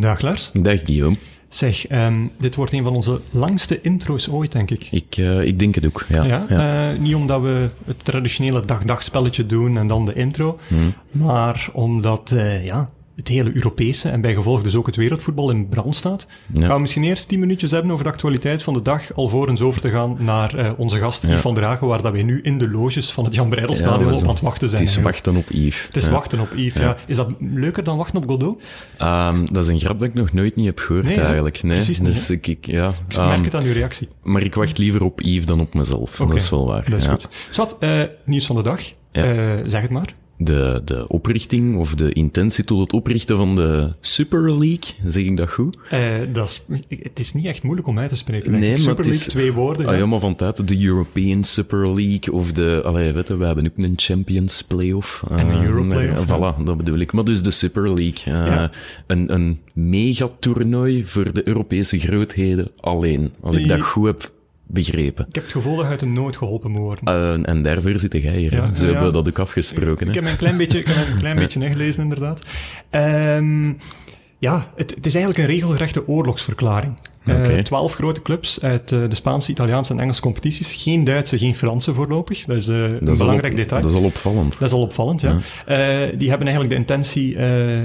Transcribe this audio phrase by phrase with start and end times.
[0.00, 0.50] Dag Lars.
[0.52, 1.16] Dag Guillaume.
[1.48, 4.88] Zeg, um, dit wordt een van onze langste intro's ooit, denk ik.
[4.90, 6.24] Ik, uh, ik denk het ook, ja.
[6.24, 6.92] ja, ja.
[6.92, 10.94] Uh, niet omdat we het traditionele dag-dag spelletje doen en dan de intro, hmm.
[11.10, 15.68] maar omdat, uh, ja, het hele Europese en bij gevolg dus ook het wereldvoetbal in
[15.68, 16.26] brand staat.
[16.52, 16.66] Ja.
[16.66, 19.80] Gaan we misschien eerst tien minuutjes hebben over de actualiteit van de dag, alvorens over
[19.80, 22.58] te gaan naar uh, onze gast Yves van der Hagen, waar dat wij nu in
[22.58, 24.82] de loges van het Jan Breidelstadion ja, op aan het wachten zijn.
[24.82, 25.86] Het is wachten op Yves.
[25.86, 26.96] Het is wachten op Yves, ja.
[27.06, 28.62] Is dat leuker dan wachten op Godot?
[29.02, 31.62] Um, dat is een grap dat ik nog nooit niet heb gehoord nee, eigenlijk.
[31.62, 34.08] Nee, precies dus niet, ik, ja, ik merk um, het aan uw reactie.
[34.22, 36.20] Maar ik wacht liever op Yves dan op mezelf.
[36.20, 36.26] Okay.
[36.26, 36.90] Dat is wel waar.
[36.90, 37.28] Dat is goed.
[37.50, 38.80] Zwat, uh, nieuws van de dag.
[39.12, 39.24] Uh,
[39.66, 44.58] zeg het maar de, de oprichting of de intentie tot het oprichten van de Super
[44.58, 44.94] League.
[45.04, 45.76] Zeg ik dat goed?
[45.92, 46.00] Uh,
[46.32, 48.50] dat is, het is niet echt moeilijk om uit te spreken.
[48.50, 49.86] Nee, maar Super League, is, twee woorden.
[49.86, 52.80] Ah, ja, maar van tijd de European Super League of de...
[52.84, 55.24] Allee, weet je, we hebben ook een Champions Playoff.
[55.30, 56.30] Uh, en een Euro Playoff.
[56.30, 57.12] Uh, voilà, dat bedoel ik.
[57.12, 58.34] Maar dus de Super League.
[58.34, 58.70] Ja.
[59.06, 63.32] Een, een megatoernooi voor de Europese grootheden alleen.
[63.40, 63.64] Als Die...
[63.64, 64.32] ik dat goed heb
[64.66, 65.26] begrepen.
[65.28, 67.08] Ik heb het gevoel dat je uit de nood geholpen moet worden.
[67.08, 68.54] Uh, en daarvoor zit jij hier.
[68.54, 68.84] Ja, ja.
[68.84, 70.08] hebben dat ook afgesproken.
[70.08, 72.40] Ik, ik heb een klein beetje, ik heb een klein beetje ingelezen, inderdaad.
[72.90, 73.78] Um,
[74.42, 76.98] ja, het, het, is eigenlijk een regelrechte oorlogsverklaring.
[77.26, 77.56] Okay.
[77.56, 80.72] Uh, twaalf grote clubs uit uh, de Spaanse, Italiaanse en Engelse competities.
[80.72, 82.44] Geen Duitse, geen Franse voorlopig.
[82.44, 83.82] Dat is uh, een is belangrijk op, detail.
[83.82, 84.58] Dat is al opvallend.
[84.58, 85.28] Dat is al opvallend, ja.
[85.66, 86.06] ja.
[86.16, 87.38] die hebben eigenlijk de intentie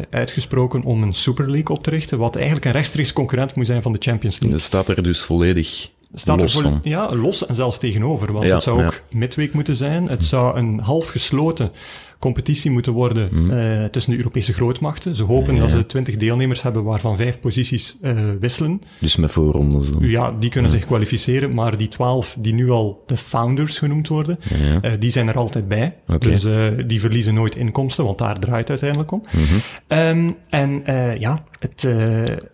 [0.09, 3.81] uitgesproken om een Super League op te richten, wat eigenlijk een rechtstreeks concurrent moet zijn
[3.81, 4.57] van de Champions League.
[4.57, 6.79] Dat staat er dus volledig staat los er.
[6.83, 8.31] Ja, los en zelfs tegenover.
[8.31, 10.09] Want ja, het zou ook midweek moeten zijn.
[10.09, 11.71] Het zou een half gesloten
[12.19, 13.51] competitie moeten worden Mm.
[13.51, 15.15] uh, tussen de Europese grootmachten.
[15.15, 15.59] Ze hopen Ja.
[15.61, 18.81] dat ze twintig deelnemers hebben waarvan vijf posities uh, wisselen.
[18.99, 20.09] Dus met voorrondes dan.
[20.09, 20.77] Ja, die kunnen Ja.
[20.77, 24.39] zich kwalificeren, maar die twaalf die nu al de founders genoemd worden,
[24.81, 25.95] uh, die zijn er altijd bij.
[26.19, 26.47] Dus
[26.87, 29.23] die verliezen nooit inkomsten, want daar draait het uiteindelijk om.
[29.31, 29.97] Mhm.
[29.99, 30.81] Um, en
[31.19, 31.81] ja, het,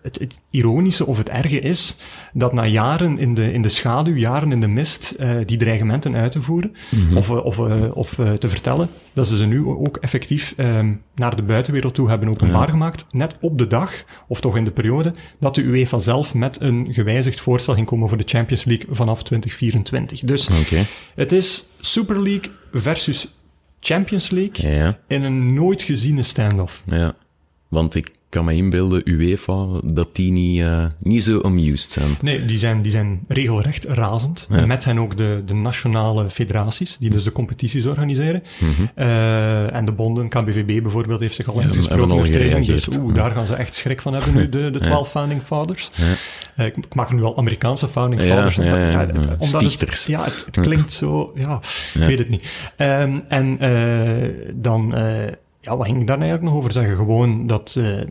[0.02, 1.98] het, het ironische of het erge is
[2.34, 6.32] dat na jaren in de, in de schaduw, jaren in de mist, die dreigementen uit
[6.32, 7.18] te voeren Mhm.
[7.18, 7.60] of, of,
[7.94, 12.30] of te vertellen, dat ze ze nu ook effectief um, naar de buitenwereld toe hebben
[12.30, 12.72] openbaar Ja.
[12.72, 16.62] gemaakt, net op de dag, of toch in de periode, dat de UEFA zelf met
[16.62, 20.20] een gewijzigd voorstel ging komen voor de Champions League vanaf 2024.
[20.20, 20.50] Dus
[21.16, 23.34] het is Super League versus
[23.80, 26.82] Champions League Ja, in een nooit geziene standoff.
[26.86, 27.16] ja.
[27.68, 32.18] Want ik kan me inbeelden, UEFA, dat die niet, uh, niet zo amused zijn.
[32.22, 34.48] Nee, die zijn, die zijn regelrecht razend.
[34.52, 34.66] Ja.
[34.66, 38.44] Met hen ook de, de nationale federaties, die dus de competities organiseren.
[38.60, 38.72] Mhm.
[38.96, 42.12] Uh, en de bonden, KBVB bijvoorbeeld, heeft zich al Ja, uitgesproken.
[42.12, 42.86] al gereageerd.
[42.86, 44.86] Dus oeh, daar gaan ze echt schrik van hebben nu, de, de Ja.
[44.86, 45.92] 12 founding fathers.
[45.96, 46.04] Ja.
[46.58, 48.56] Uh, ik, ik maak nu al Amerikaanse founding fathers.
[48.56, 49.08] ja, ja, ja.
[49.40, 51.60] omdat het- ja, het, het klinkt zo, ja,
[51.94, 52.50] ik weet het niet.
[52.78, 53.58] Um, en
[54.56, 54.94] dan,
[55.62, 56.96] ja, wat ging ik daar nou eigenlijk nog over zeggen?
[56.96, 58.02] Gewoon dat, uh,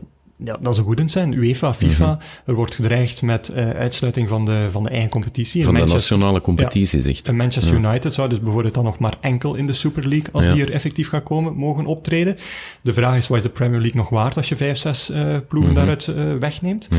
[0.43, 1.33] ja, dat ze woedend zijn.
[1.33, 2.49] UEFA, FIFA, Mhm.
[2.49, 5.63] er wordt gedreigd met uh, uitsluiting van de, van de eigen competitie.
[5.63, 7.27] Van de nationale competitie, zegt.
[7.27, 7.89] en Manchester Ja.
[7.89, 10.53] United zou dus bijvoorbeeld dan nog maar enkel in de Super League, als Ja.
[10.53, 12.37] die er effectief gaat komen, mogen optreden.
[12.81, 15.37] De vraag is, wat is de Premier League nog waard als je vijf, zes uh,
[15.47, 15.79] ploegen Mhm.
[15.79, 16.87] daaruit uh, wegneemt?
[16.89, 16.97] Ja.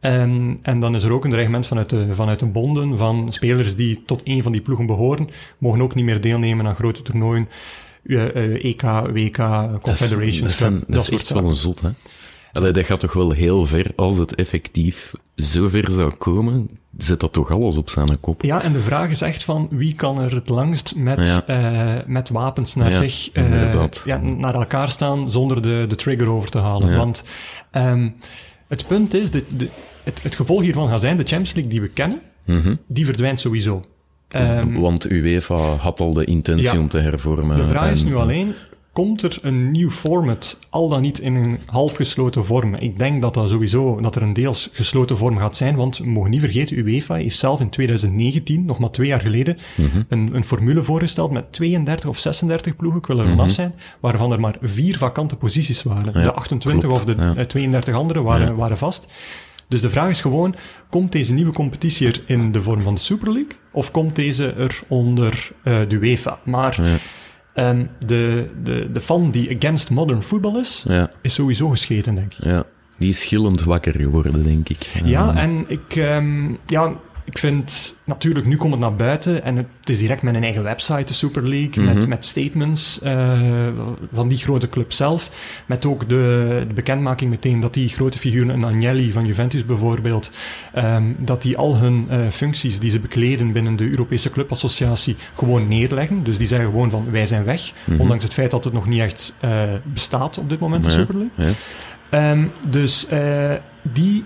[0.00, 3.76] En, en dan is er ook een dreigement vanuit de, vanuit de bonden van spelers
[3.76, 5.28] die tot een van die ploegen behoren,
[5.58, 7.48] mogen ook niet meer deelnemen aan grote toernooien,
[8.62, 8.82] EK,
[9.12, 11.88] WK, Dat is, Confederation dat is, dat is echt wel een zot, hè?
[12.52, 17.20] Allee, dat gaat toch wel heel ver als het effectief zo ver zou komen, zet
[17.20, 18.42] dat toch alles op zijn kop.
[18.42, 22.28] Ja, en de vraag is echt van wie kan er het langst met, eh met
[22.28, 24.02] wapens naar Ja, zich eh, inderdaad.
[24.04, 26.90] ja, naar elkaar staan zonder de, de trigger over te halen.
[26.90, 26.96] Ja.
[26.96, 27.24] Want
[27.70, 28.08] ehm,
[28.68, 29.68] het punt is, de, de,
[30.02, 32.74] het, het gevolg hiervan gaat zijn, de Champions League die we kennen, Mhm.
[32.86, 33.84] die verdwijnt sowieso.
[34.28, 36.78] Ehm, Want UEFA had al de intentie Ja.
[36.80, 37.56] om te hervormen.
[37.56, 38.54] de vraag is nu alleen,
[38.92, 42.74] komt er een nieuw format, al dan niet in een half gesloten vorm?
[42.74, 46.06] Ik denk dat dat sowieso, dat er een deels gesloten vorm gaat zijn, want we
[46.06, 50.02] mogen niet vergeten, UEFA heeft zelf in 2019, nog maar twee jaar geleden, Mhm.
[50.08, 54.32] een, een formule voorgesteld met 32 of 36 ploegen, ik wil er vanaf zijn, waarvan
[54.32, 56.06] er maar vier vakante posities waren.
[56.12, 56.18] Mhm.
[56.18, 57.34] Ja, de 28 klopt, of de ja.
[57.36, 58.54] eh, 32 andere waren, Ja.
[58.54, 59.06] waren vast.
[59.68, 60.54] Dus de vraag is gewoon,
[60.90, 63.52] komt deze nieuwe competitie er in de vorm van de Super League?
[63.72, 66.38] Of komt deze er onder uh, de UEFA?
[66.44, 66.78] Maar
[67.54, 72.34] Um, de, de, de fan die against modern football is, Ja, is sowieso gescheten, denk
[72.34, 72.44] ik.
[72.44, 72.64] ja.
[72.98, 74.90] Die is gillend wakker geworden, denk ik.
[75.04, 76.92] Ja, en ik, um, ja,
[77.24, 80.62] ik vind, natuurlijk, nu komt het naar buiten en het is direct met een eigen
[80.62, 81.94] website, de Super League, Mhm.
[81.94, 83.68] met, met statements uh,
[84.12, 85.30] van die grote club zelf,
[85.66, 90.30] met ook de, de bekendmaking meteen dat die grote figuren, een Agnelli van Juventus bijvoorbeeld,
[90.76, 95.68] um, dat die al hun uh, functies die ze bekleden binnen de Europese Clubassociatie gewoon
[95.68, 96.22] neerleggen.
[96.24, 98.00] Dus die zeggen gewoon van, wij zijn weg, Mhm.
[98.00, 101.14] ondanks het feit dat het nog niet echt uh, bestaat op dit moment, de Super
[101.16, 101.54] League.
[102.10, 103.06] Um, dus
[103.82, 104.24] die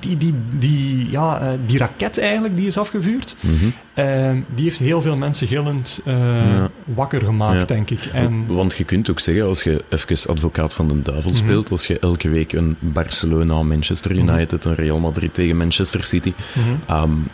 [0.00, 3.72] die, die, die, ja, uh, die raket eigenlijk die is afgevuurd, mm -hmm.
[4.04, 6.14] uh, die heeft heel veel mensen gillend uh,
[6.48, 6.70] ja.
[6.84, 7.64] wakker gemaakt, ja.
[7.64, 8.04] denk ik.
[8.04, 8.46] En...
[8.46, 11.46] Want je kunt ook zeggen, als je even advocaat van de duivel mm -hmm.
[11.46, 14.70] speelt, als je elke week een Barcelona, Manchester United, mm -hmm.
[14.70, 16.32] een Real Madrid tegen Manchester City,
[16.90, 17.28] um,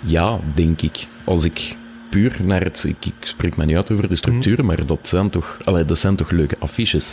[0.00, 1.76] ja, denk ik, als ik
[2.10, 2.84] puur naar het...
[2.86, 5.98] Ik, ik spreek me niet uit over de structuur, maar dat zijn toch, allee, dat
[5.98, 7.12] zijn toch leuke affiches?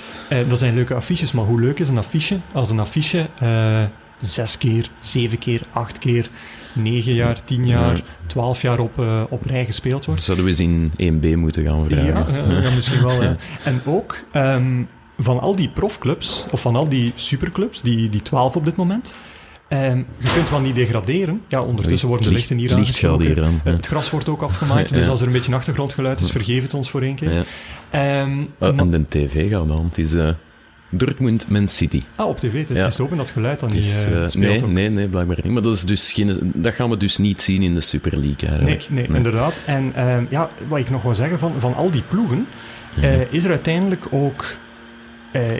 [0.49, 3.29] dat zijn leuke affiches, maar hoe leuk is een affiche als een affiche
[4.21, 6.29] zes keer, zeven keer, acht keer,
[6.73, 10.23] negen jaar, tien jaar, twaalf jaar op, uh, op rij gespeeld wordt.
[10.23, 12.05] Zouden we eens in 1B moeten gaan vragen?
[12.05, 13.23] Ja, uh, ja misschien wel.
[13.23, 13.35] ja.
[13.63, 14.87] En ook um,
[15.17, 19.15] van al die profclubs, of van al die superclubs, die, die twaalf op dit moment,
[19.73, 21.41] Um, je kunt wel niet degraderen.
[21.47, 23.43] Ja, ondertussen worden de lichten hier aangestoken.
[23.43, 23.71] Aan, ja.
[23.71, 26.89] Het gras wordt ook afgemaakt, dus als er een beetje achtergrondgeluid is, vergeef het ons
[26.89, 27.45] voor één keer.
[27.91, 28.21] Ja.
[28.21, 29.85] Um, uh, en de tv gaat dan.
[29.85, 30.13] Het is...
[30.13, 30.29] Uh,
[30.91, 32.03] Dortmund Man City.
[32.15, 32.67] Ah, op tv.
[32.67, 32.85] Het ja.
[32.85, 35.53] is ook dat geluid dan niet uh, nee, nee, nee, blijkbaar niet.
[35.53, 38.49] Maar dat, is dus geen, dat gaan we dus niet zien in de Super League
[38.49, 38.89] eigenlijk.
[38.89, 39.53] Nee, nee, inderdaad.
[39.65, 42.47] En uh, ja, wat ik nog wil zeggen, van, van al die ploegen,
[42.93, 43.13] ja.
[43.13, 44.55] uh, is er uiteindelijk ook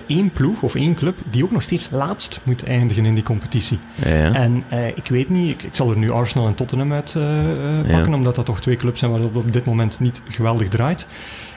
[0.07, 3.80] één ploeg of één club die ook nog steeds laatst moet eindigen in die competitie.
[4.06, 4.34] Ja.
[4.34, 4.63] En
[4.95, 7.13] ik weet niet, ik, ik, zal er nu Arsenal en Tottenham uit
[7.92, 11.07] pakken, omdat dat toch twee clubs zijn waar het op dit moment niet geweldig draait.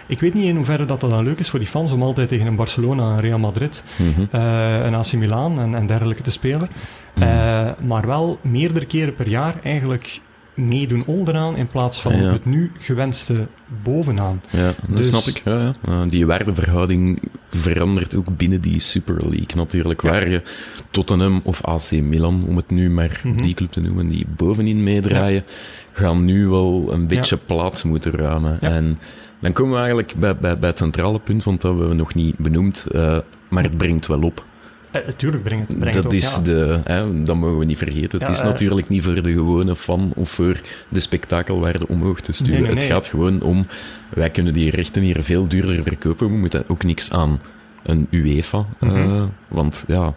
[0.07, 2.29] Ik weet niet in hoeverre dat, dat dan leuk is voor die fans om altijd
[2.29, 4.29] tegen een Barcelona, een Real Madrid, mm -hmm.
[4.35, 6.69] uh, een AC Milan en, en dergelijke te spelen.
[7.15, 7.33] Mm -hmm.
[7.33, 10.21] uh, maar wel meerdere keren per jaar eigenlijk
[10.55, 12.33] meedoen onderaan in plaats van ja.
[12.33, 13.47] het nu gewenste
[13.83, 14.43] bovenaan.
[14.51, 15.07] Ja, dat dus...
[15.07, 15.43] snap ik.
[15.45, 15.75] Ja, ja.
[15.89, 20.01] Uh, die waardeverhouding verandert ook binnen die Super League natuurlijk.
[20.01, 20.43] Waar je
[20.91, 23.43] Tottenham of AC Milan, om het nu maar mm -hmm.
[23.43, 25.45] die club te noemen, die bovenin meedraaien,
[25.93, 28.61] gaan nu wel een beetje plaats moeten ruimen.
[28.61, 28.99] En
[29.41, 32.15] dan komen we eigenlijk bij, bij, bij het centrale punt, want dat hebben we nog
[32.15, 34.45] niet benoemd, uh, maar het brengt wel op.
[34.93, 36.43] Natuurlijk uh, brengt, brengt dat op, is ja.
[36.43, 38.19] de, hè, dat mogen we niet vergeten.
[38.19, 42.21] Ja, het is uh, natuurlijk niet voor de gewone fan of voor de spektakelwaarde omhoog
[42.21, 42.53] te sturen.
[42.53, 42.83] Nee, nee, nee.
[42.85, 43.67] Het gaat gewoon om,
[44.09, 46.31] wij kunnen die rechten hier veel duurder verkopen.
[46.31, 47.41] We moeten ook niks aan
[47.83, 48.67] een UEFA.
[48.81, 49.31] Mm -hmm.
[49.49, 50.15] want ja,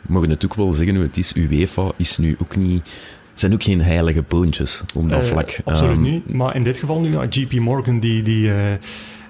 [0.00, 2.88] we mogen het ook wel zeggen, het is UEFA is nu ook niet
[3.40, 5.58] zijn ook geen heilige boontjes op dat uh, vlak.
[5.64, 6.32] Absoluut um, niet.
[6.32, 8.54] Maar in dit geval nu, JP Morgan, die, die uh,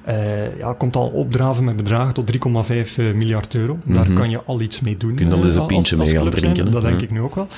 [0.09, 3.75] uh, ja, komt al opdraven met bedragen tot 3,5 miljard euro.
[3.75, 3.95] Mm -hmm.
[3.95, 5.15] Daar kan je al iets mee doen.
[5.15, 6.71] Kun je dan eens een pintje mee gaan drinken.
[6.71, 7.49] Dat denk ik nu ook wel.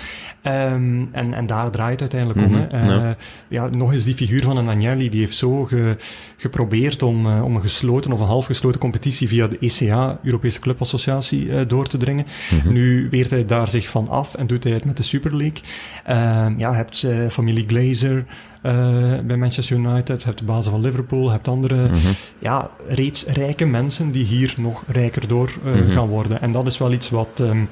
[0.46, 2.62] Um, en, en daar draait het uiteindelijk mm -hmm.
[2.62, 2.68] om.
[2.70, 2.82] Hè.
[2.82, 3.16] Uh, ja.
[3.48, 3.66] ja.
[3.66, 5.96] nog eens die figuur van een Agnelli, die heeft zo ge,
[6.36, 10.60] geprobeerd om, uh, om een gesloten of een half gesloten competitie via de ECA, Europese
[10.60, 12.26] Clubassociatie, uh, door te dringen.
[12.50, 12.72] Mm -hmm.
[12.72, 15.62] Nu weert hij daar zich van af en doet hij het met de Super League.
[16.08, 18.24] Uh, ja, je hebt familie Glazer,
[18.62, 22.12] uh, bij Manchester United, hebt de bazen van Liverpool, hebt andere, mm -hmm.
[22.38, 25.92] ja, reeds rijke mensen die hier nog rijker door uh, mm -hmm.
[25.92, 26.40] gaan worden.
[26.40, 27.68] En dat is wel iets wat, um,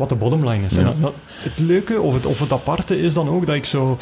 [0.00, 0.72] wat de bottomline is.
[0.72, 0.78] Ja.
[0.78, 3.64] En dat, dat, het leuke of het, of het aparte is dan ook dat ik
[3.64, 3.98] zo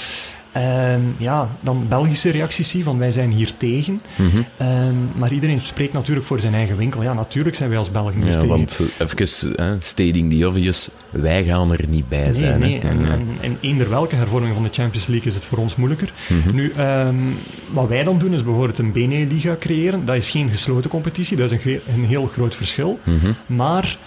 [0.56, 4.00] Um, ja, dan Belgische reacties zie van wij zijn hier tegen.
[4.16, 4.66] Mm -hmm.
[4.66, 7.02] um, maar iedereen spreekt natuurlijk voor zijn eigen winkel.
[7.02, 8.48] Ja, natuurlijk zijn wij als Belgen hier ja, tegen.
[8.48, 12.60] Want even, uh, stating the obvious, wij gaan er niet bij nee, zijn.
[12.60, 15.76] Nee, en, en, en, eender welke hervorming van de Champions League is het voor ons
[15.76, 16.12] moeilijker.
[16.28, 16.54] Mm -hmm.
[16.54, 17.36] Nu, um,
[17.72, 20.04] wat wij dan doen is bijvoorbeeld een Bene-liga creëren.
[20.04, 22.98] Dat is geen gesloten competitie, dat is een, een heel groot verschil.
[23.04, 23.34] Mm -hmm.
[23.46, 23.98] Maar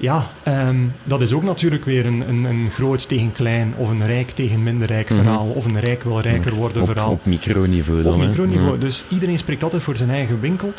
[0.00, 4.06] ja, um, dat is ook natuurlijk weer een, een, een, groot tegen klein, of een
[4.06, 5.56] rijk tegen minder rijk verhaal, mm -hmm.
[5.56, 7.10] of een rijk wil rijker worden op, verhaal.
[7.10, 8.12] Op microniveau dan.
[8.12, 8.74] Op microniveau.
[8.74, 8.80] Mm.
[8.80, 10.72] Dus iedereen spreekt altijd voor zijn eigen winkel.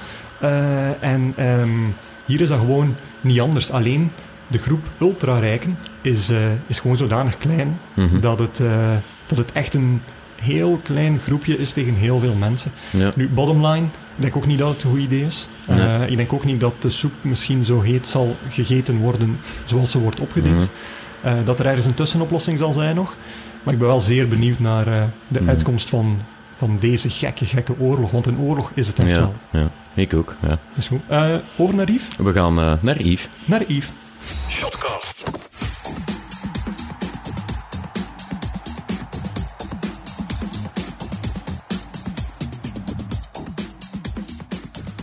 [0.43, 1.95] Uh, en um,
[2.25, 3.71] hier is dat gewoon niet anders.
[3.71, 4.11] Alleen
[4.47, 8.19] de groep ultra-rijken is, uh, is gewoon zodanig klein mm -hmm.
[8.19, 8.95] dat, het, uh,
[9.25, 10.01] dat het echt een
[10.41, 12.71] heel klein groepje is tegen heel veel mensen.
[12.89, 13.11] Ja.
[13.15, 15.49] Nu, bottomline, ik denk ook niet dat het een goed idee is.
[15.67, 15.79] Nee.
[15.79, 19.91] Uh, ik denk ook niet dat de soep misschien zo heet zal gegeten worden zoals
[19.91, 20.69] ze wordt opgediend.
[21.23, 21.31] Mm.
[21.31, 23.15] Uh, dat er ergens een tussenoplossing zal zijn nog.
[23.63, 25.49] Maar ik ben wel zeer benieuwd naar uh, de mm.
[25.49, 26.19] uitkomst van,
[26.57, 28.11] van deze gekke, gekke oorlog.
[28.11, 29.33] Want een oorlog is het echt ja, wel.
[29.51, 30.35] Ja, ik ook.
[30.41, 30.57] Ja.
[30.77, 31.01] Is goed.
[31.57, 32.07] over naar Yves?
[32.17, 33.27] We gaan naar Yves.
[33.45, 33.91] Naar Yves.
[34.49, 35.23] Shotcast.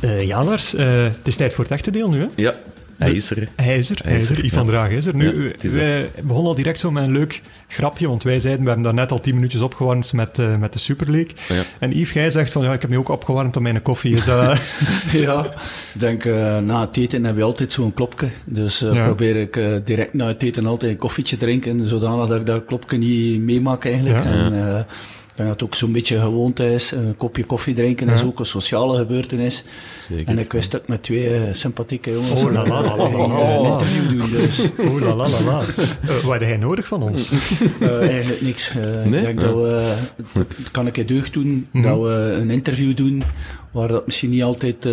[0.04, 2.26] Uh, ja, Lars, uh, het is tijd voor het echte deel nu, hè?
[2.36, 2.54] Ja,
[2.98, 3.48] hij is er.
[3.56, 4.36] Hij is er, hij is er.
[4.36, 5.16] Yves van Draag is er.
[5.16, 8.66] Nu, ja, wij begonnen al direct zo met een leuk grapje, want wij zeiden, we
[8.66, 11.32] hebben daar net al tien minuutjes opgewarmd met, uh, met de Super League.
[11.48, 11.62] Ja.
[11.78, 14.14] En Yves, jij zegt van, ja, ik heb me ook opgewarmd aan mijn koffie.
[14.14, 14.60] Is dat...
[15.12, 15.44] ja,
[15.94, 18.28] ik denk, uh, na het eten heb je altijd zo'n klopje.
[18.44, 19.04] Dus uh, ja.
[19.04, 22.98] probeer ik direct na het eten altijd een koffietje drinken, zodanig dat ik dat klopje
[22.98, 24.24] niet meemaak eigenlijk.
[24.24, 24.30] Ja.
[24.30, 24.86] En,
[25.38, 26.90] denk dat het ook zo'n beetje gewoonte is.
[26.90, 29.64] Een kopje koffie drinken is ook een sociale gebeurtenis.
[30.00, 30.26] Zeker.
[30.26, 33.64] En ik wist ook met twee uh, sympathieke jongens oh, la, la, la, la, een
[33.64, 34.30] interview doen.
[34.30, 34.70] Dus.
[34.78, 35.62] Oh la la la la.
[36.04, 37.32] Uh, wat heb jij nodig van ons?
[37.80, 38.72] Uh, eigenlijk niks.
[38.74, 39.04] nee?
[39.04, 39.94] Ik denk dat we,
[40.70, 41.82] kan ik je deugd doen, mm -hmm.
[41.82, 42.08] dat we
[42.40, 43.22] een interview doen
[43.70, 44.88] waar dat misschien niet altijd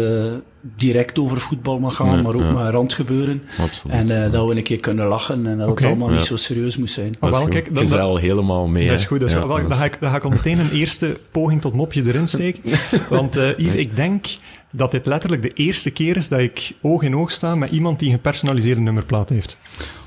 [0.75, 2.51] direct over voetbal mag gaan, nee, maar ook ja.
[2.51, 3.43] met randgebeuren.
[3.59, 3.95] Absoluut.
[3.95, 5.83] En uh, dat we een keer kunnen lachen en dat okay.
[5.83, 6.15] het allemaal ja.
[6.15, 7.15] niet zo serieus moet zijn.
[7.19, 8.87] Dat wel, kijk, dat, helemaal mee.
[8.87, 9.19] Dat is goed.
[9.19, 11.61] Dat is ja, wel, dan, ga ik, dan ga ik al meteen een eerste poging
[11.61, 12.61] tot mopje erin steken.
[13.09, 14.25] Want uh, Yves, ik denk
[14.71, 17.99] dat dit letterlijk de eerste keer is dat ik oog in oog sta met iemand
[17.99, 19.57] die een gepersonaliseerde nummerplaat heeft.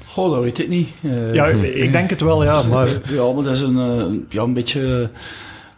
[0.06, 0.88] Goh, dat weet ik niet.
[1.02, 2.62] Uh, ja, ik denk het wel, ja.
[2.62, 2.88] Maar...
[3.10, 5.10] Ja, maar dat is een, uh, ja, een beetje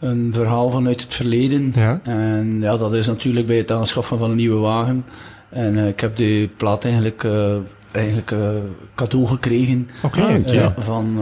[0.00, 1.72] een verhaal vanuit het verleden.
[1.74, 2.00] Ja.
[2.02, 5.04] En ja, dat is natuurlijk bij het aanschaffen van een nieuwe wagen.
[5.48, 7.56] En uh, ik heb die plaat eigenlijk, uh,
[7.92, 8.48] eigenlijk uh,
[8.94, 10.74] cadeau gekregen okay, okay.
[10.78, 11.18] van,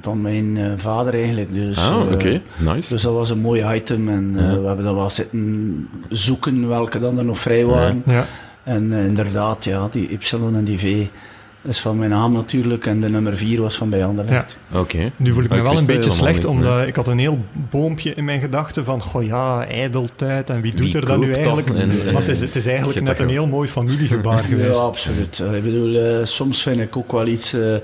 [0.00, 1.54] van mijn vader eigenlijk.
[1.54, 2.42] Dus, ah, oké, okay.
[2.58, 2.92] nice.
[2.92, 4.60] Dus dat was een mooi item en ja.
[4.60, 8.02] we hebben dat wel zitten zoeken welke dan er nog vrij waren.
[8.06, 8.24] Ja.
[8.64, 11.06] En inderdaad, ja, die Y en die V
[11.64, 14.58] is van mijn naam natuurlijk en de nummer 4 was van bij Anderlecht.
[14.70, 14.78] Ja.
[14.78, 14.96] Oké.
[14.96, 15.12] Okay.
[15.16, 16.86] Nu voel ik me ik wel een beetje slecht, omdat nee.
[16.86, 20.86] ik had een heel boompje in mijn gedachten van, goh ja, ijdeltijd en wie doet
[20.86, 21.70] wie er dan nu eigenlijk?
[21.70, 24.78] En, maar het is, het is eigenlijk net een heel mooi familiegebaar geweest.
[24.78, 25.44] Ja, absoluut.
[25.52, 27.76] Ik bedoel, uh, soms vind ik ook wel iets, uh,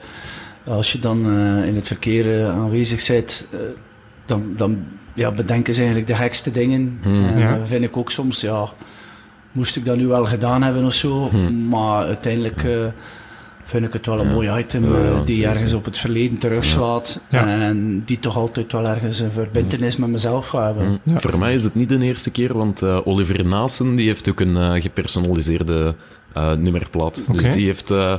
[0.67, 3.47] als je dan uh, in het verkeer aanwezig bent,
[4.25, 6.99] dan, dan ja, bedenken ze eigenlijk de gekste dingen.
[7.03, 7.39] Hmm.
[7.39, 7.67] Ja.
[7.67, 8.69] vind ik ook soms, ja,
[9.53, 11.69] moest ik dat nu wel gedaan hebben of zo, Hmm.
[11.69, 12.65] maar uiteindelijk
[13.69, 14.33] vind ik het wel een Ja.
[14.35, 15.51] mooi item Ja, eh, ja, die zeker.
[15.51, 17.47] ergens op het verleden terugslaat Ja.
[17.47, 21.01] en die toch altijd wel ergens een verbindenis met mezelf gaat hebben.
[21.03, 21.21] Ja.
[21.21, 24.41] Voor mij is het niet de eerste keer, want eh, Oliver Naassen die heeft ook
[24.41, 25.95] een eh, gepersonaliseerde
[26.33, 27.23] eh, nummerplaat.
[27.33, 28.15] Dus die heeft eh,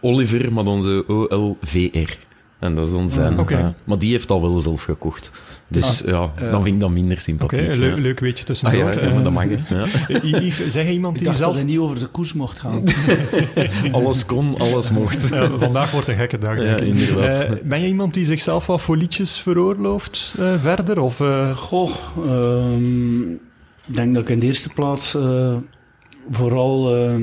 [0.00, 2.18] Oliver, maar dan zo O-L-V-R.
[2.62, 3.38] En dat is dan zijn.
[3.38, 5.30] Ah, eh, maar die heeft al wel zelf gekocht.
[5.68, 6.50] Dus ja, ja.
[6.50, 7.74] dan vind ik dat minder Oké, sympathiek.
[7.74, 8.00] leuk, ja.
[8.00, 8.92] leuk weetje Ah, tussendoor.
[8.92, 9.44] ja, ja, maar dat mag.
[9.68, 9.86] Ja.
[10.08, 11.56] Eh, Yves, zeg iemand Ik die dacht zelf...
[11.56, 12.82] dat niet over de koers mocht gaan.
[13.92, 15.28] Alles kon, alles mocht.
[15.28, 16.56] Ja, vandaag wordt een gekke dag.
[16.56, 16.86] Ja, denk ik.
[16.86, 17.40] inderdaad.
[17.42, 21.00] Eh, ben je iemand die zichzelf wat voor liedjes veroorlooft eh, verder?
[21.00, 21.90] Of, eh, Goh,
[22.26, 23.30] ehm,
[23.86, 25.56] ik denk dat ik in de eerste plaats eh,
[26.30, 27.20] vooral ehm,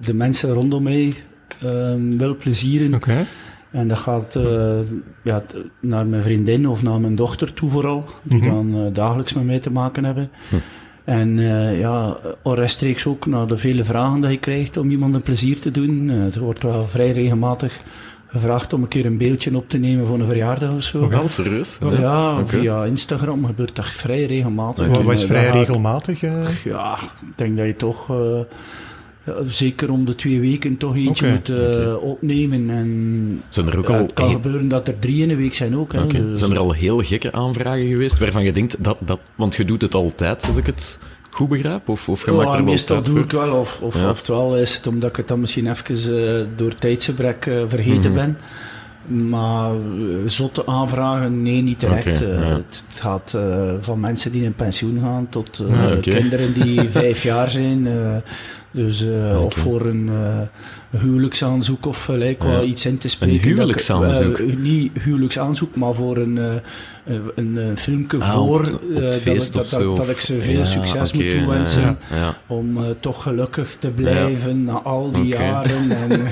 [0.00, 1.14] de mensen rondom mij
[1.62, 2.94] ehm, wil plezieren.
[2.94, 3.26] Oké.
[3.72, 4.78] En dat gaat eh,
[5.22, 5.42] ja,
[5.80, 8.48] naar mijn vriendin of naar mijn dochter toe vooral, die Mhm.
[8.50, 10.30] dan eh, dagelijks met mij te maken hebben.
[10.50, 10.56] Hm.
[11.04, 15.22] En eh, ja, rechtstreeks ook naar de vele vragen die je krijgt om iemand een
[15.22, 16.08] plezier te doen.
[16.08, 17.80] Er wordt wel vrij regelmatig
[18.28, 21.08] gevraagd om een keer een beeldje op te nemen voor een verjaardag of zo.
[21.08, 21.78] Wel serieus?
[21.98, 22.46] Ja, Oké.
[22.46, 24.86] via Instagram gebeurt dat vrij regelmatig.
[24.86, 26.20] Wat is vrij regelmatig?
[26.64, 28.44] Ja, ik denk dat je toch eh, ja,
[29.46, 32.70] zeker om de twee weken toch eentje Oké, moet eh, opnemen.
[32.70, 35.76] En Zijn er ook al het kan gebeuren dat er drie in een week zijn
[35.76, 35.92] ook.
[35.92, 39.54] Hè, dus- Zijn er al heel gekke aanvragen geweest waarvan je denkt dat, dat want
[39.56, 40.98] je doet het altijd, als ik het
[41.30, 41.88] goed begrijp?
[41.88, 43.24] Of, of je Ja, maakt er wel meestal doe voor?
[43.24, 44.10] ik wel, of, of, Ja.
[44.10, 45.94] oftewel is het omdat ik het dan misschien even
[46.40, 48.14] eh, door tijdsgebrek eh, vergeten Mhm.
[48.14, 48.36] ben.
[49.28, 49.74] Maar
[50.26, 52.18] zotte aanvragen, nee, niet direct.
[52.18, 52.26] Ja.
[52.26, 53.38] het, het gaat
[53.80, 56.00] van mensen die in pensioen gaan tot oké.
[56.00, 57.88] kinderen die vijf jaar zijn.
[58.74, 62.48] Eh, dus, eh, Of voor een eh, huwelijksaanzoek of gelijk Ja.
[62.48, 63.36] wel iets in te spreken.
[63.36, 64.38] ik- huwelijksaanzoek?
[64.38, 66.44] eh, niet huwelijksaanzoek, maar voor een, eh,
[67.04, 69.68] een, een, een filmpje Ah, voor op- op eh, het dat, feest ik- dat, of
[69.70, 72.36] dat, zo, dat of- ik ze veel Ja, succes moet toewensen Ja, ja.
[72.46, 75.90] om eh, toch gelukkig te blijven na al die jaren.
[75.90, 76.10] En,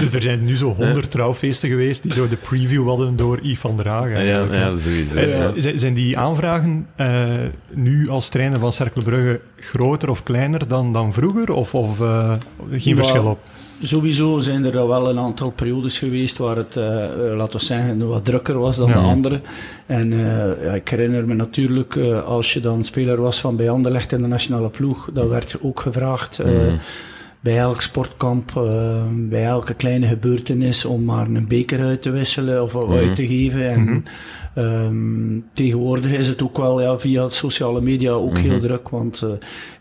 [0.00, 3.58] Dus er zijn nu zo honderd trouwfeesten geweest die zo de preview hadden door Yves
[3.58, 4.24] van der Hagen.
[4.24, 5.16] Ja, sowieso.
[5.16, 5.28] Eh,
[5.62, 5.78] ja.
[5.78, 7.24] zijn- die aanvragen eh,
[7.72, 11.52] nu als trainer van Cercle Brugge groter of kleiner dan, dan vroeger?
[11.52, 12.32] Of, of eh,
[12.70, 13.02] geen Ja.
[13.02, 13.38] verschil op?
[13.82, 18.08] sowieso zijn er wel een aantal periodes geweest waar het, eh, eh, laten we zeggen,
[18.08, 18.92] wat drukker was dan Ja.
[18.94, 19.40] de andere.
[19.86, 20.12] En
[20.62, 24.26] ja, ik herinner me natuurlijk, als je dan speler was van bij Anderlecht in de
[24.28, 26.38] nationale ploeg, dan werd ook gevraagd.
[26.44, 26.76] Mhm.
[27.40, 28.52] bij elk sportkamp,
[29.12, 32.92] bij elke kleine gebeurtenis, om maar een beker uit te wisselen of Mhm.
[32.92, 33.70] uit te geven.
[33.70, 33.98] En Mhm.
[34.56, 38.48] Ehm, tegenwoordig is het ook wel ja, via sociale media ook Mhm.
[38.48, 39.28] heel druk, want eh,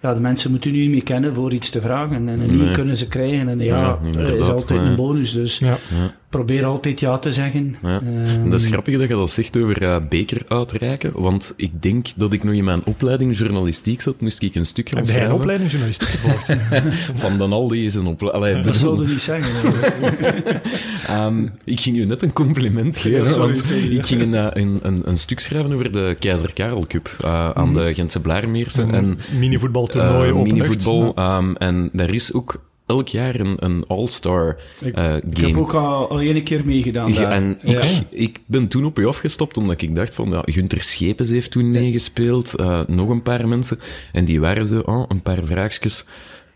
[0.01, 2.15] ja, de mensen moeten nu niet meer kennen voor iets te vragen.
[2.15, 2.71] En een nee Nee.
[2.71, 5.33] kunnen ze krijgen en een ja, Ja, eh, is altijd een bonus.
[5.33, 5.67] Dus Ja.
[5.67, 6.13] Ja.
[6.29, 7.75] probeer altijd ja te zeggen.
[7.83, 8.01] Ja.
[8.01, 12.07] Ehm, Dat is grappig dat je dat zegt over eh, beker uitreiken, want ik denk
[12.15, 15.15] dat ik nog in mijn opleiding journalistiek zat, moest ik een stuk gaan Heb jij
[15.15, 15.39] een schrijven.
[15.41, 16.55] opleiding journalistiek gevolgd?
[17.21, 18.65] Van dan al die is een opleiding.
[18.65, 19.51] dat zou je niet zeggen.
[21.07, 23.95] Ehm, ik ging u net een compliment geven, sorry, want sorry.
[23.97, 27.49] ik ging een, eh, een, een, een stuk schrijven over de Keizer Karel Cup eh,
[27.49, 28.93] aan de Gentse Blaarmeersen.
[28.93, 31.15] En Minivoetbaltoernooi eh, open minivoetbal.
[31.15, 35.21] ehm, en daar is ook elk jaar een, een All-Star uh, game.
[35.29, 38.97] Ik heb ook al, al één keer meegedaan ja, En ik, ik ben toen op
[38.97, 43.21] je afgestapt, omdat ik dacht van, ja, Gunther Schepens heeft toen meegespeeld, uh, nog een
[43.21, 43.79] paar mensen,
[44.11, 46.05] en die waren zo, oh, een paar vraagjes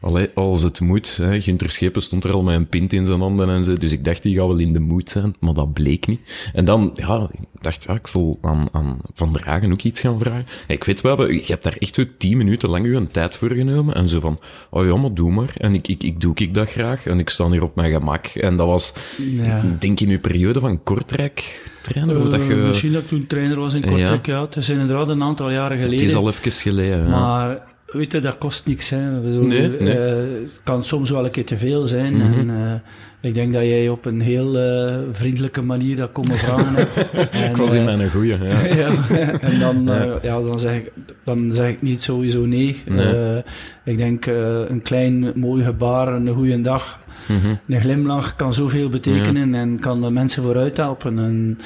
[0.02, 1.18] Allee, als het moet.
[1.18, 1.42] Hè.
[1.42, 3.78] Gunter Schepen stond er al met een pint in zijn handen en zo.
[3.78, 5.36] Dus ik dacht, die gaat wel in de moed zijn.
[5.40, 6.20] Maar dat bleek niet.
[6.54, 10.20] En dan, ja, ik dacht, ja, ik zal aan, aan Van Dragen ook iets gaan
[10.20, 10.46] vragen.
[10.68, 13.96] ik weet wel, je hebt daar echt zo tien minuten lang een tijd voor genomen.
[13.96, 14.40] En zo van,
[14.70, 15.54] oh ja, maar doe maar.
[15.58, 17.06] En ik, ik, ik doe ik dat graag.
[17.06, 18.26] En ik sta hier op mijn gemak.
[18.26, 19.62] En dat was, ja.
[19.80, 22.20] denk in uw periode van Kortrijk trainer?
[22.20, 22.56] Of dat je...
[22.56, 24.36] Misschien dat ik toen trainer was in Kortrijk, ja.
[24.36, 24.42] ja.
[24.42, 26.00] Het is inderdaad een aantal jaren geleden.
[26.00, 28.90] Het is al even geleden, Maar Weet je, dat kost niks.
[28.90, 29.20] Hè.
[29.22, 29.98] Bedoel, nee, nee.
[29.98, 32.14] Uh, het kan soms wel een keer te veel zijn.
[32.14, 32.34] Mm -hmm.
[32.34, 32.74] en, uh,
[33.22, 37.12] ik denk dat jij op een heel uh, vriendelijke manier dat komen vragen hebt.
[37.32, 38.66] En, ik was in mijn goeie, ja.
[38.84, 39.10] ja.
[39.40, 40.20] En dan, ja.
[40.22, 40.42] ja.
[40.42, 40.92] dan, zeg ik,
[41.24, 42.84] dan zeg ik niet sowieso nee.
[42.88, 43.44] nee.
[43.84, 47.60] ik denk een klein mooi gebaar, een goede dag, mm -hmm.
[47.68, 51.20] een glimlach kan zoveel betekenen en kan de mensen vooruit helpen.
[51.20, 51.58] En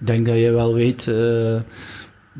[0.00, 1.10] ik denk dat je wel weet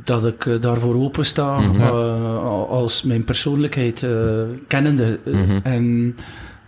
[0.04, 5.18] dat ik uh, daarvoor open sta mm uh, als mijn persoonlijkheid uh, kennende.
[5.24, 5.60] Mm -hmm.
[5.62, 6.16] En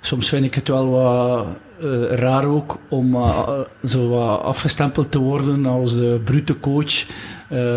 [0.01, 1.47] soms vind ik het wel wat
[2.11, 3.17] raar ook om
[3.85, 7.07] zo wat afgestempeld te worden als de brute coach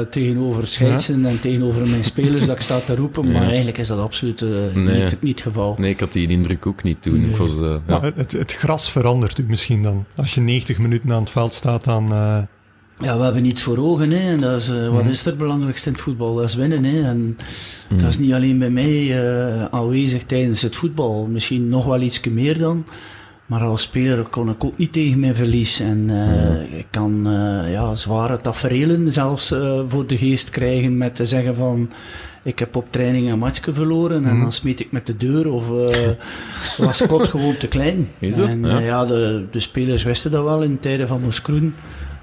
[0.10, 1.28] tegenover scheidsen ja.
[1.28, 3.32] en tegenover mijn spelers dat ik sta te roepen, ja.
[3.32, 4.74] maar eigenlijk is dat absoluut nee.
[4.74, 5.76] niet, niet, het geval.
[5.80, 7.26] Nee, ik had die indruk ook niet toen.
[7.26, 7.36] Nee.
[7.36, 7.56] Was,
[7.88, 8.12] ja.
[8.16, 10.06] het, het, gras verandert u misschien dan.
[10.16, 12.14] Als je 90 minuten aan het veld staat, dan
[13.02, 14.12] ja, we hebben iets voor ogen.
[14.12, 14.32] Hè.
[14.32, 15.10] En dat is, uh, wat mhm.
[15.10, 16.36] is er het belangrijkste in het voetbal?
[16.36, 16.84] Dat is winnen.
[16.84, 17.04] Hè.
[17.04, 17.38] En
[17.90, 17.98] mm.
[17.98, 21.28] dat is niet alleen bij mij uh, aanwezig tijdens het voetbal.
[21.28, 22.86] Misschien nog wel iets meer dan.
[23.46, 25.80] Maar als speler kon ik ook niet tegen mijn verlies.
[25.80, 27.22] En uh, ik kan
[27.68, 29.54] ja, zware tafereelen zelfs
[29.88, 31.90] voor de geest krijgen met te zeggen van...
[32.44, 34.42] Ik heb op training een matchje verloren en mm.
[34.42, 35.68] dan smeet ik met de deur of
[36.78, 38.08] was Scott gewoon te klein.
[38.20, 38.48] Is dat?
[38.48, 41.74] En ja, de, de spelers wisten dat wel in tijden van Moeskroen.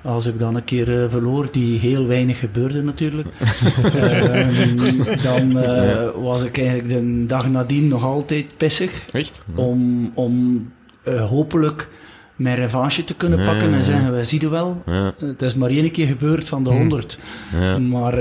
[0.08, 3.28] Als ik dan een keer uh, verloor, die heel weinig gebeurde natuurlijk,
[3.94, 9.08] uh, dan uh, was ik eigenlijk de dag nadien nog altijd pissig.
[9.12, 9.44] Echt?
[9.54, 10.66] Om, om
[11.04, 11.88] hopelijk
[12.36, 14.82] mijn revanche te kunnen pakken en zeggen, we zien wel,
[15.18, 16.76] het is maar één keer gebeurd van de hm.
[16.76, 17.18] honderd.
[17.88, 18.18] Maar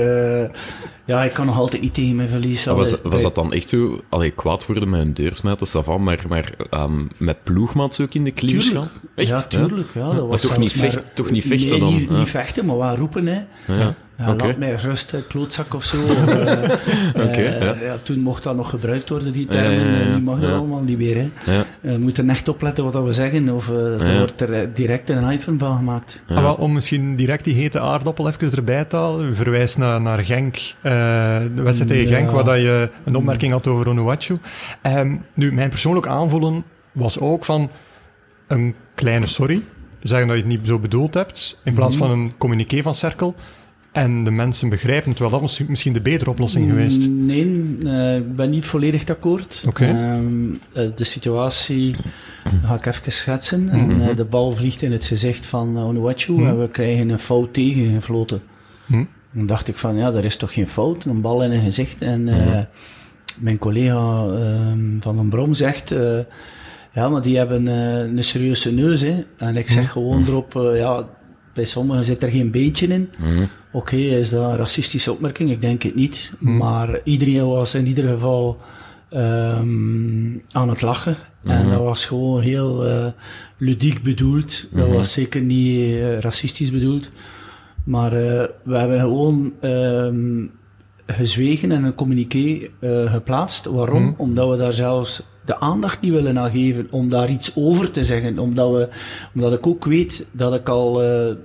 [1.08, 2.64] ja, ik kan nog altijd niet tegen mijn verlies.
[2.64, 6.54] was, was dat dan echt zo, allee, kwaad worden met een deursmijter, Savan, maar, maar
[6.70, 8.90] um, met ploegmaats ook in de clinch gaan?
[9.14, 9.28] Echt?
[9.28, 9.88] Ja, tuurlijk.
[9.94, 11.94] Ja, dat was toch, niet vecht, toch niet vechten dan?
[11.94, 13.40] Niet, niet vechten, maar wel roepen, hè.
[13.66, 13.94] Ja.
[14.18, 14.46] Ja, okay.
[14.48, 16.02] laat mij rust, klootzak of zo.
[16.02, 16.40] Of, uh,
[17.26, 17.74] okay, uh, ja.
[17.80, 17.96] ja.
[18.02, 20.10] toen mocht dat nog gebruikt worden, die termen.
[20.10, 21.16] Nu mag dat allemaal niet meer.
[21.16, 21.30] Hè.
[21.80, 25.76] we moeten echt opletten wat we zeggen, of er wordt er direct een hype van
[25.76, 26.22] gemaakt.
[26.28, 30.00] Ah, wel, om misschien direct die hete aardappel even erbij te halen, u verwijst naar,
[30.00, 30.62] naar Genk, uh,
[31.54, 34.38] de wedstrijd tegen Genk, waar dat je een opmerking had over Onuachu.
[34.82, 37.70] Um, nu, mijn persoonlijk aanvoelen was ook van
[38.46, 39.62] een kleine sorry,
[40.02, 42.04] zeggen dat je het niet zo bedoeld hebt, in plaats mhm.
[42.04, 43.34] van een communiqué van Cirkel.
[43.98, 45.30] En de mensen begrijpen het wel.
[45.30, 47.08] Dat was misschien de betere oplossing mm, geweest.
[47.08, 47.46] Nee,
[47.82, 49.64] uh, ik ben niet volledig akkoord.
[49.68, 49.90] Okay.
[49.90, 50.14] Uh,
[50.72, 51.96] eh, de situatie
[52.64, 53.62] ga ik even schetsen.
[53.62, 53.90] Mm -hmm.
[53.90, 56.46] en, uh, de bal vliegt in het gezicht van Onuachu mm -hmm.
[56.46, 58.42] en we krijgen een fout tegengefloten.
[58.86, 61.04] Mm Dan dacht ik van, ja, er is toch geen fout?
[61.04, 62.02] Een bal in een gezicht.
[62.02, 62.66] En -hmm.
[63.38, 65.94] mijn collega ehm, Van den Brom zegt...
[66.92, 69.00] ja, maar die hebben een serieuze neus.
[69.00, 69.24] Hè.
[69.36, 71.06] En ik zeg gewoon erop, ja
[71.58, 73.08] bij sommigen zit er geen beentje in.
[73.18, 73.44] Mhm.
[73.72, 75.50] Oké, is dat een racistische opmerking?
[75.50, 76.32] Ik denk het niet.
[76.38, 76.56] Mhm.
[76.56, 78.56] Maar iedereen was in ieder geval
[79.12, 81.16] um, aan het lachen.
[81.44, 81.70] En mhm.
[81.70, 83.06] dat was gewoon heel uh,
[83.56, 84.68] ludiek bedoeld.
[84.72, 87.10] Dat was zeker niet uh, racistisch bedoeld.
[87.84, 90.50] Maar uh, we hebben gewoon um,
[91.06, 92.70] gezwegen en een communiqué
[93.06, 93.64] geplaatst.
[93.64, 94.14] Waarom?
[94.16, 98.04] Omdat we daar zelfs de aandacht niet willen aan geven om daar iets over te
[98.04, 98.38] zeggen.
[98.38, 98.88] Omdat, we,
[99.34, 101.36] omdat ik ook weet dat ik al uh, eh,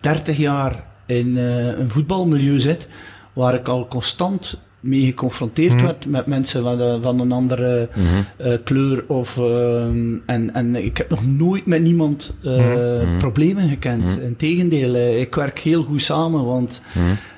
[0.00, 2.88] 30 jaar in uh, een voetbalmilieu zit,
[3.32, 5.82] waar ik al constant mee geconfronteerd mm.
[5.82, 8.26] werd met mensen van, de, van een andere mm-hmm.
[8.40, 9.04] uh, kleur.
[9.06, 13.18] Of, ehm, en, en ik heb nog nooit met niemand mm-hmm.
[13.18, 14.20] problemen gekend.
[14.22, 16.82] Integendeel, ik werk heel goed samen, want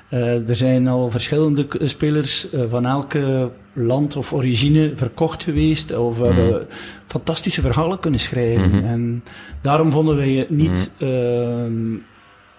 [0.09, 5.97] er zijn al verschillende spelers van elke land of origine verkocht geweest.
[5.97, 6.67] Of we hebben
[7.07, 8.83] fantastische verhalen kunnen schrijven.
[8.83, 9.23] En
[9.61, 11.09] daarom vonden wij het niet uh,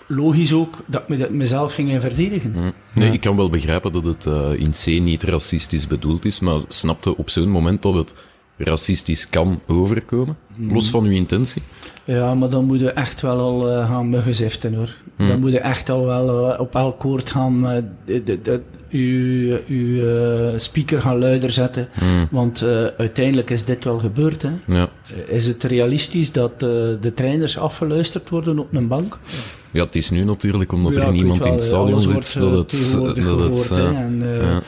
[0.09, 2.53] logisch ook dat ik mezelf ging verdedigen.
[2.57, 2.73] Mm.
[2.95, 6.61] Nee, ik kan wel begrijpen dat het uh, in C niet racistisch bedoeld is, maar
[6.69, 8.15] snapte op zo'n moment dat het
[8.57, 10.73] racistisch kan overkomen, Hmm.
[10.73, 11.63] los van uw intentie.
[12.05, 14.95] Ja, maar dan moet je echt wel al uh, gaan muggenziften hoor.
[15.17, 15.27] Hmm.
[15.27, 18.61] Dan moet je echt al wel uh, op elk koord gaan, uh, de, de, de,
[18.91, 21.89] uw, uw speaker gaan luider zetten.
[22.31, 22.65] Want
[22.99, 24.43] uiteindelijk is dit wel gebeurd.
[24.43, 24.51] Hè?
[24.67, 24.89] Ja.
[25.27, 29.19] Is het realistisch dat de trainers afgeluisterd worden op een bank?
[29.71, 32.53] Ja, het is nu natuurlijk omdat ja, er niemand wel, in het stadion zit dat
[32.53, 32.93] het...
[32.93, 34.63] Dat gehoord, het en, ja.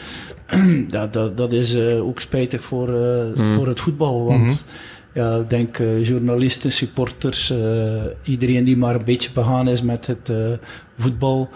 [0.99, 3.55] dat, dat, dat is ook spijtig voor, mm.
[3.55, 4.41] voor het voetbal, want...
[4.41, 9.69] Mm -hmm ja, ik denk uh, journalisten, supporters, uh, iedereen die maar een beetje begaan
[9.69, 10.53] is met het uh,
[10.97, 11.49] voetbal.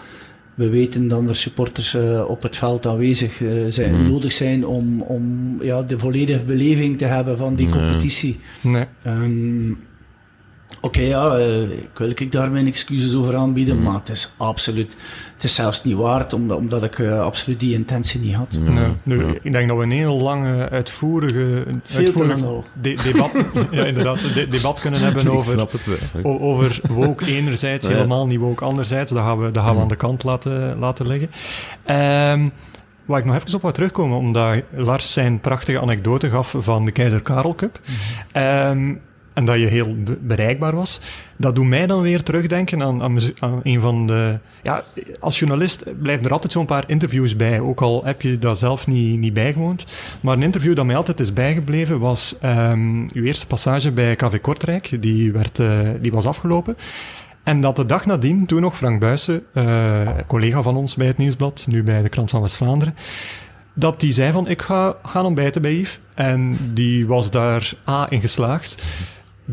[0.53, 1.95] We weten dat er supporters
[2.27, 4.09] op het veld aanwezig zijn, mm.
[4.09, 8.39] nodig zijn om, om ja, de volledige beleving te hebben van die competitie.
[8.61, 8.85] Nee.
[9.07, 9.77] Um,
[10.85, 13.83] Oké, okay, ja, uh, ik wil ik daar mijn excuses over aanbieden, mm.
[13.83, 14.97] maar het is absoluut,
[15.33, 18.47] het is zelfs niet waard, omdat, omdat ik uh, absoluut die intentie niet had.
[18.49, 18.69] Ja.
[18.69, 19.33] Nee, nu, ja.
[19.41, 22.39] Ik denk dat we een heel lange, uitvoerige, uitvoerig
[22.81, 23.31] de, debat,
[23.71, 29.11] ja, inderdaad, de, debat kunnen hebben over, het, over woke enerzijds, helemaal niet woke anderzijds.
[29.11, 31.29] Dat gaan we, dat gaan we aan de kant laten, laten liggen.
[32.31, 32.51] Um,
[33.05, 36.91] Waar ik nog even op wou terugkomen, omdat Lars zijn prachtige anekdote gaf van de
[36.91, 37.79] Keizer Karel Cup.
[38.33, 38.41] Mm.
[38.41, 39.01] Um,
[39.35, 41.01] en dat je heel bereikbaar was.
[41.37, 44.39] Dat doet mij dan weer terugdenken aan, aan, een van de...
[44.63, 44.83] Ja,
[45.19, 48.87] als journalist blijven er altijd zo'n paar interviews bij, ook al heb je daar zelf
[48.87, 49.85] niet, niet bijgewoond.
[50.21, 54.41] Maar een interview dat mij altijd is bijgebleven was um, uw eerste passage bij KV
[54.41, 56.77] Kortrijk, die, werd, uh, die was afgelopen.
[57.43, 61.17] En dat de dag nadien, toen nog Frank Buijsen, uh, collega van ons bij het
[61.17, 62.95] Nieuwsblad, nu bij de Krant van West-Vlaanderen,
[63.73, 65.99] dat die zei van, ik ga gaan ontbijten bij Yves.
[66.13, 68.83] En die was daar A, in geslaagd.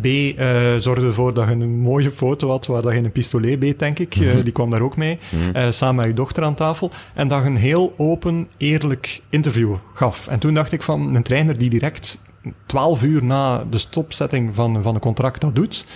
[0.01, 3.59] B uh, zorgde ervoor dat je een mooie foto had waar dat je een pistolet
[3.59, 4.17] beet, denk ik.
[4.17, 4.39] Mm -hmm.
[4.39, 5.57] uh, die kwam daar ook mee, mm -hmm.
[5.57, 6.91] uh, samen met je dochter aan tafel.
[7.15, 10.29] En dat je een heel open, eerlijk interview gaf.
[10.29, 12.21] En toen dacht ik van een trainer die direct
[12.67, 15.87] 12 uur na de stopzetting van, van een contract dat doet,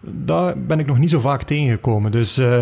[0.00, 2.12] daar ben ik nog niet zo vaak tegengekomen.
[2.12, 2.58] Dus uh,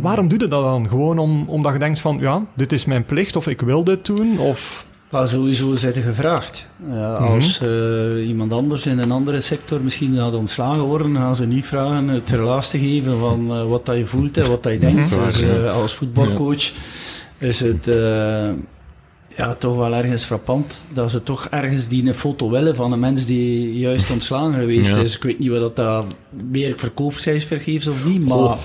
[0.00, 0.88] waarom doe je dat dan?
[0.88, 4.06] Gewoon om, omdat je denkt van, ja, dit is mijn plicht of ik wil dit
[4.06, 4.38] doen?
[4.38, 4.86] Of...
[5.12, 6.66] Maar sowieso zijn er gevraagd.
[6.88, 11.46] Uh, als uh, iemand anders in een andere sector misschien had ontslagen worden, gaan ze
[11.46, 14.72] niet vragen het relaas te geven van uh, wat dat je voelt en wat dat
[14.72, 15.10] je denkt.
[15.10, 16.72] Dus als voetbalcoach ja.
[17.38, 17.86] is het
[19.36, 23.00] ja, toch wel ergens frappant dat ze toch ergens die een foto willen van een
[23.00, 25.00] mens die juist ontslagen geweest ja.
[25.00, 25.16] is.
[25.16, 26.04] Ik weet niet wat dat
[26.50, 28.38] meer verkoopcijfers geeft of niet, maar...
[28.38, 28.56] Goh,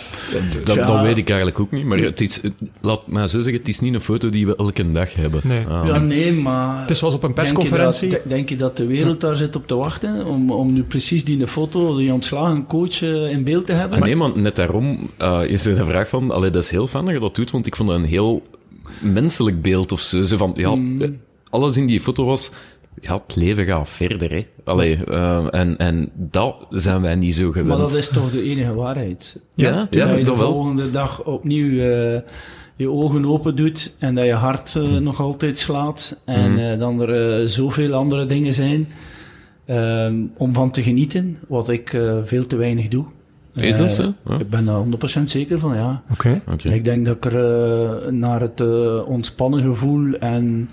[0.65, 0.86] dat, ja.
[0.86, 3.67] dat, weet ik eigenlijk ook niet, maar het is, het, laat maar zo zeggen, het
[3.67, 5.41] is niet een foto die we elke dag hebben.
[5.43, 5.88] Nee, ah.
[5.88, 6.82] ja, nee maar...
[6.82, 8.10] Het is zoals op een persconferentie.
[8.10, 10.73] Denk je dat, denk je dat de wereld daar zit op te wachten om, om
[10.73, 13.97] nu precies die foto, die ontslagen coach uh, in beeld te hebben?
[13.97, 16.88] Ah, nee, maar net daarom uh, is er de vraag van, allee, dat is heel
[16.88, 18.43] fijn dat je dat doet, want ik vond dat een heel
[19.02, 20.23] menselijk beeld of zo.
[20.23, 21.19] zo van, ja, mm.
[21.50, 22.52] alles in die foto was,
[23.02, 24.45] ja, het leven gaat verder, hè.
[24.63, 27.67] Allee, uh, en, en dat zijn wij niet zo gewend.
[27.67, 29.41] Maar dat is toch de enige waarheid?
[29.56, 30.52] Ja, ja, ja dat je de wel.
[30.52, 32.19] volgende dag opnieuw uh,
[32.76, 35.04] je ogen open doet en dat je hart uh, mm.
[35.04, 36.80] nog altijd slaat en mm.
[36.80, 38.88] dan er zoveel andere dingen zijn
[39.67, 43.06] um, om van te genieten, wat ik veel te weinig doe.
[43.62, 44.13] Is dat zo?
[44.26, 44.39] Ja.
[44.39, 44.84] Ik ben daar
[45.20, 46.02] 100% zeker van, ja.
[46.12, 46.28] Oké.
[46.28, 46.56] Okay.
[46.56, 46.76] Okay.
[46.76, 50.70] Ik denk dat ik er uh, naar het uh, ontspannen gevoel en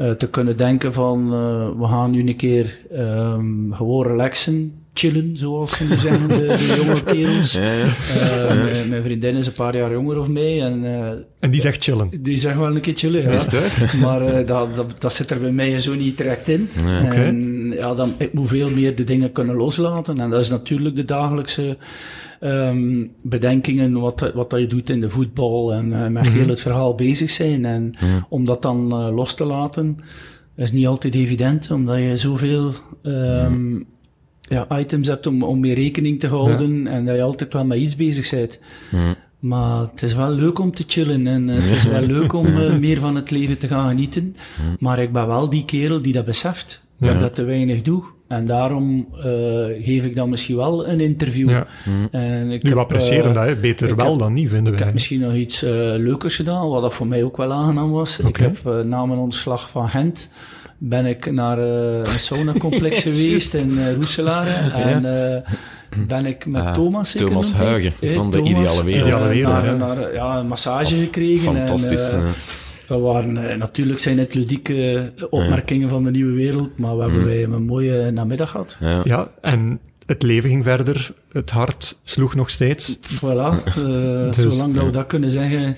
[0.00, 1.30] uh, te kunnen denken van
[1.78, 6.74] we gaan nu een keer um, gewoon relaxen, chillen, zoals ze nu zeggen, de, de
[6.84, 7.52] jonge kerels.
[7.52, 8.54] Ja, ja.
[8.54, 10.62] Mijn, mijn vriendin is een paar jaar jonger of mij.
[10.62, 10.84] En,
[11.40, 12.10] en die zegt chillen?
[12.20, 13.30] Die zegt wel een keer chillen, ja.
[13.30, 13.96] Is het waar?
[14.20, 16.68] Maar dat, dat, dat, zit er bij mij zo niet direct in.
[16.86, 17.04] Ja.
[17.04, 17.26] Okay.
[17.26, 20.20] En ja, dan, ik moet veel meer de dingen kunnen loslaten.
[20.20, 21.76] En dat is natuurlijk de dagelijkse
[22.42, 26.38] um, bedenkingen, wat, wat dat je doet in de voetbal en uh, met mm-hmm.
[26.38, 27.64] heel het verhaal bezig zijn.
[27.64, 28.26] En mm.
[28.28, 29.98] om dat dan uh, los te laten,
[30.56, 33.86] is niet altijd evident, omdat je zoveel um, mm.
[34.52, 36.90] Ja, items hebt om, om mee rekening te houden ja.
[36.90, 38.60] en dat je altijd wel met iets bezig bent.
[39.38, 42.46] Maar het is wel leuk om te chillen en uh, het is wel leuk om
[42.46, 44.34] uh, meer van het leven te gaan genieten.
[44.78, 48.02] Maar ik ben wel die kerel die dat beseft, dat ik dat te weinig doe.
[48.28, 49.24] En daarom uh,
[49.84, 51.50] geef ik dan misschien wel een interview.
[51.50, 51.66] Ja.
[52.10, 53.56] En ik Nu, heb, we appreciëren eh, dat, hè.
[53.56, 54.84] beter ik wel heb- dan niet, vinden ik wij.
[54.84, 58.18] heb misschien nog iets leukers gedaan, wat dat voor mij ook wel aangenaam was.
[58.20, 60.28] Ik heb na mijn ontslag van Gent
[60.84, 61.64] ben ik naar uh,
[61.98, 64.70] een saunacomplex geweest in uh, Roeselare.
[64.72, 67.52] En uh, ben ik met Ah, Thomas, Thomas?
[67.52, 69.06] Huigen Eh, van de Thomas, Ideale Wereld.
[69.06, 69.76] Ideale Wereld, naar, ja.
[69.76, 71.54] naar, ja, een massage gekregen.
[71.54, 72.08] Fantastisch.
[72.10, 72.24] En, uh,
[72.88, 72.94] ja.
[72.96, 77.48] we waren, eh, natuurlijk zijn het ludieke opmerkingen van de nieuwe wereld, maar we hebben
[77.48, 77.52] Mm.
[77.54, 78.76] een mooie namiddag gehad.
[78.80, 79.00] Ja.
[79.04, 82.98] Ja, en het leven ging verder, het hart sloeg nog steeds.
[82.98, 83.74] Voilà, eh,
[84.34, 85.76] Dus, zolang dat we dat kunnen zeggen,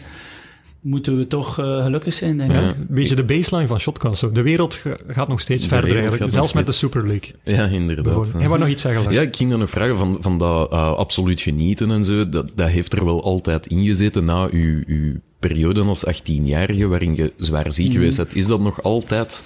[0.84, 2.68] moeten we toch uh, gelukkig zijn, denk ja.
[2.68, 2.76] ik.
[2.76, 4.34] Een beetje de baseline van Shotcast.
[4.34, 7.34] De wereld gaat nog steeds verder eigenlijk, zelfs met de Super League.
[7.42, 8.30] Ja, inderdaad.
[8.38, 9.14] Jij wou nog iets zeggen, Lars?
[9.14, 12.28] Ja, ik ging dan nog vragen van, van dat uh, absoluut genieten en zo.
[12.28, 17.32] Dat, dat heeft er wel altijd ingezeten na uw, uw periode als 18-jarige, waarin je
[17.36, 17.92] zwaar ziek mm.
[17.92, 18.36] geweest bent.
[18.36, 19.42] Is dat nog altijd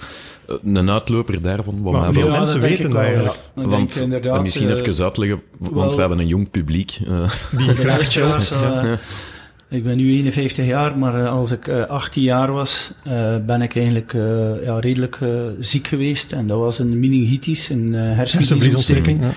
[0.47, 1.81] eh, een uitloper daarvan?
[1.81, 3.39] Wat maar veel mensen weten dat eigenlijk.
[3.55, 3.67] Ja.
[3.67, 4.07] Want
[4.41, 6.99] misschien uh, even uitleggen, want wel, we hebben een jong publiek.
[7.07, 7.29] Uh.
[7.57, 8.53] Die graag chillt.
[9.71, 13.61] Ik ben nu 51 jaar, maar uh, als ik uh, 18 jaar was, uh, ben
[13.61, 14.13] ik eigenlijk
[14.63, 15.19] ja, redelijk
[15.59, 16.31] ziek geweest.
[16.31, 19.19] En dat was een meningitis, een hersenvliesontsteking.
[19.19, 19.31] Ja.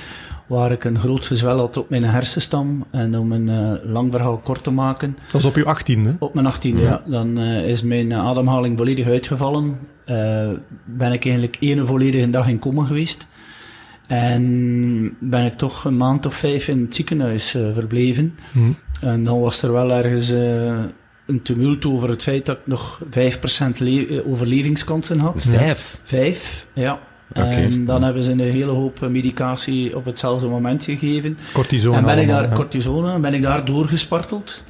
[0.47, 2.85] Waar ik een groot gezwel had op mijn hersenstam.
[2.91, 5.17] En om een lang verhaal kort te maken.
[5.23, 6.19] Dat was op je 18e?
[6.19, 6.81] Op mijn 18e, ja.
[6.81, 7.03] ja.
[7.07, 9.79] Dan is mijn ademhaling volledig uitgevallen.
[10.85, 13.27] ben ik eigenlijk één volledige dag in coma geweest.
[14.13, 18.39] En ben ik toch een maand of vijf in het ziekenhuis uh, verbleven.
[18.53, 18.77] Mm.
[19.01, 20.79] En dan was er wel ergens uh,
[21.27, 25.45] een tumult over het feit dat ik nog 5% eh, overlevingskansen had.
[25.49, 25.99] Vijf?
[26.03, 26.99] Vijf, ja.
[27.31, 27.53] Okay.
[27.53, 31.39] En dan hebben ze een hele hoop medicatie op hetzelfde moment gegeven.
[31.53, 31.97] Cortisone.
[31.97, 32.55] En ben ik daar, ja.
[32.55, 34.65] cortisone, en ben ik daar doorgesparteld.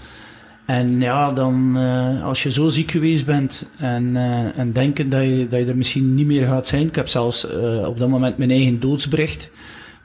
[0.65, 5.23] En ja, dan uh, als je zo ziek geweest bent en, uh, en denken dat
[5.23, 6.87] je, dat je er misschien niet meer gaat zijn.
[6.87, 9.51] Ik heb zelfs uh, op dat moment mijn eigen doodsbericht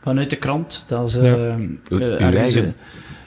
[0.02, 0.84] vanuit de krant.
[0.88, 1.58] Dat is, ja.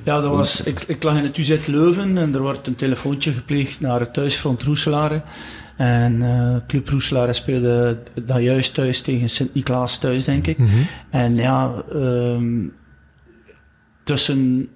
[0.04, 3.32] Ja, dat was, ik, ik lag in het UZ Leuven en er wordt een telefoontje
[3.32, 5.22] gepleegd naar het thuisfront Roeselare.
[5.76, 6.22] En
[6.66, 10.58] Club Roeselare speelde dat juist thuis tegen Sint-Niklaas thuis, denk ik.
[10.58, 10.86] Mm -hmm.
[11.10, 12.72] En ja, um,
[14.04, 14.68] tussen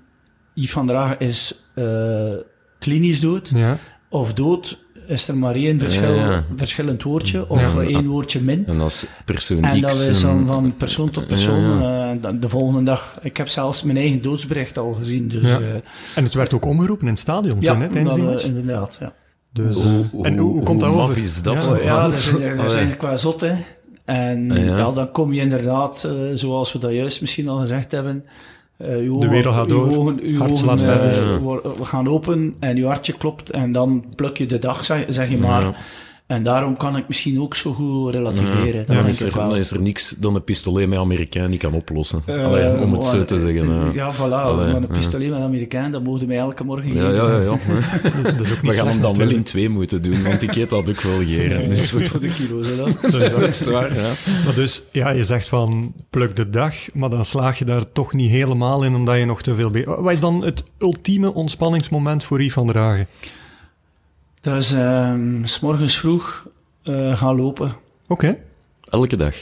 [0.55, 2.35] Yves van der is uh,
[2.79, 3.51] klinisch dood.
[3.55, 3.79] Ja.
[4.09, 8.67] Of dood is er maar één verschil, ja, verschillend woordje, of ja, één woordje min.
[8.67, 11.83] En als persoon En X dat is dan van persoon tot persoon.
[11.83, 15.29] Uh, de volgende dag, ik heb zelfs mijn eigen doodsbericht al gezien.
[15.29, 15.75] Dus, uh,
[16.15, 18.97] en het werd ook omgeroepen in het stadion ja, toen, hè, tijdens dat, die inderdaad,
[19.01, 19.13] ja.
[19.53, 19.77] Dus,
[20.11, 21.19] hoe, en hoe, hoe komt dat over?
[21.19, 21.55] is dat?
[21.55, 23.55] Ja, ja dat zijn, dat zijn qua zot, hè.
[24.05, 24.91] En ja.
[24.91, 28.25] dan kom je inderdaad, zoals we dat juist misschien al gezegd hebben,
[28.79, 31.37] uh, de wereld gaat door, ogen, uw ogen, uh,
[31.79, 35.31] we gaan open en je hartje klopt en dan pluk je de dag, zeg, zeg
[35.31, 35.63] je maar.
[35.63, 35.75] Ja.
[36.27, 38.85] En daarom kan ik misschien ook zo goed relativeren.
[38.87, 41.73] Ja, dan, is er, dan is er niks dan een pistolet met Amerikaan die kan
[41.73, 42.23] oplossen.
[42.29, 43.69] Uh, Allee, om het zo te zeggen.
[43.69, 43.95] Uh.
[43.95, 44.19] Ja, voilà.
[44.19, 47.15] Allee, maar een pistolet met Amerikaan, dat mogen mij elke morgen geven.
[47.15, 47.59] Ja, ja, ja.
[48.63, 51.19] We gaan hem dan wel in twee moeten doen, want ik eet dat ook wel
[51.19, 51.69] geren.
[51.69, 53.01] Dus goed voor de kilo's, hè, dat.
[53.41, 54.13] dat is waar, ja.
[54.45, 58.13] Maar dus, ja, je zegt van pluk de dag, maar dan slaag je daar toch
[58.13, 59.71] niet helemaal in, omdat je nog te veel...
[59.85, 63.07] Wat is dan het ultieme ontspanningsmoment voor Yves van der
[64.47, 66.47] Is um, s morgens vroeg
[66.85, 67.67] uh, gaan lopen.
[67.67, 67.77] Oké.
[68.09, 68.41] Okay.
[68.89, 69.35] Elke dag?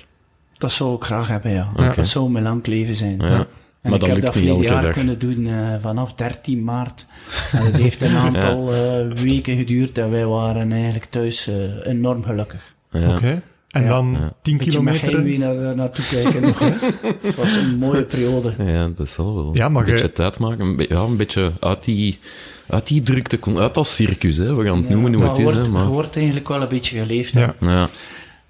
[0.59, 1.71] Dat zou ik graag hebben, ja.
[1.73, 1.95] Okay.
[1.95, 3.19] Dat zou mijn lang leven zijn.
[3.19, 3.47] Ja.
[3.81, 4.93] En maar ik heb dat vorig jaar dag.
[4.93, 7.07] kunnen doen uh, vanaf 13 maart.
[7.53, 9.01] En het heeft een aantal ja.
[9.01, 11.51] uh, weken geduurd en wij waren eigenlijk thuis
[11.83, 12.75] enorm gelukkig.
[12.91, 13.01] Ja.
[13.01, 13.17] Oké.
[13.17, 13.43] Okay.
[13.73, 13.89] En ja.
[13.89, 14.33] dan ja.
[14.43, 15.09] 10 kilometer.
[15.09, 16.59] Ik geen naar, naartoe kijken nog.
[16.59, 16.71] Hè.
[17.27, 18.55] Het was een mooie periode.
[18.59, 19.51] Ja, dat zal wel.
[19.53, 20.87] Ja, maar een beetje tijd maken.
[20.89, 22.19] Ja, een beetje uit die
[22.67, 24.55] uit die drukte, uit dat circus, hè.
[24.55, 25.45] we gaan het noemen hoe het is.
[25.45, 25.87] Wordt, hè, maar...
[25.87, 27.33] wordt eigenlijk wel een beetje geleefd.
[27.33, 27.55] Ja.
[27.61, 27.89] ja.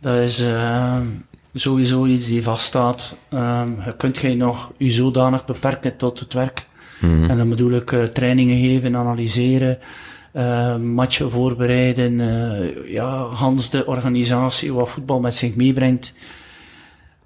[0.01, 0.97] Dat is uh,
[1.55, 3.17] sowieso iets die vaststaat.
[3.31, 6.67] Uh, je kunt geen nog je zodanig beperken tot het werk.
[7.01, 7.31] Mm.
[7.31, 9.79] En dan bedoel ik uh, trainingen geven, analyseren,
[10.33, 12.21] uh, matchen voorbereiden,
[12.87, 16.15] ja, Hans de organisatie, wat voetbal met zich meebrengt.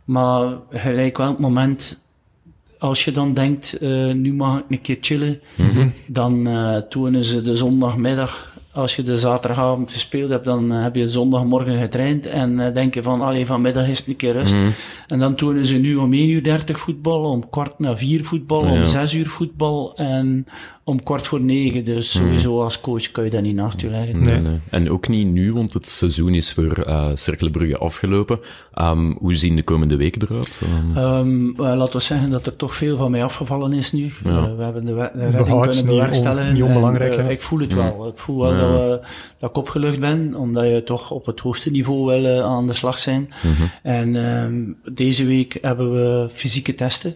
[0.05, 2.05] Maar gelijk wel het moment
[2.79, 5.93] als je dan denkt, uh, nu mag ik een keer chillen, mm -hmm.
[6.07, 6.49] dan
[6.89, 12.27] tonen ze de zondagmiddag als je de zaterdagavond gespeeld hebt, dan heb je zondagmorgen getraind
[12.27, 14.57] en denk je van, allee, vanmiddag is het een keer rust.
[14.57, 14.73] Mm.
[15.07, 18.67] En dan tonen ze nu om 1 uur 30 voetbal, om kwart na 4 voetbal,
[18.67, 18.73] ja.
[18.73, 20.47] om 6 uur voetbal en
[20.89, 21.85] om kwart voor 9.
[21.85, 22.23] Dus mm.
[22.23, 24.23] sowieso als coach kan je dat niet naast je leggen.
[24.23, 24.61] Nee, nee.
[24.71, 28.41] En ook niet nu, want het seizoen is voor uh, Cerkelenbrugge afgelopen.
[28.75, 30.61] Um, hoe zien de komende weken eruit?
[30.63, 30.97] Um...
[30.97, 34.13] Um, laten we zeggen dat er toch veel van mij afgevallen is nu.
[34.25, 34.57] Ja.
[34.57, 36.53] we hebben de, de redding kunnen bewerkstelligen.
[36.53, 37.77] Niet, on, niet onbelangrijk, en, Ik voel het mm.
[37.77, 38.09] wel.
[38.09, 39.01] Ik voel wel dat, we,
[39.39, 42.73] dat ik opgelucht ben, omdat je toch op het hoogste niveau wil uh, aan de
[42.73, 43.33] slag zijn.
[43.41, 43.71] -hmm.
[43.83, 47.15] En um, deze week hebben we fysieke testen.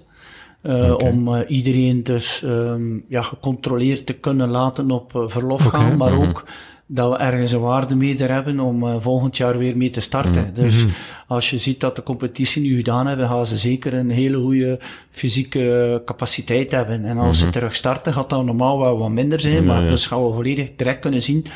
[0.63, 0.91] Okay.
[0.91, 5.81] Om uh, iedereen dus um, ja, gecontroleerd te kunnen laten op uh, verlof okay.
[5.81, 6.29] gaan, maar mm -hmm.
[6.29, 6.45] ook
[6.87, 10.41] dat we ergens een waardemeter hebben om volgend jaar weer mee te starten.
[10.41, 10.65] Mm -hmm.
[10.65, 10.87] Dus
[11.27, 14.79] als je ziet dat de competitie nu gedaan hebben, gaan ze zeker een hele goede
[15.11, 17.05] fysieke capaciteit hebben.
[17.05, 17.33] En als mm -hmm.
[17.33, 17.53] ze mhm.
[17.53, 21.01] terug starten, gaat dat normaal wel wat minder zijn, maar dus gaan we volledig direct
[21.01, 21.47] kunnen zien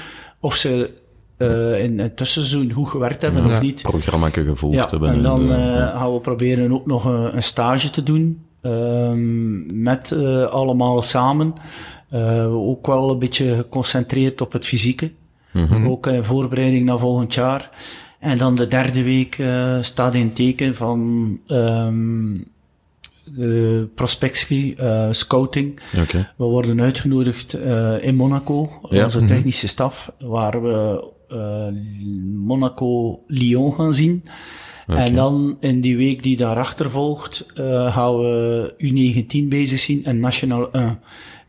[0.41, 0.91] of ze
[1.39, 3.83] uh, in het tussenseizoen goed gewerkt hebben ja, of niet.
[3.83, 5.11] Programma gevolgd ja, hebben.
[5.11, 8.45] En dan uh, gaan we proberen ook nog een, een stage te doen.
[8.67, 11.55] Um, met uh, allemaal samen.
[12.51, 15.13] ook wel een beetje geconcentreerd op het fysieke.
[15.53, 15.87] Mhm.
[15.87, 17.71] Ook in voorbereiding naar volgend jaar.
[18.19, 22.45] En dan de derde week uh, staat in teken van um,
[23.25, 24.77] de prospectie,
[25.11, 25.81] scouting.
[26.03, 26.29] Okay.
[26.37, 27.55] We worden uitgenodigd
[28.01, 29.05] in Monaco, ja.
[29.05, 29.27] onze mhm.
[29.27, 31.05] technische staf, waar we
[32.45, 34.25] Monaco-Lyon gaan zien.
[34.87, 35.07] Okay.
[35.07, 37.47] En dan in die week die daarachter volgt,
[37.89, 40.99] gaan we U19 bezig zien en National 1.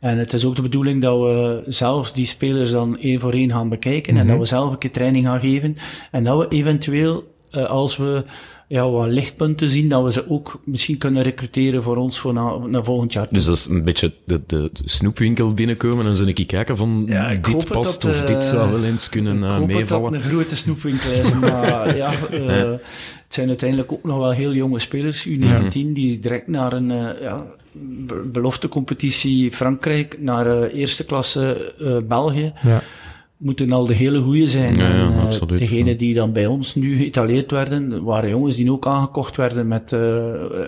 [0.06, 3.52] En het is ook de bedoeling dat we zelfs die spelers dan één voor één
[3.52, 4.40] gaan bekijken en dat mhm.
[4.40, 5.78] we zelf een keer training gaan geven.
[6.12, 8.24] En dat we eventueel, uh, als we
[8.68, 12.58] ja, wat lichtpunten zien, dat we ze ook misschien kunnen recruteren voor ons voor na,
[12.58, 13.28] na volgend jaar.
[13.30, 17.04] Dus dat is een beetje de, de, snoepwinkel binnenkomen en zo een keer kijken van
[17.08, 19.80] ja, dit past of dit zou wel eens kunnen uh, meevallen.
[19.80, 22.14] Ik hoop dat het een grote snoepwinkel is, maar ja...
[22.32, 22.74] Uh,
[23.26, 27.22] het zijn uiteindelijk ook nog wel heel jonge spelers, U19, die direct naar een uh,
[27.22, 27.46] ja,
[28.24, 32.54] beloftecompetitie Frankrijk, naar uh, eerste klasse uh, België.
[32.62, 32.82] Ja
[33.46, 34.76] moeten al de hele goede zijn.
[34.76, 38.72] Ja, ja, en, uh, degenen die dan bij ons nu geïtaleerd werden, waren jongens die
[38.72, 40.00] ook aangekocht werden met uh,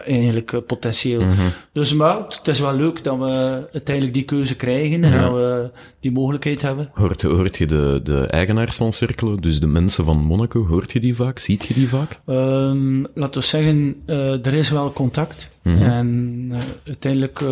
[0.05, 1.21] eigenlijk uh, potentieel.
[1.21, 1.51] Mm -hmm.
[1.71, 5.71] Dus maar het is wel leuk dat we uiteindelijk die keuze krijgen en dat we
[5.99, 6.89] die mogelijkheid hebben.
[6.93, 10.99] Hoort, hoort je de, de eigenaars van Cirkelo, dus de mensen van Monaco, hoort je
[10.99, 11.39] die vaak?
[11.39, 12.19] Ziet je die vaak?
[12.25, 13.95] Um, laten we zeggen,
[14.43, 15.51] er is wel contact.
[15.61, 15.87] Mm -hmm.
[15.87, 16.51] En
[16.85, 17.43] uiteindelijk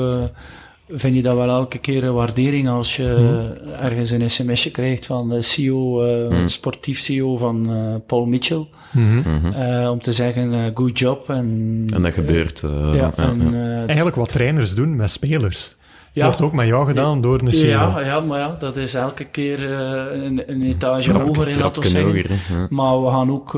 [0.90, 3.84] vind je dat wel elke keer een waardering als je mhm.
[3.84, 6.48] ergens een sms'je krijgt van de CEO, uh, mm.
[6.48, 8.68] sportief CEO van uh, Paul Mitchell.
[8.92, 9.54] Mm -hmm.
[9.54, 11.30] uh, om te zeggen, good job.
[11.30, 12.64] En, en dat gebeurt.
[12.94, 13.54] ja, en.
[13.86, 15.76] Eigenlijk wat trainers doen met spelers.
[16.12, 16.26] Ja.
[16.26, 17.68] Wordt ook met jou gedaan door een CEO.
[17.68, 21.88] Ja, ja, maar ja, dat is elke keer een, een, etage hoger, in, laten we
[21.88, 22.12] zeggen.
[22.12, 23.54] Hoger, maar we gaan ook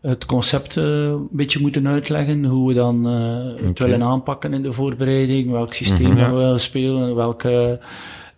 [0.00, 2.44] het concept uh, een beetje moeten uitleggen.
[2.44, 5.50] Hoe we dan uh, het willen aanpakken in de voorbereiding.
[5.50, 7.14] Welk systeem we willen spelen.
[7.14, 7.80] Welke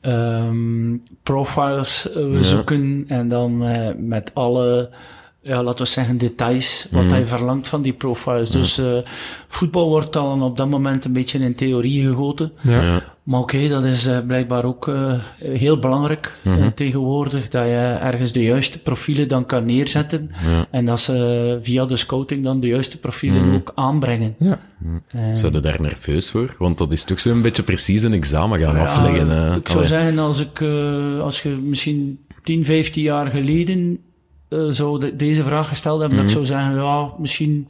[0.02, 3.04] um, profiles we zoeken.
[3.06, 3.58] En dan
[4.08, 4.90] met alle
[5.42, 8.50] ja, laten we zeggen, details, wat hij verlangt van die profiles.
[8.50, 8.86] Dus uh,
[9.48, 12.52] voetbal wordt dan op dat moment een beetje in theorie gegoten.
[12.60, 13.02] Ja.
[13.22, 16.74] Maar oké, okay, dat is uh, blijkbaar ook uh, heel belangrijk mm -hmm.
[16.74, 20.30] tegenwoordig, dat je ergens de juiste profielen dan kan neerzetten.
[20.50, 20.66] Ja.
[20.70, 23.54] En dat ze via de scouting dan de juiste profielen mm.
[23.54, 24.34] ook aanbrengen.
[24.38, 24.58] Ja.
[24.78, 25.02] Mm.
[25.32, 26.54] Zou je daar nerveus voor?
[26.58, 29.56] Want dat is toch zo'n beetje precies een examen gaan afleggen.
[29.56, 30.62] ik zou zeggen, als, ik,
[31.20, 33.98] als je misschien 10, 15 jaar geleden
[34.52, 36.44] uh, zou de, deze vraag gesteld hebben, dat ik mhm.
[36.44, 37.68] zou zeggen, ja, misschien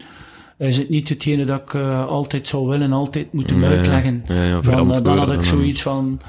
[0.59, 4.25] is het niet hetgene dat ik uh, altijd zou willen, altijd moeten nee, uitleggen.
[4.27, 6.21] Ja, ja, dan, uh, dan, had ik zoiets van,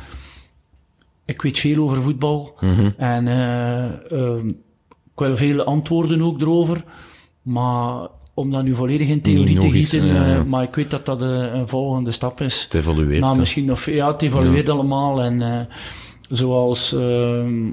[1.26, 2.94] ik weet veel over voetbal mm -hmm.
[2.98, 4.48] en ehm,
[5.14, 6.84] ik wil veel antwoorden ook erover,
[7.42, 11.22] maar om dat nu volledig in theorie te gieten, ja, maar ik weet dat dat
[11.22, 12.64] een volgende stap is.
[12.64, 13.22] Het evolueert.
[13.22, 15.68] Nou, misschien nog, ja, het evolueert allemaal en
[16.30, 17.70] zoals ehm,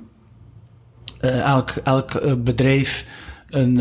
[1.20, 3.04] elk, elk uh, bedrijf
[3.50, 3.78] een, uh,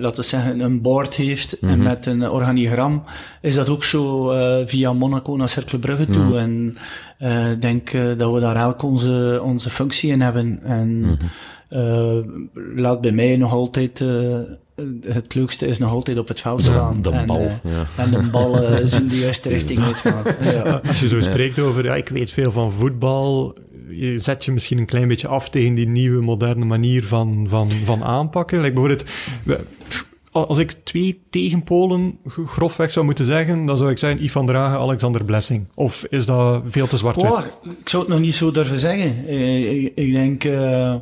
[0.00, 1.76] laten we zeggen, een board heeft mm -hmm.
[1.76, 1.88] en mhm.
[1.88, 3.02] met een organigram,
[3.40, 6.22] is dat ook zo uh, via Monaco naar Cercle Brugge toe.
[6.22, 6.76] Mm -hmm.
[7.18, 10.60] En ik denk dat we daar elk onze, onze functie in hebben.
[10.62, 11.16] En mm
[11.68, 12.50] -hmm.
[12.74, 14.02] laat bij mij nog altijd
[15.06, 17.02] het leukste is nog altijd op het veld staan.
[17.02, 17.40] De en, bal.
[17.40, 17.86] Uh, ja.
[17.96, 20.24] En de bal uh, is in de juiste richting uitgaan.
[20.40, 20.80] Ja.
[20.86, 23.54] Als je zo spreekt over, ja, ik weet veel van voetbal,
[24.00, 27.70] je zet je misschien een klein beetje af tegen die nieuwe moderne manier van, van,
[27.84, 28.60] van aanpakken.
[28.60, 29.10] Like bijvoorbeeld,
[30.30, 35.24] als ik twee tegenpolen grofweg zou moeten zeggen, dan zou ik zeggen Ivan Dragen, Alexander
[35.24, 35.68] Blessing.
[35.74, 37.50] Of is dat veel te zwart-wit?
[37.80, 39.26] ik zou het nog niet zo durven zeggen.
[39.26, 40.44] Eh, ik, ik denk...
[40.44, 40.94] Uh,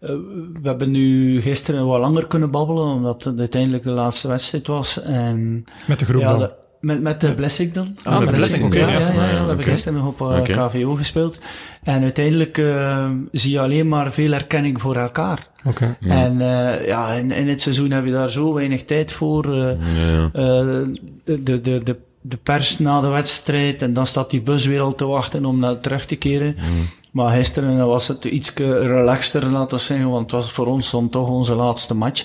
[0.00, 5.02] we hebben nu gisteren wat langer kunnen babbelen, omdat het uiteindelijk de laatste wedstrijd was.
[5.02, 6.50] En, met de groep ja, dan?
[6.80, 7.96] Met, met de Blessing dan.
[8.02, 10.68] Ah, met Blessing, ja, ja, ja, We hebben gisteren nog op uh, okay.
[10.68, 11.38] KVO gespeeld.
[11.82, 15.46] En uiteindelijk uh, zie je alleen maar veel erkenning voor elkaar.
[15.64, 15.96] Okay.
[16.00, 19.42] En uh, ja, in, in, het seizoen heb je daar zo weinig tijd voor.
[19.42, 20.92] de,
[21.24, 24.94] de, de, de, de pers na de wedstrijd en dan staat die bus weer al
[24.94, 26.56] te wachten om naar terug te keren.
[26.58, 26.88] Mm.
[27.10, 31.08] Maar gisteren was het iets relaxter, laten we zeggen, want het was voor ons dan
[31.08, 32.24] toch onze laatste match.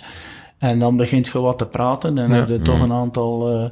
[0.57, 2.35] En dan begint je wat te praten en ja.
[2.35, 2.81] heb je toch mm.
[2.81, 3.69] een aantal uh,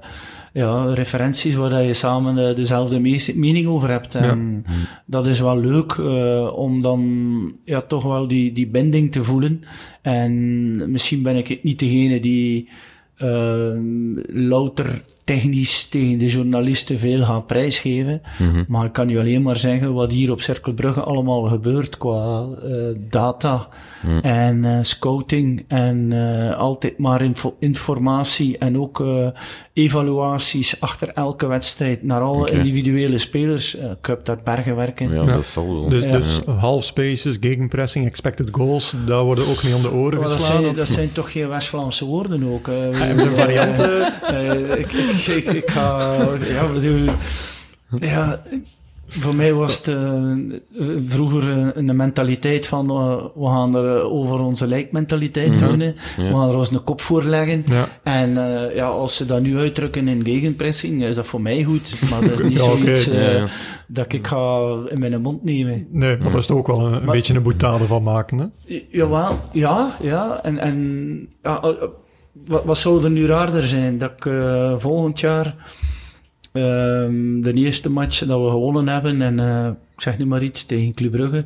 [0.53, 2.99] ja, referenties waar je samen uh, dezelfde
[3.35, 4.15] mening over hebt.
[4.15, 4.73] En ja.
[5.05, 9.63] Dat is wel leuk uh, om dan ja, toch wel die, die binding te voelen.
[10.01, 12.69] En misschien ben ik niet degene die
[14.27, 18.21] louter technisch tegen de journalisten veel gaan prijsgeven.
[18.39, 18.63] Mhm.
[18.67, 22.71] Maar ik kan u alleen maar zeggen wat hier op Cirkelbrugge allemaal gebeurt qua eh,
[23.09, 23.67] data
[24.03, 24.17] Mhm.
[24.19, 29.27] en eh, scouting en eh, altijd maar info- informatie en ook eh,
[29.73, 33.75] evaluaties achter elke wedstrijd naar alle individuele spelers.
[33.77, 35.09] Eh, ik heb daar bergen werken.
[35.13, 35.25] Ja, Ja.
[35.35, 35.89] dat zal wel.
[35.89, 36.11] Dus, Ja.
[36.11, 40.37] dus half spaces, gegenpressing, expected goals, daar worden ook niet om de oren Maar dat,
[40.37, 40.63] geslagen.
[40.63, 42.65] zijn, dat zijn toch geen West-Vlaamse woorden ook.
[42.65, 44.07] de varianten.
[44.79, 45.69] Ik, ik, ik.
[45.73, 47.13] Ja, bedoel...
[47.99, 48.41] Ja,
[49.07, 50.23] voor mij was het eh,
[51.07, 55.67] vroeger een, een mentaliteit van eh, we gaan er eh, over onze lijkmentaliteit Mhm.
[55.67, 55.79] doen.
[55.79, 55.85] hè.
[56.17, 56.27] Ja.
[56.29, 57.63] We gaan er ons een kop voor leggen.
[57.67, 57.87] Ja.
[58.03, 61.95] En eh, ja, als ze dat nu uitdrukken in gegenpressing, is dat voor mij goed.
[62.09, 63.47] Maar dat is niet Ja, zoiets eh, Ja, ja.
[63.87, 64.59] dat ik ga
[64.89, 65.87] in mijn mond nemen.
[65.91, 68.37] Nee, maar daar is toch ook wel een, een Maar- beetje een boetade van maken.
[68.37, 68.45] Hè?
[68.65, 70.43] Ja, Jawel, ja, ja.
[70.43, 71.69] En, en ja, eh,
[72.31, 73.97] wat, wat zou er nu raarder zijn?
[73.97, 75.55] Dat ik eh, volgend jaar
[76.51, 79.69] ehm, de eerste match dat we gewonnen hebben, en eh,
[79.99, 81.43] ik zeg nu maar iets, tegen Club Brugge,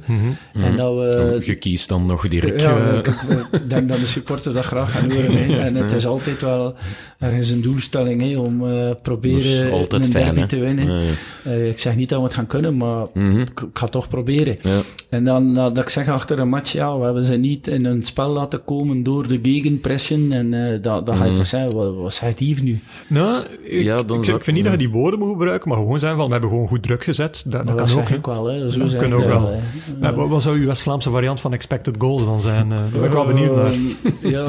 [0.54, 1.42] en dat we...
[1.46, 2.62] Je kiest dan nog direct.
[2.62, 3.08] Ja, eh, ik,
[3.52, 5.60] ik denk dat de supporter dat graag gaan horen.
[5.64, 6.74] En het is altijd wel
[7.20, 10.92] ergens een doelstelling hè, om eh dat proberen is altijd een fijn, derby te winnen.
[10.92, 11.52] Ja, ja.
[11.52, 13.40] Eh, ik zeg niet dat we het gaan kunnen, maar Mhm.
[13.40, 14.58] ik, ik ga toch proberen.
[14.62, 14.82] Ja.
[15.10, 18.04] En dan dat ik zeg achter een match, ja, we hebben ze niet in een
[18.04, 20.32] spel laten komen door de gegenpression.
[20.32, 21.36] En eh dat, dat ga je Mm.
[21.36, 22.80] toch zeggen, wat, wat zegt Yves nu?
[23.08, 26.00] Nou, ik, Ja, dan ik, vind niet dat je die woorden moet gebruiken, maar gewoon
[26.00, 27.44] zijn van, we hebben gewoon goed druk gezet.
[27.46, 27.88] Dat, kan dat ook.
[27.90, 28.72] zeg ik wel, hè.
[28.72, 29.48] Zo Dat ik ook wel.
[29.48, 30.08] hè.
[30.08, 32.72] Ja, wat, zou uw West-Vlaamse variant van expected goals dan zijn?
[32.72, 33.66] Eh, daar ben ik wel benieuwd naar.
[33.66, 34.46] Ehm, ja,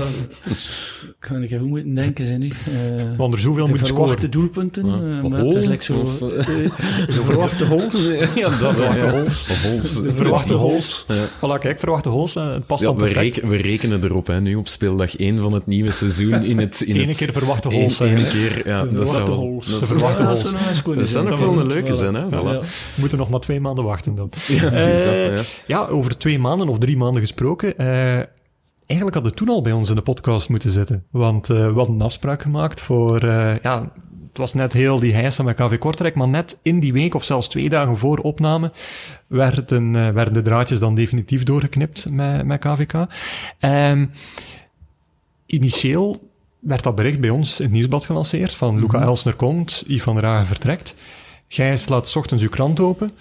[1.20, 2.49] ik ga ik hoe moeten denken, ze nu.
[2.49, 4.30] Eh, Want er zoveel moet verwachte scoren.
[4.30, 4.86] doelpunten.
[4.86, 4.92] Ja.
[5.18, 6.47] eh, Of maar het is like zo, of, eh,
[7.14, 8.09] zo verwachte goals.
[8.34, 9.26] Ja, dat Verwachte.
[9.92, 10.03] De.
[10.03, 11.05] De verwachte goals.
[11.09, 11.24] Ja.
[11.36, 12.36] Voilà, kijk, verwachte goals.
[12.36, 15.38] eh, Het past Ja, dan we, reken- we rekenen erop, hè, nu op speeldag 1
[15.40, 16.42] van het nieuwe seizoen.
[16.45, 18.16] In het, in het, keer verwachte Eén- goals zijn.
[18.18, 18.28] hè.
[18.28, 19.70] keer, ja, De dat zou verwachte wel- goals.
[19.70, 20.42] dat De verwachte goals.
[20.42, 21.38] kunnen Dat zou zijn.
[21.38, 22.28] nog wel een leuke zijn, hè?
[22.28, 22.61] We
[22.95, 24.30] moeten nog maar twee maanden wachten dan.
[24.49, 25.87] Ja, is Eh, dat, ja.
[25.87, 27.78] Over twee maanden of drie maanden gesproken.
[27.78, 28.22] eh,
[28.87, 31.05] eigenlijk had het toen al bij ons in de podcast moeten zitten.
[31.11, 33.26] Want eh, we hadden een afspraak gemaakt voor...
[33.62, 33.93] ja,
[34.28, 37.24] het was net heel die heisa met KV Kortrijk, maar net in die week of
[37.24, 38.72] zelfs twee dagen voor opname
[39.26, 43.07] werden, werden de draadjes dan definitief doorgeknipt met, met KVK.
[43.59, 44.07] Ehm,
[45.47, 46.28] initieel
[46.59, 50.14] werd dat bericht bij ons in het nieuwsblad gelanceerd van Luca Elsner komt, Yves van
[50.14, 50.95] der Hagen vertrekt.
[51.49, 53.12] Gijs laat 's ochtends uw krant open.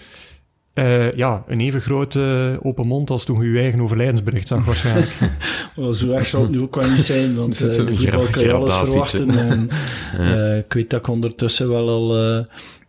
[0.74, 5.10] Eh, ja, een even grote open mond als toen je uw eigen overlijdensbericht zag waarschijnlijk.
[5.76, 8.26] Wel, zo erg zal het nu ook wel niet zijn, want eh Zo'n de voetbal
[8.30, 9.30] kan je alles verwachten.
[9.30, 9.68] En,
[10.18, 12.44] eh, ik weet dat ik ondertussen wel al eh,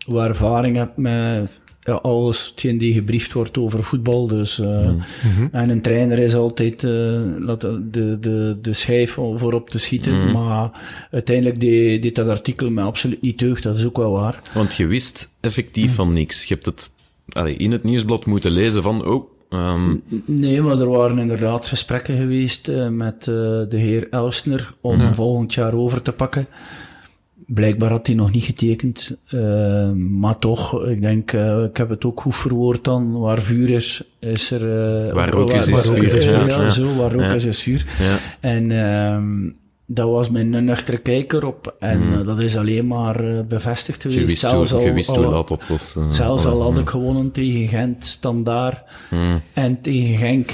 [0.05, 4.27] wat ervaring heb met ja, alles hetgeen die gebriefd wordt over voetbal.
[4.27, 4.89] Dus, eh,
[5.23, 5.47] Mhm.
[5.51, 6.91] En een trainer is altijd eh,
[7.39, 10.19] laat de, de, de, schijf om voorop te schieten.
[10.19, 10.31] Mhm.
[10.31, 10.69] Maar
[11.11, 14.41] uiteindelijk deed, deed dat artikel me absoluut niet deugd, dat is ook wel waar.
[14.53, 16.43] Want je wist effectief van niks.
[16.43, 16.89] Je hebt het
[17.29, 19.95] allee, in het nieuwsblad moeten lezen van, oh, ehm,
[20.25, 23.33] Nee, maar er waren inderdaad gesprekken geweest eh, met eh,
[23.69, 26.47] de heer Elsner om volgend jaar over te pakken.
[27.47, 32.05] Blijkbaar had hij nog niet getekend, eh, maar toch, ik denk, eh, ik heb het
[32.05, 35.13] ook goed verwoord dan, waar vuur is, is er...
[35.13, 36.69] Waar rook is, waar is vuur, Ja, ja, ja, ja.
[36.69, 37.33] zo, waar rook Ja.
[37.33, 37.85] is, is vuur.
[37.99, 38.17] ja.
[38.39, 39.49] En ehm,
[39.87, 44.19] dat was mijn nuchtere kijker op, en eh, dat is alleen maar eh, bevestigd geweest.
[44.19, 45.95] Je wist, zelfs hoe, je al, al- dat was.
[45.95, 49.41] eh, Zelfs al had mm, ik gewonnen tegen Gent, Standaard mm.
[49.53, 50.51] en tegen Genk,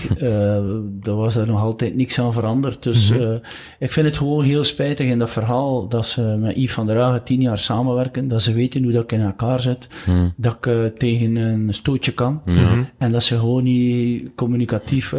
[1.06, 2.84] daar was er nog altijd niks aan veranderd.
[2.84, 3.38] Dus Mhm.
[3.80, 6.98] ik vind het gewoon heel spijtig in dat verhaal dat ze met Yves van der
[6.98, 10.28] Hagen tien jaar samenwerken, dat ze weten hoe dat ik in elkaar zit, Mhm.
[10.36, 12.42] dat ik tegen een stootje kan.
[12.46, 12.90] Ja.
[12.98, 15.12] En dat ze gewoon niet communicatief,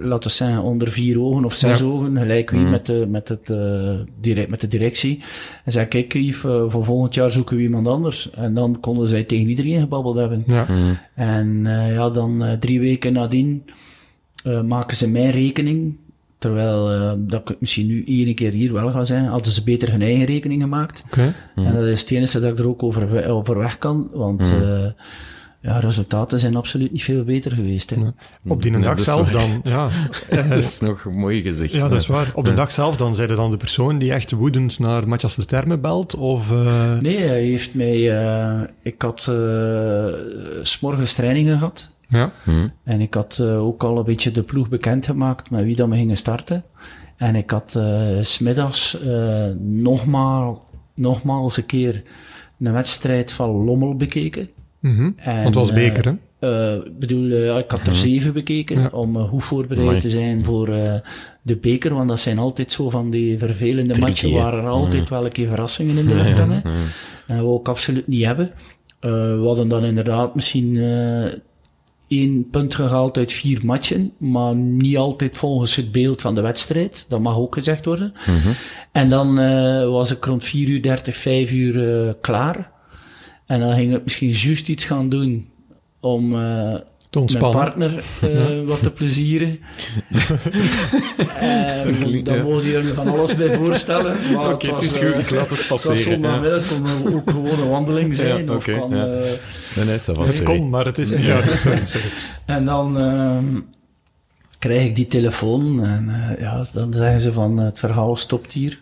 [0.00, 1.84] laten we zeggen, onder vier ogen of zes Ja.
[1.84, 2.70] ogen, gelijk wie Mhm.
[2.82, 5.22] Met, de, met, het, eh, direct, met de directie.
[5.64, 8.30] En zei, kijk Yves, eh, voor volgend jaar zoeken we iemand anders.
[8.30, 10.42] En dan konden zij tegen iedereen gebabbeld hebben.
[10.46, 10.66] ja.
[10.68, 10.98] Mm.
[11.14, 13.62] En eh, ja, dan eh, drie weken nadien
[14.44, 15.96] eh, maken ze mijn rekening.
[16.38, 19.90] Terwijl eh, dat ik misschien nu één keer hier wel ga zijn, hadden ze beter
[19.90, 21.02] hun eigen rekening gemaakt.
[21.06, 21.34] Oké.
[21.54, 24.52] En dat is het enige dat ik er ook over, ve- over weg kan, want
[24.52, 24.86] eh,
[25.62, 27.90] ja, resultaten zijn absoluut niet veel beter geweest.
[27.90, 27.96] Hè.
[28.48, 29.32] Op die Nee, dag zelf waar.
[29.32, 29.88] dan, ja.
[30.48, 31.72] Dat is nog mooi gezegd.
[31.72, 32.30] Ja, dat is waar.
[32.34, 32.56] Op de Ja.
[32.56, 36.14] dag zelf dan zijn dan de persoon die echt woedend naar Matthias de Terme belt?
[36.14, 38.20] Of, eh, Nee, hij heeft mij...
[38.22, 39.34] eh, ik had eh,
[40.62, 41.90] s s'morgens trainingen gehad.
[42.08, 42.30] Ja.
[42.44, 42.68] Hm.
[42.84, 45.96] En ik had eh, ook al een beetje de ploeg bekendgemaakt met wie dat we
[45.96, 46.64] gingen starten.
[47.16, 52.02] En ik had eh, s smiddags eh nogmaal, nogmaals een keer
[52.60, 54.48] een wedstrijd van Lommel bekeken.
[54.82, 55.10] Mhm.
[55.16, 56.76] En, Want het was eh, beker, hè?
[56.76, 58.00] uh, bedoel, uh, ik had er mhm.
[58.00, 58.88] zeven bekeken ja.
[58.92, 60.66] om uh, goed voorbereid te zijn voor
[61.42, 65.12] de beker, want dat zijn altijd zo van die vervelende matchen waar er altijd mhm.
[65.12, 66.62] wel een keer verrassingen in de lucht hangen.
[67.26, 68.50] En we ook absoluut niet hebben.
[69.00, 70.76] we hadden dan inderdaad misschien
[72.08, 77.06] één punt gehaald uit vier matchen, maar niet altijd volgens het beeld van de wedstrijd.
[77.08, 78.12] Dat mag ook gezegd worden.
[78.26, 78.52] Mhm.
[78.92, 79.34] En dan
[79.90, 82.71] was ik rond 4 uur 30, 5 uur klaar.
[83.52, 85.48] En dan ging ik misschien juist iets gaan doen
[86.00, 86.74] om uh,
[87.10, 89.48] mijn partner uh, wat te plezieren.
[91.42, 94.12] uh, daar mogen jullie van alles bij voorstellen.
[94.36, 95.96] Oké, okay, het is goed, ik laat het passeren.
[95.96, 96.76] Het zondagmiddag ja.
[96.76, 98.44] kon ook gewoon een wandeling zijn.
[98.44, 99.04] Ja, okay, of kan, ja.
[99.76, 101.24] nee, nee, dat kon, maar het is niet.
[101.24, 102.08] Ja, sorry, sorry.
[102.46, 103.60] En dan ehm,
[104.58, 108.81] krijg ik die telefoon en ja, dan zeggen ze van het verhaal stopt hier.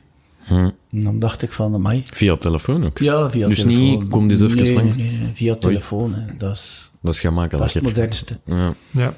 [0.51, 0.70] Hm.
[0.90, 2.03] En dan dacht ik van, amai.
[2.11, 2.98] Via telefoon ook?
[2.98, 3.84] Ja, via dus telefoon.
[3.84, 6.14] Dus niet, kom eens even nee, nee, nee, via telefoon.
[6.14, 6.36] Hè.
[6.36, 7.59] Dat is, dat is gemakkelijk.
[7.59, 8.38] Dat is het modernste.
[8.44, 8.74] Ja.
[8.90, 9.14] ja.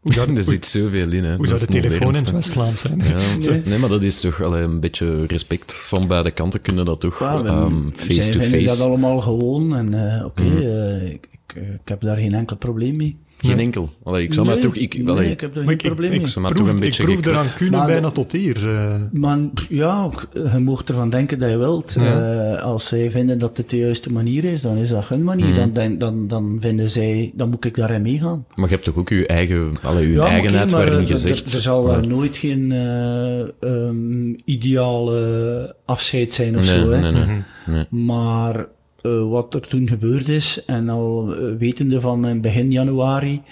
[0.00, 1.24] Hoe zou, er zit zoveel in.
[1.24, 1.36] Hè.
[1.36, 2.98] Hoe zou de telefoon in het West-Vlaams zijn?
[2.98, 3.62] Ja, nee.
[3.64, 3.78] nee.
[3.78, 7.36] maar dat is toch allee, een beetje respect van beide kanten kunnen dat toch ja,
[7.36, 8.32] um, face-to-face.
[8.32, 8.48] -face.
[8.48, 10.56] Zijn dat allemaal gewoon en uh, oké, okay, mm.
[10.56, 13.16] uh, ik, ik, ik, heb daar geen enkel probleem mee.
[13.42, 13.90] Geen enkel.
[14.02, 14.76] Allee, ik zou nee, toch...
[14.76, 16.20] Ik, nee, ik heb daar geen probleem mee.
[16.20, 18.68] Ik, maar proef, toch een beetje ik proef eraan kunnen bijna tot hier.
[18.68, 18.94] Uh.
[19.12, 19.38] Maar
[19.68, 21.96] ja, je mocht ervan denken dat je wilt.
[21.98, 22.52] Ja.
[22.52, 25.66] Uh, als zij vinden dat het de juiste manier is, dan is dat hun manier.
[25.66, 25.72] Mm.
[25.72, 27.32] Dan, dan, dan vinden zij...
[27.34, 28.46] Dan moet ik daarin meegaan.
[28.54, 31.48] Maar je hebt toch ook je eigen, allee, je ja, eigenheid okay, waarin gezegd...
[31.48, 32.06] Er, er zal maar...
[32.06, 36.88] nooit geen uh, um, ideale afscheid zijn of nee, zo.
[36.88, 37.10] Nee, hè.
[37.10, 38.04] Nee, nee.
[38.04, 38.66] Maar
[39.02, 40.64] uh, wat er toen gebeurd is.
[40.64, 43.42] En al uh, wetende van uh, begin januari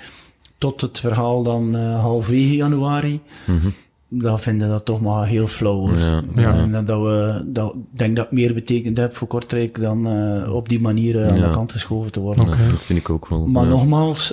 [0.58, 3.20] tot het verhaal dan halfwege januari.
[3.46, 3.74] Mm -hmm.
[4.08, 5.96] Dan vinden dat toch maar heel flauw.
[5.96, 6.54] Ja, ja.
[6.54, 10.06] En dat we, dat, denk dat meer betekend heb voor Kortrijk dan
[10.48, 12.44] op die manier aan de kant geschoven te worden.
[12.44, 12.68] Okay.
[12.68, 13.46] dat vind ik ook wel.
[13.46, 14.28] Maar nogmaals,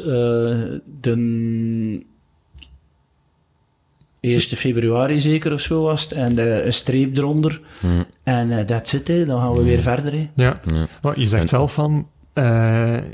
[1.02, 1.16] de
[4.32, 6.12] 1 februari zeker of zo was het.
[6.12, 7.62] En uh, een streep eronder.
[7.80, 8.06] Mm.
[8.24, 9.26] En uh, that's it, hè.
[9.26, 9.66] dan gaan we mm.
[9.66, 10.12] weer verder.
[10.12, 10.30] Hè.
[10.36, 10.62] Ja,
[11.16, 12.44] je zegt en, zelf van, uh,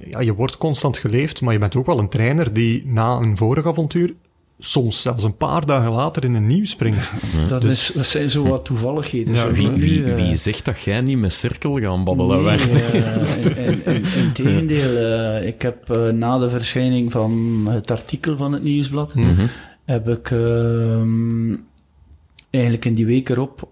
[0.10, 3.38] ja, je wordt constant geleefd, maar je bent ook wel een trainer die na een
[3.38, 4.14] vorig avontuur
[4.60, 7.12] soms zelfs een paar dagen later in een nieuw springt.
[7.48, 9.34] Dat, dus, is, dat zijn zo wat toevalligheden.
[9.34, 12.44] Ja, wie, wie, wie, zegt dat jij niet met cirkel gaan babbelen?
[12.44, 17.92] Nee, uh, in, in, in, tegendeel, uh, ik heb uh, na de verschijning van het
[17.92, 19.50] artikel van het Nieuwsblad mm -hmm
[19.86, 21.02] heb ik uh,
[22.50, 23.72] eigenlijk in die week erop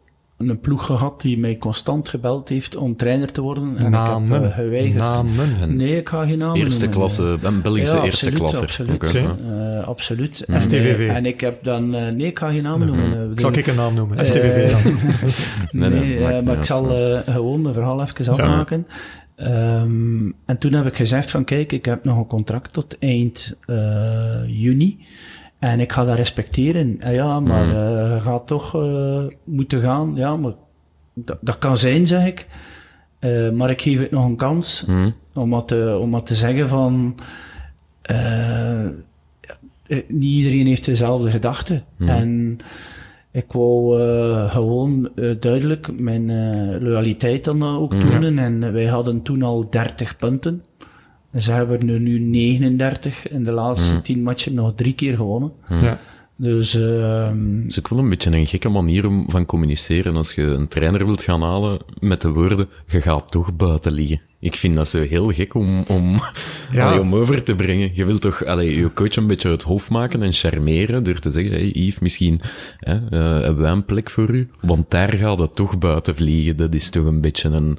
[0.50, 3.78] een ploeg gehad die mij constant gebeld heeft om trainer te worden.
[3.78, 4.38] En namen.
[4.38, 5.00] ik heb uh, geweigerd.
[5.00, 5.76] Namen.
[5.76, 6.98] Nee, ik ga geen namen Eerste noemen.
[6.98, 8.62] klasse, een Belgische ja, eerste klasse.
[8.62, 9.26] Absoluut, okay.
[9.50, 10.46] uh, absoluut.
[10.46, 11.00] En, STVV.
[11.00, 11.90] Uh, en ik heb dan...
[11.90, 13.10] nee, ik ga geen namen nee.
[13.10, 13.40] noemen.
[13.40, 14.26] Zal ik een naam noemen?
[14.26, 14.82] STVV dan?
[15.80, 16.86] nee, nee, nee maar ik zal
[17.26, 18.88] gewoon mijn verhaal even afmaken.
[19.38, 23.56] Um, en toen heb ik gezegd van kijk, ik heb nog een contract tot eind
[24.48, 24.98] juni.
[25.62, 26.96] En ik ga dat respecteren.
[27.00, 27.72] En ja, maar mm.
[27.72, 30.12] uh, je gaat toch uh, moeten gaan.
[30.16, 30.52] Ja, maar
[31.14, 32.48] dat, dat kan zijn, zeg ik.
[33.20, 35.14] Uh, maar ik geef het nog een kans mm.
[35.34, 37.16] om, wat te, om wat te zeggen van...
[40.08, 41.84] niet iedereen heeft dezelfde gedachten.
[41.98, 42.10] Mm.
[42.10, 42.58] En
[43.32, 44.00] ik wou
[44.50, 45.10] gewoon
[45.40, 46.26] duidelijk mijn
[46.84, 48.40] loyaliteit dan ook tonen.
[48.40, 50.64] En wij hadden toen al 30 punten.
[51.38, 54.02] Ze hebben er nu 39 in de laatste mm.
[54.02, 55.52] 10 matchen nog drie keer gewonnen.
[55.68, 55.80] Mm.
[55.80, 56.00] Ja.
[56.42, 60.16] Dus, uh, het is ook wel een beetje een gekke manier om van communiceren.
[60.16, 64.22] Als je een trainer wilt gaan halen met de woorden, je gaat toch buiten liggen.
[64.40, 66.22] Ik vind dat zo heel gek om, om,
[66.72, 66.88] ja.
[66.88, 67.92] allee, om over te brengen.
[67.94, 71.32] Je wilt toch allee, je coach een beetje het hoofd maken en charmeren door te
[71.32, 72.42] zeggen, hey Yves, misschien
[72.78, 76.58] hè, uh, hebben wij een plek voor u, want daar gaat het toch buiten vliegen.
[76.58, 77.78] Dat is toch een beetje een...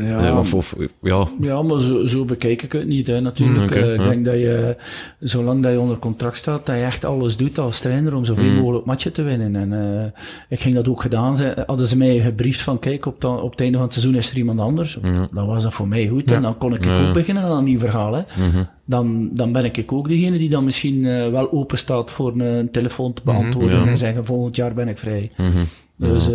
[0.00, 1.28] Ja, of, of, ja.
[1.40, 3.58] ja maar zo, zo bekijk ik het niet, hè, natuurlijk.
[3.58, 4.08] Mm, okay, uh, ik ja.
[4.08, 4.76] denk dat je,
[5.20, 8.50] zolang dat je onder contract staat, dat je echt alles doet als trainer om zoveel
[8.50, 8.56] mm.
[8.56, 9.56] mogelijk matchen te winnen.
[9.56, 10.04] En uh,
[10.48, 11.36] ik ging dat ook gedaan.
[11.36, 14.30] Ze, hadden ze mij gebriefd van, kijk, op, op het einde van het seizoen is
[14.30, 15.00] er iemand anders.
[15.00, 15.28] Mm.
[15.32, 16.30] Dan was dat voor mij goed.
[16.30, 18.14] En dan kon ik ook beginnen aan een nieuw verhaal.
[18.14, 18.22] Hè.
[18.26, 18.68] -hmm.
[18.84, 22.70] Dan, dan ben ik ook degene die dan misschien uh, wel open staat voor een
[22.70, 25.30] telefoon te mhm, beantwoorden en zeggen, volgend jaar ben ik vrij.
[25.34, 25.66] -hmm.
[25.96, 26.28] Dus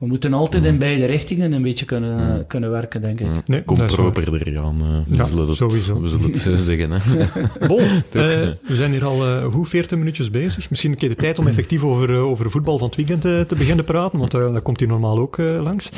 [0.00, 3.26] we moeten altijd in beide richtingen een beetje kunnen, kunnen werken, denk ik.
[3.46, 4.80] Nee, Komt er aan.
[4.82, 6.00] Uh, we, ja, zullen het, sowieso.
[6.00, 6.90] we zullen het zo zeggen.
[6.90, 7.26] Hè.
[7.66, 10.70] bon, uh, we zijn hier al uh, goed 40 minuutjes bezig.
[10.70, 13.84] Misschien een keer de tijd om effectief over, over voetbal van het weekend te beginnen
[13.84, 15.90] praten, want dat komt hier normaal ook langs.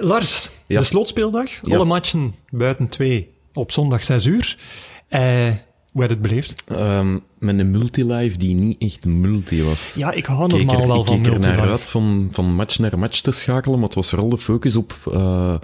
[0.00, 0.78] Lars, ja.
[0.78, 1.50] de slotspeeldag.
[1.62, 1.74] Ja.
[1.74, 4.56] Alle matchen buiten twee op zondag 6 uur.
[5.94, 6.64] Hoe heb je het beleefd?
[6.72, 9.94] Um, met een multilive die niet echt multi was.
[9.96, 11.36] Ja, ik hou normaal er, wel ik van multilive.
[11.36, 14.08] Ik keek er naar uit van, van match naar match te schakelen, maar het was
[14.08, 15.54] vooral de focus op uh,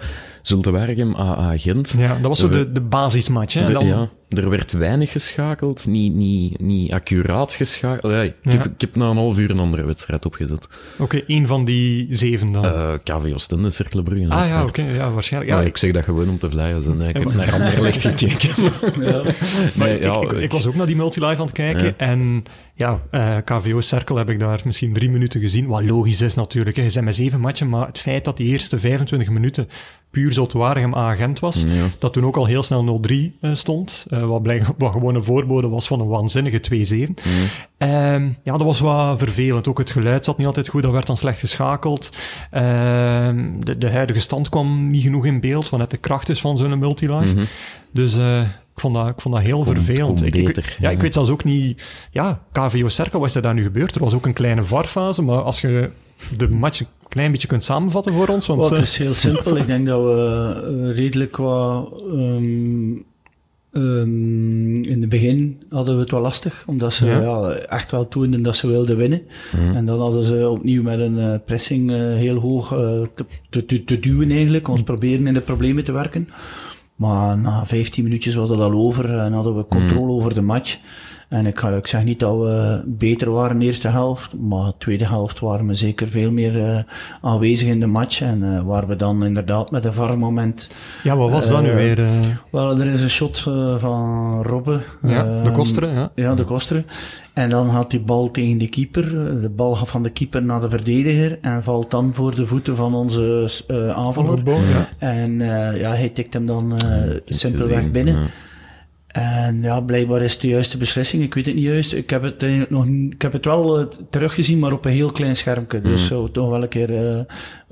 [0.41, 1.93] Zulte Waregem AA Gent.
[1.97, 3.53] Ja, dat was zo de, de basismatch.
[3.53, 3.65] Hè?
[3.65, 8.13] De, Dan, Ja, er werd weinig geschakeld, niet, niet, niet accuraat geschakeld.
[8.13, 8.51] Ja, ik, Ja.
[8.51, 10.67] heb, ik heb na een half uur een andere wedstrijd opgezet.
[10.97, 12.65] Oké, één van die zeven dan.
[12.65, 13.69] Eh KV Oostende,
[14.29, 15.53] ah ja, oké, ja, waarschijnlijk.
[15.53, 16.99] Ja, ik zeg dat gewoon om te vleien.
[17.07, 18.49] Ik heb naar Anderlecht gekeken.
[19.01, 19.23] Ja.
[19.75, 21.99] Maar Nee, ik, ik, ik was ook naar die multilive aan het kijken.
[21.99, 22.43] En
[22.75, 25.67] ja, eh, KVO Cirkel heb ik daar misschien drie minuten gezien.
[25.67, 26.75] Wat logisch is natuurlijk.
[26.75, 26.83] Hè.
[26.83, 29.67] Je zijn met zeven matchen, maar het feit dat die eerste 25 minuten
[30.11, 31.85] puur Zotwaregem agent was, Ja.
[31.99, 34.05] dat toen ook al heel snel 0-3 eh, stond.
[34.09, 37.13] eh, wat, blijk, wat gewoon een voorbode was van een waanzinnige 2-7.
[37.77, 39.67] Ehm, ja, dat was wat vervelend.
[39.67, 42.11] Ook het geluid zat niet altijd goed, dat werd dan slecht geschakeld.
[42.51, 46.41] Ehm, de, de huidige stand kwam niet genoeg in beeld, wat net de kracht is
[46.41, 47.33] van zo'n multilive.
[47.33, 47.45] Mhm.
[47.91, 50.25] Dus eh, ik, vond dat, ik vond dat heel vervelend.
[50.25, 51.83] ik, ik- beter, ja, ik weet zelfs ook niet...
[52.11, 53.95] Ja, KVO Cerkel, wat is er daar nu gebeurd?
[53.95, 55.89] Er was ook een kleine varfase, maar als je
[56.37, 56.81] de match
[57.11, 58.47] klein beetje kunt samenvatten voor ons...
[58.47, 59.57] Want, het eh, is heel simpel.
[59.57, 62.01] Ik denk dat we eh, redelijk wat...
[62.11, 62.91] ehm,
[63.71, 67.19] ehm, in het begin hadden we het wel lastig, omdat ze Ja.
[67.19, 67.49] ja.
[67.51, 69.21] echt wel toonden dat ze wilden winnen.
[69.55, 69.75] Mhm.
[69.75, 72.67] En dan hadden ze opnieuw met een eh, pressing heel hoog
[73.13, 76.29] te, te, te, te duwen eigenlijk, ons proberen in de problemen te werken.
[76.95, 80.77] Maar na 15 minuutjes was dat al over en hadden we controle over de match.
[81.31, 84.65] En ik, ga- ik zeg niet dat we beter waren in de eerste helft, maar
[84.65, 86.79] de tweede helft waren we zeker veel meer eh,
[87.21, 88.21] aanwezig in de match.
[88.21, 90.69] En eh, waar we dan inderdaad met een VAR-moment...
[91.03, 91.99] ja, wat was dat nu eh, weer?
[92.51, 94.79] Wel, er is een shot eh, van Robbe.
[95.01, 96.11] ja, de ehm, Kosteren, ja.
[96.15, 96.85] ja, de Kosteren.
[97.33, 99.09] En dan gaat die bal tegen de keeper.
[99.41, 101.37] De bal gaat van de keeper naar de verdediger.
[101.41, 104.39] En valt dan voor de voeten van onze eh, aanvaller.
[104.45, 104.89] Ja.
[104.97, 106.87] En eh, ja, hij tikt hem dan eh,
[107.25, 108.13] simpelweg binnen.
[108.15, 108.27] ja.
[109.11, 111.23] En ja, blijkbaar is het de juiste beslissing.
[111.23, 111.93] Ik weet het niet juist.
[111.93, 114.91] Ik heb het, eigenlijk nog, niet- ik heb het wel eh, teruggezien, maar op een
[114.91, 115.81] heel klein schermpje.
[115.81, 117.23] Dus zou het toch wel een keer eh,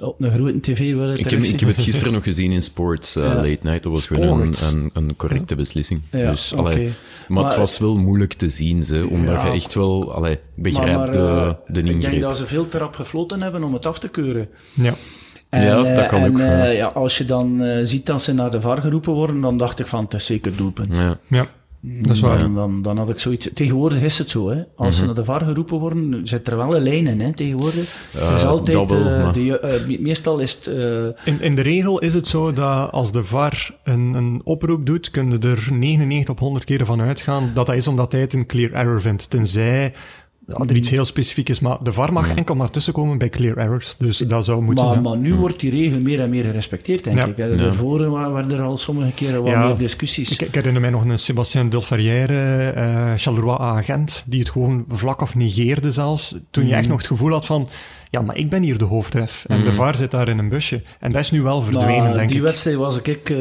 [0.07, 3.15] op een grote tv willen Ik heb, ik heb het gisteren nog gezien in Sports
[3.15, 3.33] eh, Ja.
[3.35, 3.83] Late Night.
[3.83, 4.73] Dat was gewoon een, Sports.
[4.73, 6.01] een, een correcte beslissing.
[6.11, 6.53] Ja, dus,
[7.27, 9.45] maar, het was wel moeilijk te zien, ze, omdat Ja.
[9.45, 12.21] je echt wel allee, begrijpt Maar- maar, de, eh, de Ik denk ingreep.
[12.21, 14.47] dat ze veel te rap gefloten hebben om het af te keuren.
[14.73, 14.93] ja.
[15.49, 16.65] En, Ja, eh, dat kan en, ook, eh, ja.
[16.65, 19.79] ja, als je dan eh, ziet dat ze naar de VAR geroepen worden, dan dacht
[19.79, 20.97] ik van, het is zeker doelpunt.
[20.97, 21.17] Ja.
[21.27, 21.45] ja,
[21.81, 22.39] dat is waar.
[22.39, 23.49] Dan, dan, dan had ik zoiets...
[23.53, 24.55] Tegenwoordig is het zo, hè.
[24.75, 24.91] Als Mhm.
[24.99, 28.09] ze naar de VAR geroepen worden, zit er wel een lijn in, hè, tegenwoordig.
[28.17, 28.91] het is Eh, altijd...
[28.91, 30.67] eh, de eh, meestal is het...
[30.67, 34.85] eh, In, in de regel is het zo dat als de VAR een, een oproep
[34.85, 38.21] doet, kun je er 99 op 100 keren van uitgaan dat dat is omdat hij
[38.21, 39.29] het een clear error vindt.
[39.29, 39.93] Tenzij
[40.57, 41.59] ja, er iets heel specifiek is.
[41.59, 43.95] Maar de VAR mag enkel maar tussenkomen bij clear errors.
[43.97, 44.85] Dus dat zou moeten...
[44.85, 45.01] maar, ja.
[45.01, 47.25] maar nu wordt die regel meer en meer gerespecteerd, denk Ja.
[47.25, 47.57] ik.
[47.57, 49.67] Daarvoor wa- waren er al sommige keren wat Ja.
[49.67, 50.31] meer discussies.
[50.31, 55.21] Ik, ik herinner mij nog een Sébastien Delferrière, eh Charleroi agent, die het gewoon vlak
[55.21, 56.35] af negeerde zelfs.
[56.51, 57.67] Toen je echt nog het gevoel had van,
[58.09, 59.43] ja, maar ik ben hier de hoofdref.
[59.47, 60.81] En de VAR zit daar in een busje.
[60.99, 62.43] En dat is nu wel verdwenen, Maar denk die ik.
[62.43, 63.37] wedstrijd was ik eh,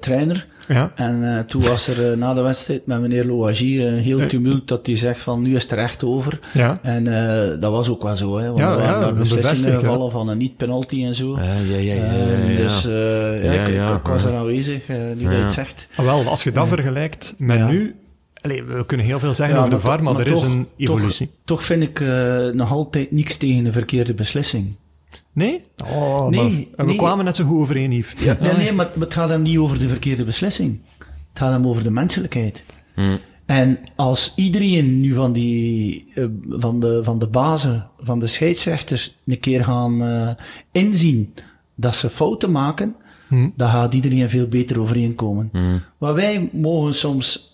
[0.00, 0.46] trainer.
[0.68, 4.26] Ja, En eh, toen was er eh, na de wedstrijd met meneer Louagie een heel
[4.26, 6.38] tumult dat hij zegt van nu is het er echt over.
[6.52, 6.78] ja.
[6.82, 8.38] En eh, dat was ook wel zo.
[8.38, 11.36] Hè, want Ja, er waren daar beslissingen gevallen van een niet-penalty en zo.
[11.40, 12.56] Ja, ja, ja, Ehm.
[12.56, 15.42] Dus eh, ja, Ja, ik, ik was er aanwezig, nu dat je Ja.
[15.42, 15.86] het zegt.
[15.96, 17.66] Ah, wel, als je dat vergelijkt met Ja.
[17.68, 17.94] nu...
[18.42, 20.66] Allee, we kunnen heel veel zeggen Ja, over de VAR, maar, maar er is een
[20.76, 21.30] evolutie.
[21.44, 24.74] Toch vind ik eh, nog altijd niks tegen een verkeerde beslissing.
[25.32, 25.64] Nee?
[25.84, 28.24] Oh, Nee, maar- we kwamen net zo goed overeen, Yves.
[28.24, 30.80] Ja, Nee, nee, maar, maar het gaat hem niet over de verkeerde beslissing.
[30.98, 32.64] Het gaat hem over de menselijkheid.
[32.94, 33.16] Hm.
[33.46, 39.16] En als iedereen nu van, die, eh, van, de, van de bazen, van de scheidsrechters,
[39.26, 40.28] een keer gaan eh,
[40.72, 41.34] inzien
[41.74, 42.94] dat ze fouten maken,
[43.28, 43.48] Hm.
[43.56, 45.48] dan gaat iedereen veel beter overeenkomen.
[45.52, 45.78] Hm.
[45.98, 47.51] Maar wij mogen soms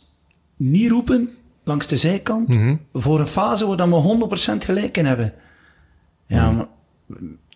[0.59, 1.31] niet roepen
[1.65, 2.75] langs de zijkant Mhm.
[2.93, 5.33] voor een fase waar dan we 100% gelijk in hebben.
[6.27, 6.67] Ja, maar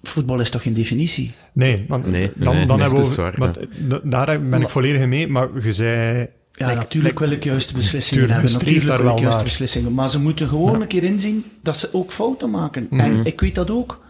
[0.03, 1.33] voetbal is toch geen definitie?
[1.53, 3.15] Nee, want Nee, dan, nee, dan nee, hebben we...
[3.15, 3.55] waar, maar
[4.03, 6.27] daar ben ik volledig in mee, maar je zei...
[6.53, 8.59] Ja, like- natuurlijk wil ik juiste beslissingen Tuurlijk, hebben.
[8.67, 9.49] Natuurlijk daar wil ik wel juiste naar.
[9.49, 9.95] beslissingen.
[9.95, 10.81] Maar ze moeten gewoon Ja.
[10.81, 12.87] een keer inzien dat ze ook fouten maken.
[12.91, 13.01] Mhm.
[13.01, 14.02] En ik weet dat ook.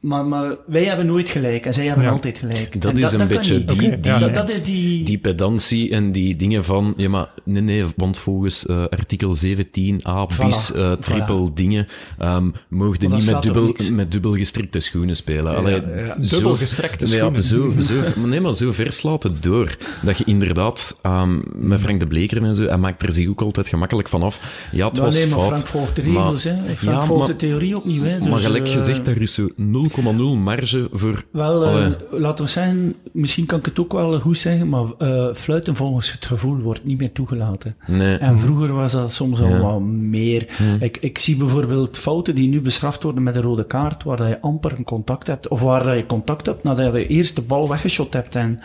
[0.00, 2.10] Maar, maar wij hebben nooit gelijk en zij hebben Ja.
[2.10, 2.80] altijd gelijk.
[2.82, 5.04] Dat En is een beetje die, die, ja, dat, is die...
[5.04, 10.00] die pedantie en die dingen van, ja maar, nee, nee, want volgens eh, artikel 17
[10.08, 11.54] A bis Voilà, eh, triple voilà.
[11.54, 11.86] dingen,
[12.18, 15.56] ehm mogen niet met dubbel, met dubbel gestrikte schoenen spelen.
[15.56, 17.42] Allee, ja, zo- dubbel gestrekte ja, schoenen.
[17.42, 17.94] Zo, zo,
[18.26, 19.76] nee, maar zo ver slaat het door.
[20.02, 21.38] Dat je inderdaad, ehm,
[21.68, 24.68] met Frank de Bleker en zo, hij maakt er zich ook altijd gemakkelijk van af.
[24.72, 25.48] Ja, het was nee, maar fout.
[25.52, 26.44] Frank volgt de maar- regels.
[26.44, 26.54] hè.
[26.74, 28.02] Frank Ja, volgt maar- de theorie opnieuw.
[28.02, 28.18] Hè.
[28.18, 29.89] Dus, maar gelijk eh, gezegd, daar is zo 0,0
[30.36, 31.24] marge voor...
[31.32, 31.80] Wel,
[32.10, 34.86] laten we zeggen, misschien kan ik het ook wel goed zeggen, maar
[35.34, 37.76] fluiten volgens het gevoel wordt niet meer toegelaten.
[38.20, 40.46] En vroeger was dat soms al meer.
[40.80, 44.40] Ik, ik zie bijvoorbeeld fouten die nu bestraft worden met een rode kaart, waar je
[44.40, 48.12] amper een contact hebt, of waar je contact hebt nadat je de eerste bal weggeschot
[48.12, 48.34] hebt.
[48.34, 48.60] En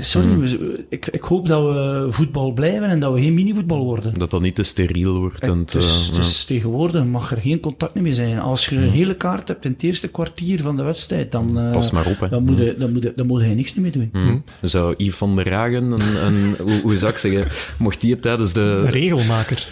[0.00, 0.76] Sorry, hmm.
[0.88, 4.14] ik, ik, hoop dat we voetbal blijven en dat we geen minivoetbal worden.
[4.18, 5.40] Dat dat niet te steriel wordt.
[5.40, 8.38] En het is, uh, tegenwoordig mag er geen contact meer zijn.
[8.38, 8.92] Als je een hmm.
[8.92, 12.20] hele kaart hebt in het eerste kwartier van de wedstrijd, dan, uh, Pas maar op,
[12.20, 12.28] hè.
[12.28, 14.08] dan, moet je, dan, moet je, dan moet je niks meer doen.
[14.12, 14.44] Hmm.
[14.62, 17.46] Zou Yves van der Ragen, en, en hoe, hoe, zou ik zeggen,
[17.78, 18.60] mocht die tijdens de...
[18.60, 19.68] Een regelmaker.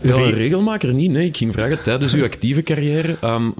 [0.00, 1.10] Ja, een regelmaker niet.
[1.10, 3.16] Nee, ik ging vragen, tijdens uw actieve carrière...
[3.24, 3.54] Um,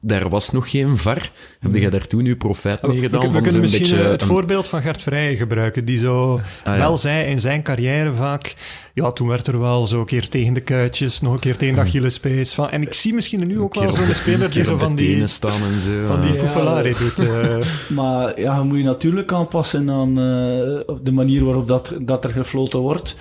[0.00, 1.30] daar was nog geen VAR.
[1.60, 3.20] Heb je daar toen uw profijt mee gedaan?
[3.20, 6.98] We, we kunnen misschien beetje, het voorbeeld van Gert Vrijen gebruiken, die zo ah, wel
[6.98, 8.56] zei in zijn carrière vaak...
[8.94, 11.74] Ja, toen werd er wel zo een keer tegen de kuitjes, nog een keer tegen
[11.74, 11.88] de hmm.
[11.88, 12.54] Achillespees.
[12.54, 15.26] Van, en ik zie misschien nu ook wel zo'n speler die zo van die...
[15.26, 16.06] staan en zo.
[16.06, 17.18] Van die ja, doet.
[17.18, 17.56] Uh.
[17.98, 20.16] maar ja, je moet je natuurlijk aanpassen aan uh,
[21.02, 23.16] de manier waarop dat, dat er gefloten wordt.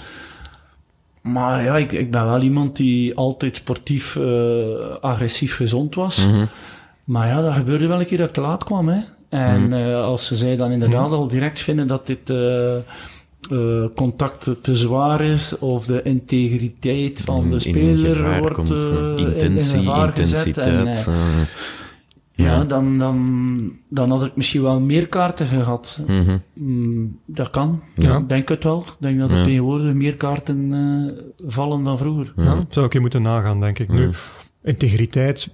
[1.32, 4.26] Maar ja, ik, ik ben wel iemand die altijd sportief, uh,
[5.02, 6.26] agressief gezond was.
[6.26, 6.48] Mm -hmm.
[7.04, 8.90] Maar ja, dat gebeurde wel een keer dat ik te laat kwam.
[8.90, 9.00] Hè.
[9.30, 9.90] En mm -hmm.
[9.90, 15.22] uh, als ze zij dan inderdaad al direct vinden dat dit uh, contact te zwaar
[15.22, 20.58] is, of de integriteit van de speler wordt intentie, in, in gevaar gezet.
[20.58, 20.96] En,
[22.44, 26.02] ja, dan, dan, dan had ik misschien wel meer kaarten gehad.
[26.08, 26.38] Mhm.
[26.54, 27.82] Mm dat kan.
[27.96, 28.18] Ja.
[28.18, 28.80] Ik denk het wel.
[28.80, 31.12] Ik denk dat er tegenwoordig meer kaarten uh,
[31.48, 32.34] vallen dan vroeger.
[32.36, 33.92] Ja, zou ik je moeten nagaan, denk ik.
[33.92, 34.10] Nu,
[34.64, 35.50] integriteit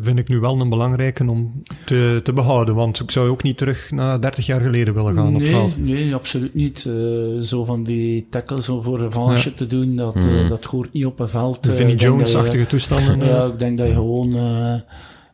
[0.00, 2.74] vind ik nu wel een belangrijke om te, te behouden.
[2.74, 5.76] Want ik zou ook niet terug naar 30 jaar geleden willen gaan nee, op veld.
[5.78, 6.84] Nee, absoluut niet.
[6.88, 9.56] Uh, zo van die tackles zo voor revanche ja.
[9.56, 11.64] te doen, dat, uh, dat hoort niet op een veld.
[11.64, 13.26] De Vinnie Jones-achtige toestanden.
[13.26, 14.34] ja, ik denk dat je gewoon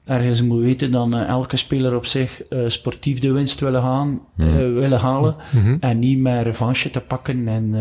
[0.09, 4.21] ergens moet weten dan uh, elke speler op zich uh, sportief de winst willen, gaan,
[4.37, 4.49] mm.
[4.49, 5.35] uh, willen halen.
[5.51, 5.77] -hmm.
[5.81, 7.75] En niet meer revanche te pakken en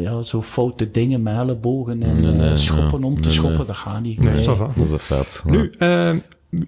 [0.00, 3.66] ja, zo foute dingen met ellebogen en nee, nee, schoppen om te schoppen.
[3.66, 4.18] Dat gaat niet.
[4.18, 4.44] Nee, nee.
[4.44, 5.42] dat is een feit.
[5.46, 5.72] Nu,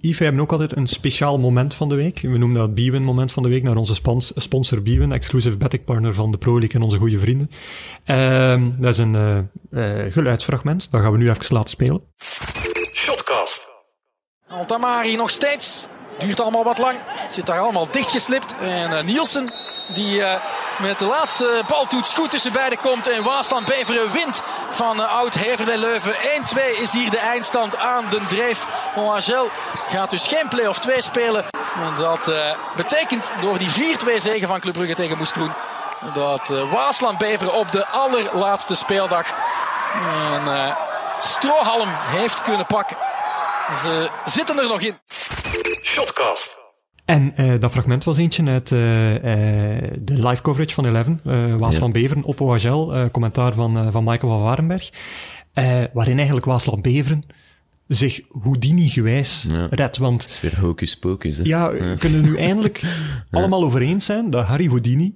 [0.00, 2.20] Yves, we hebben ook altijd een speciaal moment van de week.
[2.20, 5.84] We noemen dat Bwin moment van de week naar onze spons sponsor Bwin, exclusive betting
[5.84, 7.50] partner van de Pro League en onze goede vrienden.
[8.05, 9.48] Ehm, dat is een
[10.11, 12.00] geluidsfragment, dat gaan we nu even laten spelen.
[14.53, 15.86] Altamari nog steeds.
[16.18, 16.98] Duurt allemaal wat lang.
[17.28, 18.55] Zit daar allemaal dichtgeslipt.
[18.61, 19.53] En uh, Nielsen
[19.94, 20.34] die uh,
[20.78, 23.09] met de laatste baltoets goed tussen beiden komt.
[23.09, 26.14] En Waasland Beveren wint van uh, oud Heverlee Leuven.
[26.14, 26.18] 1-2
[26.80, 28.66] is hier de eindstand aan de dreef.
[28.96, 29.48] Moagel
[29.88, 31.44] gaat dus geen play-off 2 spelen.
[31.74, 32.32] En dat
[32.76, 35.53] betekent door die 4-2 zegen van Club Brugge tegen Moestroen.
[36.14, 39.26] Dat Waasland Beveren op de allerlaatste speeldag
[40.44, 40.74] een
[41.20, 42.96] strohalm heeft kunnen pakken.
[43.75, 44.95] Ze zitten er nog in.
[45.83, 46.61] Shotcast.
[47.05, 49.20] En uh, dat fragment was eentje uit uh, uh,
[50.01, 51.20] de live coverage van Eleven.
[51.59, 52.01] Waasland ja.
[52.01, 54.91] Beveren op OHL, commentaar van, van Michael van Warenberg.
[55.93, 57.25] waarin eigenlijk Waasland Beveren
[57.87, 59.66] zich Houdini-gewijs ja.
[59.70, 59.97] redt.
[59.97, 61.37] Want, het is weer hocus pocus.
[61.37, 61.43] Hè?
[61.45, 61.95] Ja, ja.
[61.95, 62.83] kunnen we nu eindelijk
[63.31, 65.14] allemaal over eens zijn dat Harry Houdini,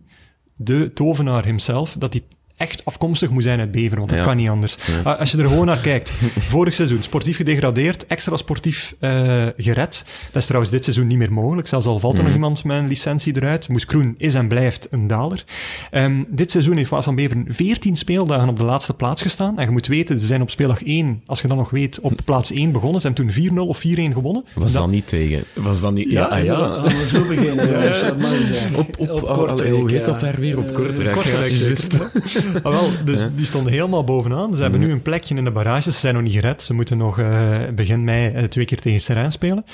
[0.54, 2.22] de tovenaar himself, dat hij
[2.56, 4.76] echt afkomstig moet zijn uit Beveren, want dat kan niet anders.
[5.04, 6.12] Als je er gewoon naar kijkt,
[6.52, 10.04] vorig seizoen sportief gedegradeerd, extra sportief uh, gered.
[10.32, 12.42] Dat is trouwens dit seizoen niet meer mogelijk, zelfs al valt er nog mhm.
[12.42, 13.68] iemand met een licentie eruit.
[13.68, 15.44] Moes Kroen is en blijft een daler.
[15.92, 19.58] Um, dit seizoen heeft Waas Beveren 14 speeldagen op de laatste plaats gestaan.
[19.58, 22.12] En je moet weten, ze zijn op speeldag 1, als je dan nog weet, op
[22.24, 23.00] plaats 1 begonnen.
[23.00, 23.80] Ze hebben toen 4-0 of 4-1
[24.12, 24.44] gewonnen.
[24.54, 25.44] Was dat, niet tegen?
[25.54, 26.10] Was dat niet...
[26.10, 26.44] Ja, ja.
[26.44, 26.84] ja.
[26.84, 27.06] ja.
[27.06, 27.70] zo beginnen.
[27.70, 28.14] ja.
[28.76, 30.58] Op, op, op, Kortrijk, hoe heet dat daar weer?
[30.58, 31.12] Op Kortrijk.
[31.12, 31.98] Kortrijk, juist.
[32.62, 33.30] ah, wel, dus ja.
[33.36, 34.56] die stonden helemaal bovenaan.
[34.56, 35.94] Ze hebben nu een plekje in de barrages.
[35.94, 36.62] Ze zijn nog niet gered.
[36.62, 39.64] Ze moeten nog uh, begin mei uh, twee keer tegen Serijn spelen.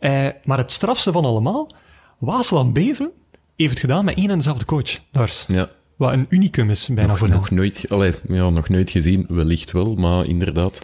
[0.00, 1.70] Uh, maar het strafste van allemaal,
[2.18, 3.10] Waasland Beven
[3.56, 5.44] heeft het gedaan met één en dezelfde coach, Lars.
[5.48, 5.68] Ja.
[5.96, 9.72] Wat een unicum is bijna nog, voor nog nooit, allee, ja, nog nooit gezien, wellicht
[9.72, 10.78] wel, maar inderdaad.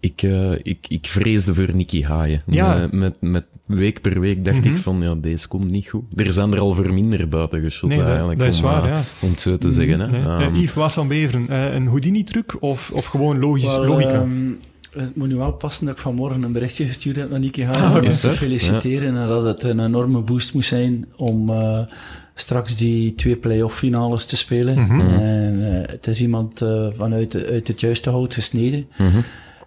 [0.00, 2.40] Ik, uh, ik, ik vreesde voor Nicky Haaien.
[2.46, 2.76] Ja.
[2.76, 4.74] Met, met, met week per week dacht mm -hmm.
[4.74, 6.04] ik van, ja, deze komt niet goed.
[6.16, 8.38] Er zijn er al voor minder buiten geschot nee, eigenlijk.
[8.38, 9.02] Dat is om, waar, uh, ja.
[9.20, 10.00] Om het zo te zeggen.
[10.00, 10.06] Hè.
[10.06, 10.46] Nee.
[10.46, 14.20] Um, uh, Yves, was van Beveren, uh, een Houdini-truc of, of gewoon logisch, well, logica?
[14.20, 14.58] Um,
[14.92, 17.82] het moet nu wel passen dat ik vanmorgen een berichtje gestuurd heb naar Nicky Haaien.
[17.82, 19.22] Ah, om te feliciteren ja.
[19.22, 21.80] en dat het een enorme boost moest zijn om uh,
[22.34, 24.78] straks die twee play-off finales te spelen.
[24.78, 25.00] Mm -hmm.
[25.00, 28.86] En uh, het is iemand uh, vanuit uit het juiste hout gesneden.
[28.96, 29.22] Mm -hmm.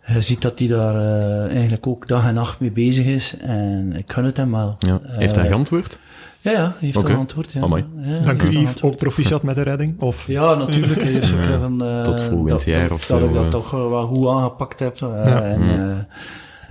[0.05, 3.37] Je ziet dat hij daar uh, eigenlijk ook dag en nacht mee bezig is.
[3.37, 4.75] En ik gun het hem wel.
[4.79, 4.99] Ja.
[5.03, 5.99] Heeft hij geantwoord?
[6.41, 7.13] Ja, ja, heeft okay.
[7.13, 7.53] geantwoord.
[7.53, 7.61] Ja.
[7.61, 7.85] Amai.
[7.97, 8.81] Ja, Dank u, Yves.
[8.81, 9.99] Ook proficiat met de redding?
[9.99, 10.27] Of?
[10.27, 11.01] Ja, natuurlijk.
[11.01, 11.29] Hij heeft
[11.59, 13.19] van, uh, Tot volgend dat, jaar dat, of zo.
[13.19, 15.01] Dat ik dat toch uh, wel goed aangepakt heb.
[15.01, 16.05] Uh, en, mm.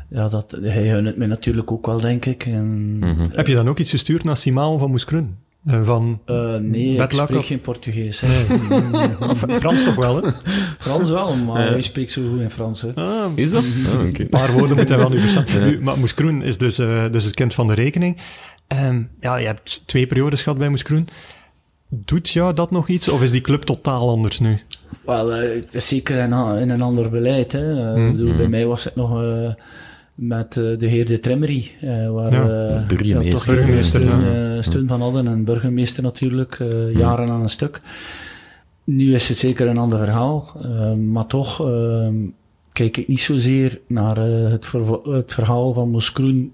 [0.09, 2.47] ja, dat, hij het mij natuurlijk ook wel, denk ik.
[2.47, 3.26] En, mhm.
[3.33, 5.37] Heb je dan ook iets gestuurd naar Simão van Moeskroen?
[5.65, 8.23] Van uh, nee, ik spreek geen Portugees.
[9.61, 10.31] Frans toch wel, hè?
[10.79, 12.83] Frans wel, maar hij spreekt zo goed in Frans.
[12.83, 12.95] Hè.
[12.95, 13.65] Ah, is dat?
[13.87, 15.83] Ah, Een paar woorden moet hij wel nu verstaan.
[15.83, 18.17] Maar Moeskroen is dus, uh, dus het kind van de rekening.
[18.69, 21.09] Um, ja, je hebt twee periodes gehad bij Moeskroen.
[21.89, 24.59] Doet jou dat nog iets, of is die club totaal anders nu?
[25.05, 27.53] Wel, uh, het is zeker in, in een ander beleid.
[27.53, 27.97] Hè.
[27.97, 28.13] Mm.
[28.13, 29.11] bedoel, bij mij was het nog
[30.21, 34.89] met uh, de heer de Tremmery, uh, waar ja, uh, burgemeester, ja, burgemeester steun, steun,
[34.89, 36.59] van hadden en burgemeester natuurlijk,
[36.95, 37.81] jaren aan een stuk.
[38.85, 40.57] Nu is het zeker een ander verhaal,
[40.97, 42.14] maar toch ehm,
[42.73, 46.53] kijk ik niet zozeer naar het, ver het, verhaal van Moskroen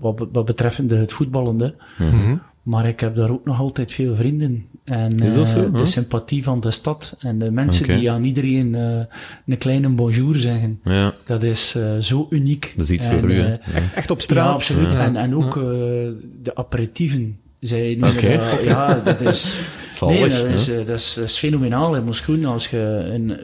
[0.00, 1.74] wat, wat betreffende het voetballende.
[1.98, 2.42] Mm -hmm.
[2.62, 4.66] Maar ik heb daar ook nog altijd veel vrienden.
[4.84, 5.34] En uh,
[5.72, 7.98] de sympathie van de stad en de mensen okay.
[7.98, 8.98] die aan iedereen uh,
[9.46, 10.80] een kleine bonjour zeggen.
[10.84, 11.14] Ja.
[11.24, 12.72] Dat is uh, zo uniek.
[12.76, 13.44] Dat is iets en, voor u,
[13.94, 14.46] Echt op straat.
[14.46, 14.94] Ja, absoluut.
[14.94, 15.54] En, en ook
[16.42, 17.36] de aperitieven.
[17.60, 18.36] Zij okay.
[18.36, 19.58] dat, ja, dat is...
[20.00, 22.44] nee, dat is, dat, is, dat is fenomenaal in Moskroen.
[22.44, 23.38] Als je een,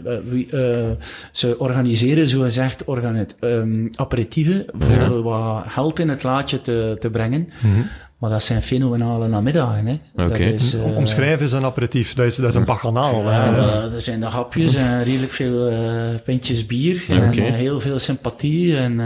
[1.32, 7.10] ze organiseren, zo gezegd, organi um, aperitieven voor wat geld in het laadje te, te
[7.10, 7.48] brengen.
[7.60, 7.88] Mm -hmm.
[8.18, 9.86] Maar dat zijn fenomenale namiddagen.
[9.86, 10.24] Hè.
[10.24, 10.28] Okay.
[10.28, 13.22] Dat is, uh, Omschrijven is een aperitief, dat is, dat is een baganaal.
[13.22, 15.78] Ja, uh, er zijn de hapjes en redelijk veel uh,
[16.24, 17.46] pintjes bier okay.
[17.46, 18.76] en heel veel sympathie.
[18.76, 19.00] En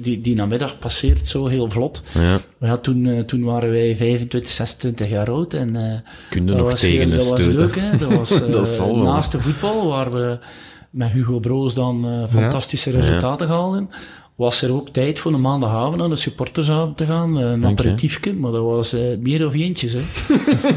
[0.00, 2.02] die, die namiddag passeert zo heel vlot.
[2.14, 2.40] Ja.
[2.60, 5.54] Ja, toen, toen waren wij 25, 26 jaar oud.
[5.54, 7.96] En, Kun je nog was tegen Dat was leuk, hè.
[7.96, 10.38] Dat was dat naast de voetbal, waar we
[10.90, 12.96] met Hugo Broos dan fantastische ja.
[12.96, 13.90] resultaten haalden
[14.36, 17.70] was er ook tijd voor een maandagavond naar de supportersavond te gaan, een okay.
[17.70, 19.92] aperitiefje, maar dat was uh, meer of eentjes.
[19.92, 20.00] Hè.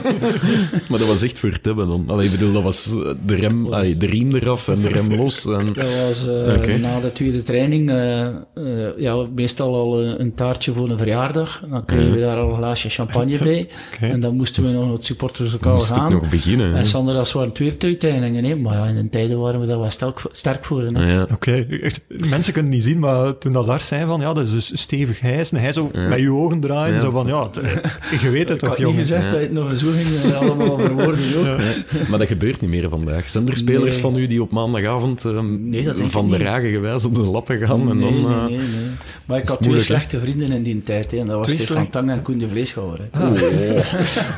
[0.90, 2.04] maar dat was echt voor tibben dan?
[2.08, 2.96] Allee, ik bedoel, dat was
[3.26, 5.46] de, rem, allee, de riem eraf en de rem los.
[5.46, 5.74] En...
[5.74, 6.78] Dat was uh, okay.
[6.78, 11.64] na de tweede training, uh, ja, meestal al een taartje voor een verjaardag.
[11.70, 13.70] Dan kregen we daar al een glaasje champagne bij.
[13.96, 14.10] okay.
[14.10, 16.12] En dan moesten we nog naar het supporterslokaal Moest gaan.
[16.12, 16.76] nog beginnen.
[16.76, 18.56] En Sander, dat waren twee hè.
[18.56, 20.82] maar ja, in de tijden waren we daar wel sterk, sterk voor.
[20.82, 21.14] Hè.
[21.14, 21.22] Ja.
[21.22, 21.92] Oké, okay.
[22.30, 25.20] mensen kunnen niet zien, maar toen dat Lars zei van, ja, dat is dus stevig
[25.20, 25.52] hijs.
[25.52, 26.08] En hij zo ja.
[26.08, 27.50] met je ogen draaien, ja, zo van, ja,
[28.22, 28.78] je weet het toch, jongen.
[28.78, 29.30] Ik had niet gezegd ja.
[29.30, 32.08] dat je het nog zo ging allemaal verwoorden ook.
[32.10, 33.30] Maar dat gebeurt niet meer vandaag.
[33.30, 34.02] Zijn er spelers nee.
[34.02, 37.84] van u die op maandagavond um, nee, van de ragen gewijs op de lappen gaan?
[37.84, 38.90] Nee, en dan, uh, nee, nee, nee.
[39.26, 41.12] Maar ik had twee slechte vrienden in die tijd.
[41.12, 43.00] Hè, en dat was twee Stefan Tang en Koen de Vleeschouwer.
[43.12, 43.28] Hè.
[43.28, 43.40] Oh.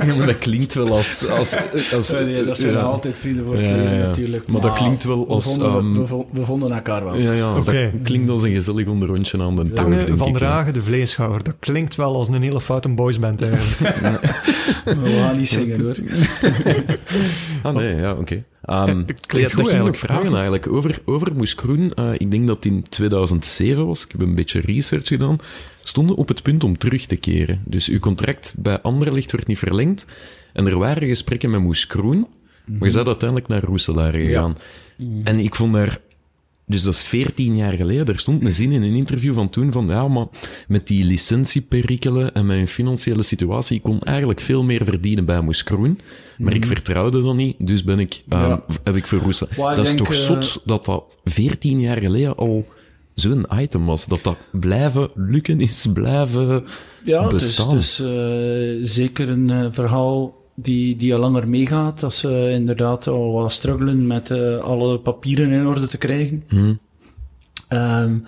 [0.08, 1.30] ja, maar dat klinkt wel als...
[1.30, 1.58] als,
[1.94, 4.48] als nee, dat zijn altijd vrienden voor het leven natuurlijk.
[4.48, 5.58] Maar, maar dat klinkt wel als...
[5.58, 7.16] We vonden, um, we, vonden elkaar wel.
[7.16, 7.84] Ja, ja okay.
[7.84, 11.44] dat klinkt als een gezellig onderrondje aan de Tangen van Dragen, de vleeschouwer.
[11.44, 13.96] Dat klinkt wel als een hele foute boysband eigenlijk.
[15.04, 15.96] We gaan niet zingen hoor.
[17.64, 18.44] ah nee, ja, oké.
[18.66, 18.90] Okay.
[18.90, 19.98] Um, het klinkt ja, goed eigenlijk.
[19.98, 20.68] vragen eigenlijk.
[20.68, 24.60] Over, over Moes Kroen, uh, ik denk dat in 2007 was, ik heb een beetje
[24.60, 25.38] research gedaan,
[25.82, 27.62] stonden op het punt om terug te keren.
[27.66, 30.06] Dus uw contract bij Anderlecht werd niet verlengd.
[30.54, 32.28] En er waren gesprekken met Moes Kroen,
[32.66, 34.58] maar je bent uiteindelijk naar Roeselaar gegaan.
[34.98, 35.24] Ja.
[35.24, 36.00] En ik vond daar
[36.70, 38.06] dus dat is 14 jaar geleden.
[38.06, 40.26] Er stond een zin in een interview van toen van, ja, maar
[40.68, 45.64] met die licentieperikelen en mijn financiële situatie, ik kon eigenlijk veel meer verdienen bij Moes
[45.64, 46.00] Kroen.
[46.38, 48.64] Maar ik vertrouwde dat niet, dus ben ik, uh, ja.
[48.84, 49.48] heb ik verroesten.
[49.56, 52.66] Dat is denk, toch uh, zot dat dat 14 jaar geleden al
[53.14, 54.06] zo'n item was.
[54.06, 56.64] Dat dat blijven lukken is, blijven
[57.04, 57.70] ja, bestaan.
[57.70, 62.04] Dus, dus uh, zeker een uh, verhaal die, die al langer meegaat.
[62.04, 66.44] Als ze inderdaad al wat struggelen met uh, alle papieren in orde te krijgen.
[66.48, 66.80] Hmm.
[67.70, 68.24] Um,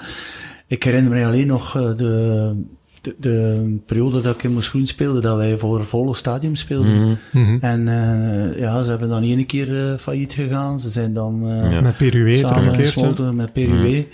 [0.67, 2.53] ik herinner me alleen nog uh, de,
[3.01, 6.91] de, de, periode dat ik in Moesgroen speelde, dat wij voor volle stadium speelden.
[6.91, 7.17] Hmm.
[7.31, 7.57] Mhm.
[7.61, 10.79] En uh, ja, ze hebben dan één keer failliet gegaan.
[10.79, 11.81] Ze zijn dan Ja.
[11.81, 14.07] Met Peruwe samengesmolten met Peruwe.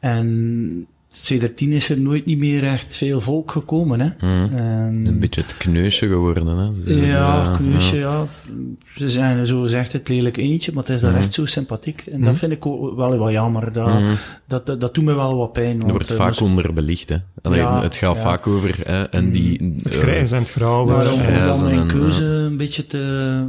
[0.00, 4.00] En Sedertien is er nooit niet meer echt veel volk gekomen.
[4.00, 4.06] Hè.
[4.18, 4.56] Mhm.
[4.56, 6.70] En- Een beetje het kneusje geworden, hè.
[6.82, 8.24] Ze- ja, kneusje, ja.
[8.96, 11.20] Ze zijn zo zegt het lelijk eentje, maar het is daar Mhm.
[11.22, 12.04] echt zo sympathiek.
[12.12, 13.72] En dat vind ik ook wel wat jammer.
[13.72, 14.00] Dat,
[14.46, 15.82] dat, dat, dat doet me wel wat pijn.
[15.82, 17.16] Er wordt eh, vaak moest- onderbelicht, hè.
[17.42, 18.22] Alleen, Ja, het gaat ja.
[18.22, 19.74] vaak over, hè, en die...
[19.82, 20.84] Het eh, grijs en het grauw.
[20.84, 23.44] Maar wordt- om, om reizen dan mijn en, keuze een beetje te,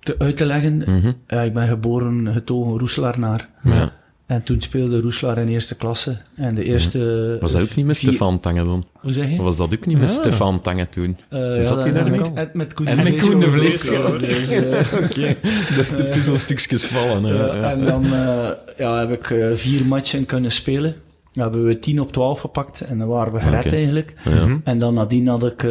[0.00, 0.76] te uit te leggen.
[0.76, 3.92] mhm, Ja, ik ben geboren getogen Roeselaar ja.
[4.26, 6.16] En toen speelde Roeselaar in eerste klasse.
[6.36, 7.36] En de eerste...
[7.40, 8.84] Was dat ook niet met vier- Stefan Tange dan?
[9.00, 9.42] Hoe zeg je?
[9.42, 10.16] Was dat ook niet met Ja.
[10.16, 11.16] Stefan Tange toen?
[11.28, 12.30] Eh, Zat hij dat- daar al?
[12.32, 15.36] met, met Koen En de met Koen de eh, Oké,
[15.96, 17.34] de, puzzelstukjes vallen.
[17.36, 20.94] Ja, En dan eh, ja, heb ik eh, vier matchen kunnen spelen.
[21.44, 24.14] Hebben we 10 op 12 gepakt en dan waren we gered eigenlijk.
[24.24, 24.58] Ja.
[24.64, 25.70] En dan nadien had ik eh,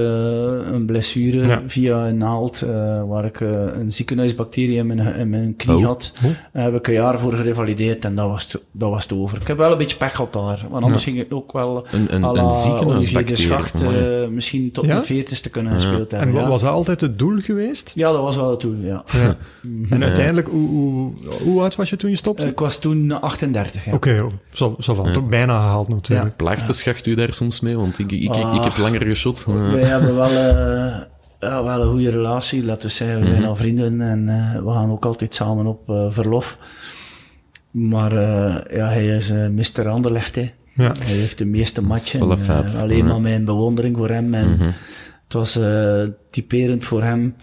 [0.72, 1.61] een blessure Ja.
[1.66, 3.49] via een naald, eh, waar ik eh,
[3.80, 5.86] een ziekenhuisbacterie in mijn, in mijn knie Oh.
[5.86, 6.13] had.
[6.53, 9.41] Daar heb ik een jaar voor gerevalideerd en dat was, het, dat was het over.
[9.41, 12.13] Ik heb wel een beetje pech gehad daar, want anders ging het ook wel Een,
[12.16, 13.38] een, la een ziekenhuisbacterie.
[13.45, 13.84] Schacht
[14.30, 14.95] misschien tot Ja?
[14.99, 16.36] de veertigste kunnen gespeeld En hebben.
[16.36, 16.47] wa- ja.
[16.47, 17.91] was dat altijd het doel geweest?
[17.95, 19.03] ja, dat was wel het doel, ja.
[19.11, 19.38] Ja.
[19.89, 21.11] En uiteindelijk, hoe, hoe,
[21.43, 22.47] hoe oud was je toen je stopte?
[22.47, 23.93] Ik was toen 38, ja.
[23.93, 25.13] Oké, oh, zo, zo van.
[25.13, 26.35] Toch bijna gehaald natuurlijk.
[26.35, 27.77] Plaagt de schacht u daar soms mee?
[27.77, 28.77] Want ik, ik, ik, ik heb Ah.
[28.77, 29.45] langer geschot.
[29.45, 31.01] Wij hebben wel, eh,
[31.39, 33.19] ja, wel een goede relatie, laten we zeggen.
[33.19, 33.47] We zijn Mhm.
[33.49, 36.57] al vrienden en eh, we gaan ook altijd samen op eh, verlof.
[37.71, 39.87] Maar eh, ja, hij is Mr.
[39.89, 40.51] Anderlecht, hè.
[40.73, 40.91] Ja.
[41.03, 42.21] Hij heeft de meeste matchen.
[42.79, 43.03] alleen Ja.
[43.03, 44.33] maar mijn bewondering voor hem.
[44.33, 44.63] En Mhm.
[45.23, 47.35] het was eh, typerend voor hem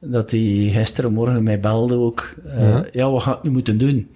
[0.00, 2.34] dat hij gisterenmorgen mij belde ook.
[2.46, 2.84] Eh, Ja.
[2.92, 3.10] ja.
[3.10, 4.08] wat ga ik nu moeten doen?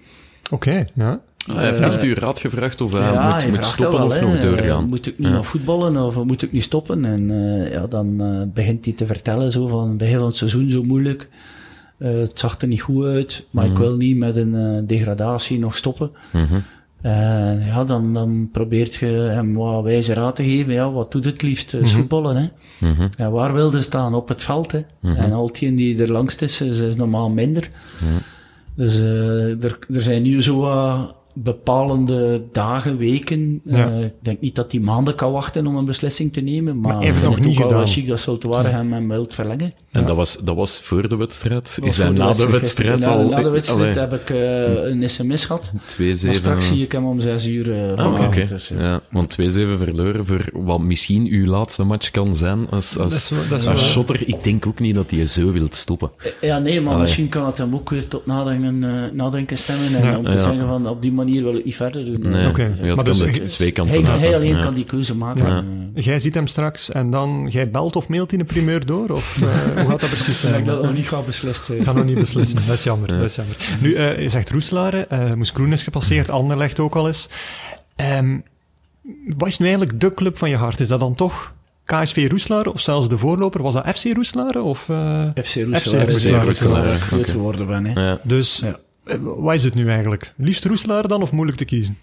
[0.51, 1.19] Oké, ja.
[1.47, 4.21] Ah, hij heeft echt uw raad gevraagd of hij moet, hij moet vraagt stoppen of
[4.21, 4.85] nog doorgaan.
[4.85, 5.33] Moet ik nu Ja.
[5.33, 7.05] nog voetballen of moet ik nu stoppen?
[7.05, 10.69] En eh, ja, dan eh, begint hij te vertellen zo van begin van het seizoen
[10.69, 11.29] zo moeilijk.
[11.97, 15.59] Eh, het zag er niet goed uit, maar ik wil niet met een eh, degradatie
[15.59, 16.11] nog stoppen.
[16.31, 16.59] Mhm.
[17.01, 20.73] En ja, dan, dan probeert je hem wat wijze raad te geven.
[20.73, 21.73] Ja, wat doet het liefst?
[21.73, 22.47] Eh, Voetballen, hè.
[22.89, 23.07] Mhm.
[23.17, 24.13] Ja, waar wilde staan?
[24.13, 24.81] Op het veld, hè.
[25.01, 27.69] En al die er langst is, is, is normaal minder.
[28.75, 33.61] Dus eh, er, er zijn nu zo wat bepalende dagen, weken.
[33.63, 33.87] Ja.
[33.91, 37.01] Eh, ik denk niet dat hij maanden kan wachten om een beslissing te nemen, maar,
[37.01, 37.87] vind nog het niet ook wel gedaan.
[37.87, 39.73] chic dat Zultuare hem hem wilt verlengen.
[39.91, 41.77] En dat, was, dat was voor de wedstrijd?
[41.83, 43.29] Is hij na de wedstrijd Na, al...
[43.29, 45.71] na de wedstrijd Allee, heb ik eh, een sms gehad.
[45.73, 46.25] 2-7...
[46.25, 48.15] Maar straks zie ik hem om zes uur eh, Ah, oké.
[48.21, 48.49] vanavond.
[48.49, 49.43] Dus, ja, want 2-7
[49.77, 53.61] verloren voor wat misschien uw laatste match kan zijn als, als, Dat is wel- dat
[53.61, 54.27] is als wel- shotter.
[54.27, 56.11] Ik denk ook niet dat hij zo wilt stoppen.
[56.41, 57.01] Ja, nee, maar Allee.
[57.01, 58.79] misschien kan het hem ook weer tot nadenken,
[59.15, 59.95] nadenken stemmen.
[59.95, 60.17] En Ja.
[60.17, 60.41] om te Ja.
[60.41, 62.29] zeggen van op die manier wil ik niet verder doen.
[62.29, 62.51] Nee,
[62.81, 64.61] ja, Maar dus de twee kanten Hij, alleen Ja.
[64.61, 65.45] kan die keuze maken.
[65.47, 65.63] Ja.
[66.01, 69.09] Jij ziet hem straks en dan, jij belt of mailt in de primeur door?
[69.09, 70.53] Of eh, hoe gaat dat precies ik zijn?
[70.53, 71.77] denk dat nog niet gaat beslist zijn.
[71.77, 72.55] Ik ga nog niet beslissen.
[72.67, 73.07] Dat is jammer.
[73.07, 73.55] Dat is jammer.
[73.81, 77.29] Nu, eh, je zegt Roeselare, eh Moes Kroen is gepasseerd, Anderlecht ook al eens.
[77.95, 78.37] Ehm,
[79.37, 80.79] wat is nu eigenlijk de club van je hart?
[80.79, 81.53] Is dat dan toch
[81.85, 83.61] KSV Roeselare of zelfs de voorloper?
[83.61, 84.61] Was dat FC Roeselare?
[84.61, 86.99] Of, eh, FC FC ik wel oké.
[86.99, 87.85] groot geworden ben.
[87.85, 88.01] Hè.
[88.07, 88.19] Ja.
[88.23, 88.79] dus, Ja.
[89.05, 90.33] Eh, wat is het nu eigenlijk?
[90.37, 91.97] Liefst Roeselare dan of moeilijk te kiezen?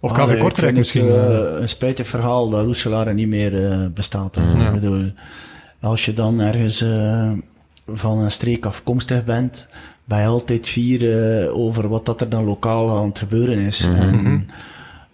[0.00, 1.08] Of Ah, KV ik Kortrijk vind het, misschien?
[1.08, 4.36] eh, een spijtig verhaal dat Roeselaar niet meer eh, bestaat.
[4.36, 4.66] Ja.
[4.66, 5.12] Ik bedoel,
[5.80, 7.30] als je dan ergens eh,
[7.86, 9.66] van een streek afkomstig bent,
[10.04, 11.02] ben je altijd fier
[11.42, 13.84] eh, over wat dat er dan lokaal aan het gebeuren is.
[13.84, 14.46] En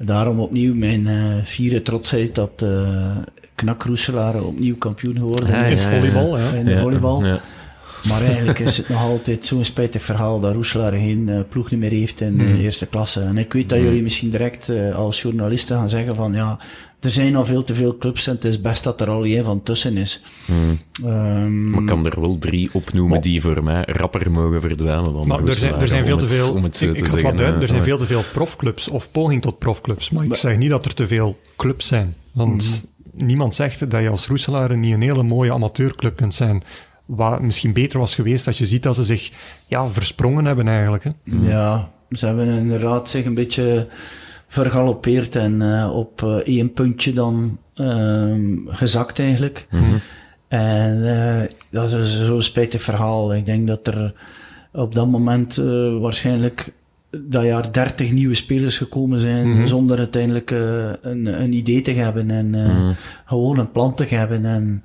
[0.07, 3.17] daarom opnieuw mijn eh fiere trotsheid dat uh,
[3.55, 6.51] Knak Roeselaar opnieuw kampioen geworden Ah, is ja, volleybal, ja.
[6.53, 6.81] in de Ja.
[6.81, 7.25] volleybal.
[8.09, 11.81] Maar eigenlijk is het nog altijd zo'n spijtig verhaal dat Roeselaar geen eh, ploeg niet
[11.81, 13.21] meer heeft in de eerste klasse.
[13.21, 16.59] En ik weet dat jullie misschien direct eh, als journalisten gaan zeggen van ja,
[17.01, 19.45] er zijn al veel te veel clubs en het is best dat er al één
[19.45, 20.23] van tussen is.
[21.05, 25.27] Ehm, Maar ik kan er wel drie opnoemen die voor mij rapper mogen verdwijnen dan
[25.27, 26.53] Maar er zijn, er zijn om veel te het- veel.
[26.53, 27.39] Om het zo ik, te zeggen.
[27.61, 30.11] er zijn veel te veel profclubs of poging tot profclubs.
[30.11, 32.15] Maar ik zeg niet dat er te veel clubs zijn.
[32.33, 36.63] Want niemand zegt dat je als Roeselaar niet een hele mooie amateurclub kunt zijn.
[37.11, 39.31] Wat misschien beter was geweest als je ziet dat ze zich
[39.67, 41.05] ja, versprongen hebben eigenlijk.
[41.05, 41.11] Hè.
[41.25, 43.87] Ja, ze hebben inderdaad zich een beetje
[44.47, 49.67] vergalopeerd en eh, op eh, één puntje dan ehm, gezakt eigenlijk.
[50.49, 53.35] En eh, dat is zo'n spijtig verhaal.
[53.35, 54.15] Ik denk dat er
[54.73, 55.57] op dat moment
[56.01, 56.73] waarschijnlijk
[57.11, 62.97] dat jaar 30 nieuwe spelers gekomen zijn zonder uiteindelijk een, een idee te hebben en
[63.25, 64.45] gewoon een plan te hebben.
[64.45, 64.85] En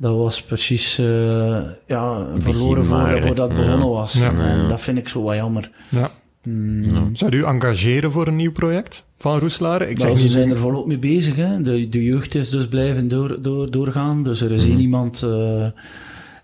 [0.00, 3.64] dat was precies eh, ja, verloren maar, voor, voordat het Ja.
[3.64, 4.12] begonnen was.
[4.12, 4.32] Ja.
[4.38, 5.70] En dat vind ik zo wat jammer.
[5.88, 6.10] Ja.
[6.42, 7.16] Mm.
[7.16, 9.82] Zou u engageren voor een nieuw project van Roeselaar?
[9.82, 10.32] Ik Nou, zeg ze niet...
[10.32, 11.36] zijn er volop mee bezig.
[11.36, 11.60] Hè.
[11.62, 14.22] De, de jeugd is dus blijven door, door, doorgaan.
[14.22, 15.66] Dus er is één iemand eh,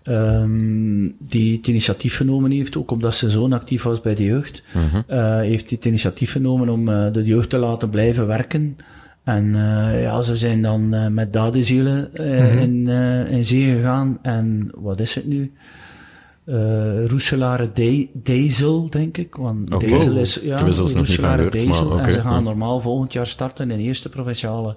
[0.03, 4.63] ehm, die het initiatief genomen heeft, ook omdat zijn zoon actief was bij de jeugd.
[5.07, 8.77] eh, heeft hij het initiatief genomen om de jeugd te laten blijven werken.
[9.27, 14.19] En eh, ja, ze zijn dan eh, met dadenzielen eh, in, eh, in zee gegaan.
[14.21, 15.51] En wat is het nu?
[16.47, 19.35] Eh Roeselare De- Dezel, denk ik.
[19.35, 19.85] Want Oké.
[19.85, 20.39] Dezel is...
[20.43, 21.91] Ja, Ik heb zelfs nog niet van Roeselare gehoord, maar Dezel.
[21.91, 24.75] oké, en ze gaan normaal volgend jaar starten in de eerste provinciale.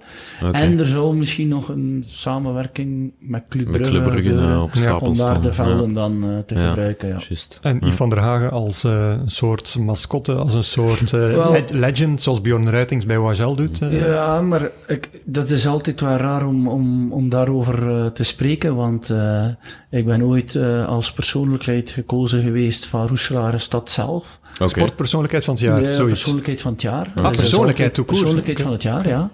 [0.53, 4.62] En er zou misschien nog een samenwerking met Club Met Brugge Club Brugge gebeuren, nou,
[4.62, 5.95] op Ja, stapel om daar de velden Ja.
[5.95, 6.68] dan eh, te Ja.
[6.68, 7.09] gebruiken.
[7.09, 7.18] Ja.
[7.62, 11.55] En Yves van der Hagen als eh, een soort mascotte, als een soort eh,
[11.87, 13.81] legend, zoals Bjorn Ruitings bij Wagel doet.
[13.83, 14.07] eh.
[14.07, 18.75] Ja, maar ik, dat is altijd wel raar om, om, om daarover eh, te spreken,
[18.75, 19.47] want eh,
[19.91, 24.39] ik ben ooit eh, als persoonlijke persoonlijkheid gekozen geweest van Roeselaar Stad zelf.
[24.55, 24.69] Okay.
[24.69, 26.13] Sportpersoonlijkheid van het jaar, ja, zoiets.
[26.13, 27.13] persoonlijkheid van het jaar.
[27.15, 28.65] Ah, persoonlijkheid, dus Persoonlijkheid okay.
[28.65, 29.31] van het jaar, ja.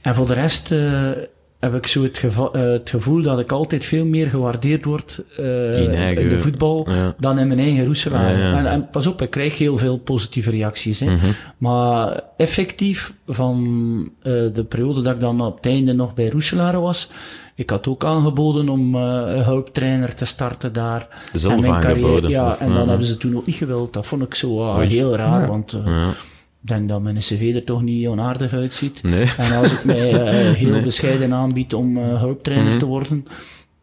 [0.00, 1.10] En voor de rest uh,
[1.58, 5.82] heb ik zo het, uh, het, gevoel dat ik altijd veel meer gewaardeerd word uh,
[5.82, 7.14] in, eigen, in, de voetbal ja.
[7.18, 8.38] dan in mijn eigen Roeselaar.
[8.38, 8.58] Ja, ja.
[8.58, 11.00] en, en, pas op, ik krijg heel veel positieve reacties.
[11.00, 11.10] Hè.
[11.10, 11.34] Mm -hmm.
[11.58, 17.10] Maar effectief, van de periode dat ik dan op het einde nog bij Roeselaar was,
[17.60, 21.08] ik had ook aangeboden om uh, een hulptrainer te starten daar.
[21.32, 22.00] Zelf en mijn aangeboden?
[22.20, 23.92] Carrière, ja, of, en dan hebben ze toen ook niet gewild.
[23.92, 26.08] Dat vond ik zo uh, heel raar, want uh, ja.
[26.10, 29.02] ik denk dat mijn cv er toch niet onaardig uitziet.
[29.02, 29.24] Nee.
[29.36, 29.96] En als ik mij
[30.54, 30.82] heel Nee.
[30.82, 32.78] bescheiden aanbied om hulptrainer Mhm.
[32.78, 33.24] te worden,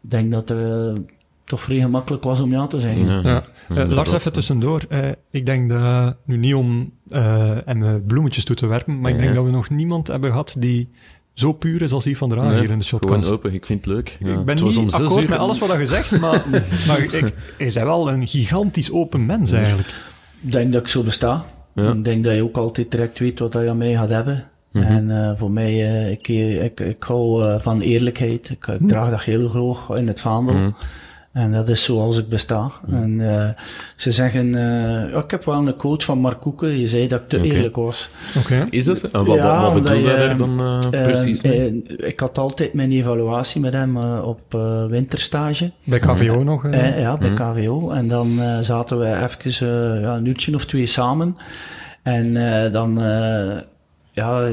[0.00, 0.92] denk dat er
[1.44, 3.06] toch vrij gemakkelijk was om ja te zeggen.
[3.08, 3.20] Ja.
[3.22, 3.44] Ja.
[3.74, 4.82] Ja, Lars, even tussendoor.
[4.90, 9.16] Uh, ik denk dat, nu niet om uh, en bloemetjes toe te werpen, maar ik
[9.16, 9.34] denk Ja.
[9.34, 10.88] dat we nog niemand hebben gehad die
[11.38, 13.32] zo puur is als die van der Haag Nee, hier in de Gewoon shotcast.
[13.32, 14.16] open, ik vind het leuk.
[14.20, 14.38] Ja.
[14.38, 15.30] Ik ben het was niet om zes akkoord uur.
[15.30, 16.44] met alles wat je zegt, maar,
[16.86, 19.88] maar ik, je bent wel een gigantisch open mens eigenlijk.
[20.40, 21.44] Ik denk dat ik zo besta.
[21.74, 21.92] Ja.
[21.92, 24.48] Ik denk dat je ook altijd direct weet wat je aan mij gaat hebben.
[24.72, 24.84] Mhm.
[24.84, 26.28] En uh, voor mij, uh, ik,
[26.62, 28.50] ik, ik hou uh, van eerlijkheid.
[28.50, 30.54] Ik, ik draag dat heel hoog in het vaandel.
[30.54, 30.70] Mhm.
[31.32, 32.70] En dat is zoals ik besta.
[32.90, 33.48] En uh,
[33.96, 37.20] ze zeggen, uh, ja, ik heb wel een quote van Mark Koeken, je zei dat
[37.20, 38.08] ik te eerlijk was.
[38.38, 38.66] Oké.
[38.70, 39.06] Is dat zo?
[39.12, 41.82] En wat, Ja, wat, wat bedoel je daar dan uh, Uh, precies mee?
[41.98, 45.70] eh, ik had altijd mijn evaluatie met hem uh, op uh, winterstage.
[45.84, 46.64] Bij KVO nog?
[46.64, 46.88] eh?
[46.88, 47.52] Eh, ja, bij Mhm.
[47.52, 47.90] KVO.
[47.90, 49.06] En dan uh, zaten we
[49.46, 51.36] even uh, ja, een uurtje of twee samen.
[52.02, 53.56] En uh, dan uh,
[54.12, 54.48] ja,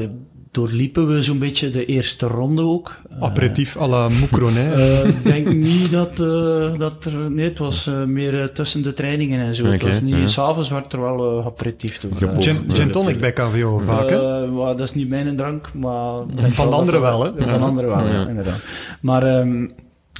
[0.56, 2.96] doorliepen we zo'n beetje de eerste ronde ook.
[3.12, 4.78] Uh, Aperitief à la Moucronet.
[4.78, 7.30] uh, ik denk niet dat, uh, dat er...
[7.30, 9.64] Nee, het was uh, meer uh, tussen de trainingen en zo.
[9.64, 10.30] het was niet...
[10.30, 12.42] S'avonds werd er wel uh, aperitief toen.
[12.68, 14.44] Gin, tonic bij KVO vaak, hè?
[14.44, 16.26] Uh, maar dat is niet mijn drank, maar...
[16.34, 17.30] denk Van anderen wel, hè?
[17.48, 18.60] Van anderen wel, inderdaad.
[19.00, 19.72] Maar um,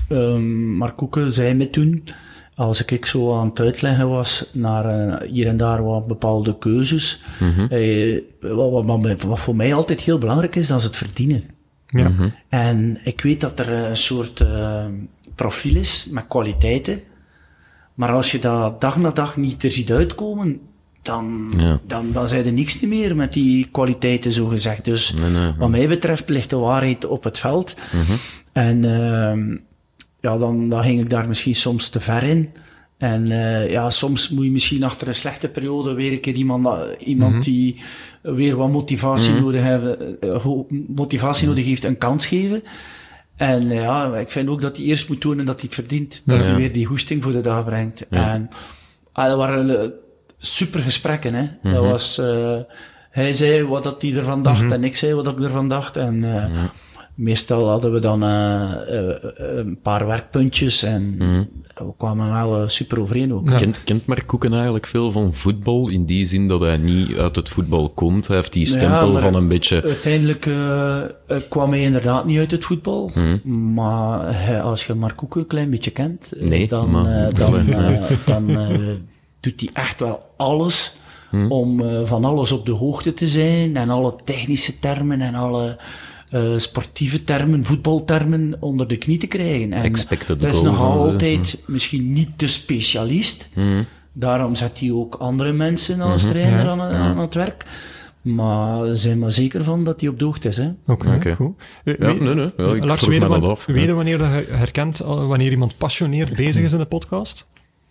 [0.08, 2.04] um, Mark Koeken zei me toen,
[2.56, 7.20] als ik zo aan het uitleggen was naar uh, hier en daar wat bepaalde keuzes,
[7.38, 7.66] Mhm.
[7.72, 11.44] eh, wat, wat, wat, wat voor mij altijd heel belangrijk is, dat is het verdienen.
[11.86, 12.08] Ja.
[12.08, 12.28] Mhm.
[12.48, 14.84] En ik weet dat er een soort uh,
[15.34, 17.00] profiel is met kwaliteiten.
[17.94, 20.60] Maar als je dat dag na dag niet er ziet uitkomen,
[21.02, 21.80] dan, Ja.
[21.86, 24.84] dan, dan zijn er niks meer met die kwaliteiten, zo gezegd.
[24.84, 25.52] Dus Nee, nee.
[25.58, 27.74] wat mij betreft ligt de waarheid op het veld.
[27.92, 28.12] Mhm.
[28.52, 29.56] En uh,
[30.20, 32.50] ja, dan, dan ging ik daar misschien soms te ver in.
[32.98, 36.68] En uh, ja, soms moet je misschien achter een slechte periode weer een keer iemand,
[36.98, 37.40] iemand Mhm.
[37.42, 37.80] die
[38.22, 39.42] weer wat motivatie, Mhm.
[39.42, 39.84] nodig, heeft,
[40.20, 40.46] uh,
[40.88, 42.62] motivatie nodig heeft, een kans geven.
[43.36, 46.22] En ja, ik vind ook dat hij eerst moet tonen dat hij het verdient.
[46.24, 46.44] Dat Ja.
[46.44, 48.06] hij weer die hoesting voor de dag brengt.
[48.10, 48.32] Ja.
[48.32, 48.48] En
[49.12, 49.92] ah, dat waren
[50.38, 51.34] super gesprekken.
[51.34, 51.48] Hè.
[51.62, 51.74] Mhm.
[51.74, 52.56] Dat was, uh,
[53.10, 54.72] hij zei wat dat hij ervan dacht Mhm.
[54.72, 55.96] en ik zei wat ik ervan dacht.
[55.96, 56.70] En uh, Ja.
[57.16, 59.14] Meestal hadden we dan uh, uh,
[59.56, 61.42] een paar werkpuntjes en Mhm.
[61.74, 63.50] we kwamen wel uh, super overeen ook.
[63.50, 63.56] Ja.
[63.56, 65.88] Kent, kent Mark Koeken eigenlijk veel van voetbal?
[65.90, 68.26] In die zin dat hij niet uit het voetbal komt.
[68.26, 69.82] Hij heeft die stempel van een beetje...
[69.82, 71.00] Uiteindelijk uh,
[71.48, 73.72] kwam hij inderdaad niet uit het voetbal, Mhm.
[73.74, 77.68] maar hij, als je Mark Koeken een klein beetje kent, Nee, dan, maar- uh, dan,
[77.68, 78.68] uh, dan uh,
[79.40, 80.96] doet hij echt wel alles
[81.30, 81.50] Mhm.
[81.50, 85.78] om uh, van alles op de hoogte te zijn en alle technische termen en alle
[86.32, 89.72] uh, sportieve termen, voetbaltermen onder de knie te krijgen.
[89.72, 90.84] En Expected dat is goals nog zo.
[91.08, 93.82] altijd misschien niet de specialist, Mhm.
[94.18, 96.96] Daarom zet hij ook andere mensen als Mhm, trainer ja, aan, ja.
[96.98, 97.64] aan het werk.
[98.22, 100.56] Maar zijn maar zeker van dat hij op de hoogte is.
[100.56, 100.70] Hè?
[100.86, 101.34] Oké, Oké.
[101.34, 101.54] goed.
[101.84, 102.50] Eh, Ja, weet- nee, nee.
[102.56, 103.66] Ja, ik Lars, vroeg weet dat af.
[103.66, 107.46] weet wanneer dat je herkent eh, wanneer iemand passioneerd bezig is in de podcast?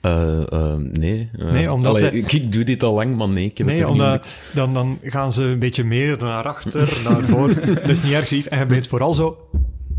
[0.05, 1.29] Eh, eh, nee.
[1.39, 3.45] eh, Nee, omdat allee, hij- ik, ik doe dit al lang, maar nee.
[3.45, 6.89] Ik heb Nee, het niet omdat dan, dan gaan ze een beetje meer naar achter,
[7.09, 7.53] naar voor.
[7.65, 8.45] Dat is niet erg lief.
[8.45, 9.37] En je bent vooral zo...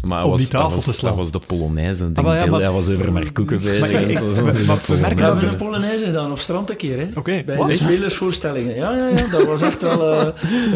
[0.06, 1.16] Maar op was, die tafel dat was, te slaan.
[1.16, 2.10] Dat was de Polonaise.
[2.14, 2.50] Ah, maar ja, ding.
[2.50, 3.80] maar- Hij was over Mark Koeken bezig.
[3.80, 5.46] Maar ik- en zo, maar- zo, zo, maar de we merken We Polonaise.
[5.46, 6.98] hebben een Polonaise gedaan op strand een keer.
[6.98, 7.06] Hè?
[7.14, 8.74] Oké, Bij spelersvoorstellingen.
[8.76, 10.28] Ja, ja, ja, dat was echt wel uh,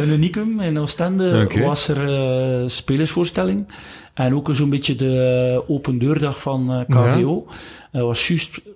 [0.02, 0.60] een unicum.
[0.60, 1.60] In Oostende Oké.
[1.62, 2.08] was er
[2.62, 3.66] uh, spelersvoorstelling.
[4.14, 7.46] En ook zo'n beetje de open deurdag van uh, KVO.
[7.92, 8.72] Dat was juist uh,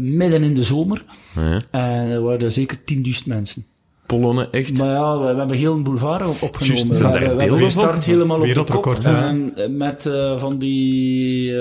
[0.00, 1.04] midden in de zomer.
[1.36, 1.60] Ja.
[1.70, 3.64] En er waren zeker 10.000 mensen.
[4.06, 4.78] Polonnen, echt.
[4.78, 6.88] Maar ja, we, we hebben heel een boulevard op- opgenomen.
[6.88, 8.68] We hebben, we hebben gestart helemaal op de kop.
[8.68, 9.28] Wereldrecord, ja.
[9.28, 11.58] En eh, met uh, van die, uh,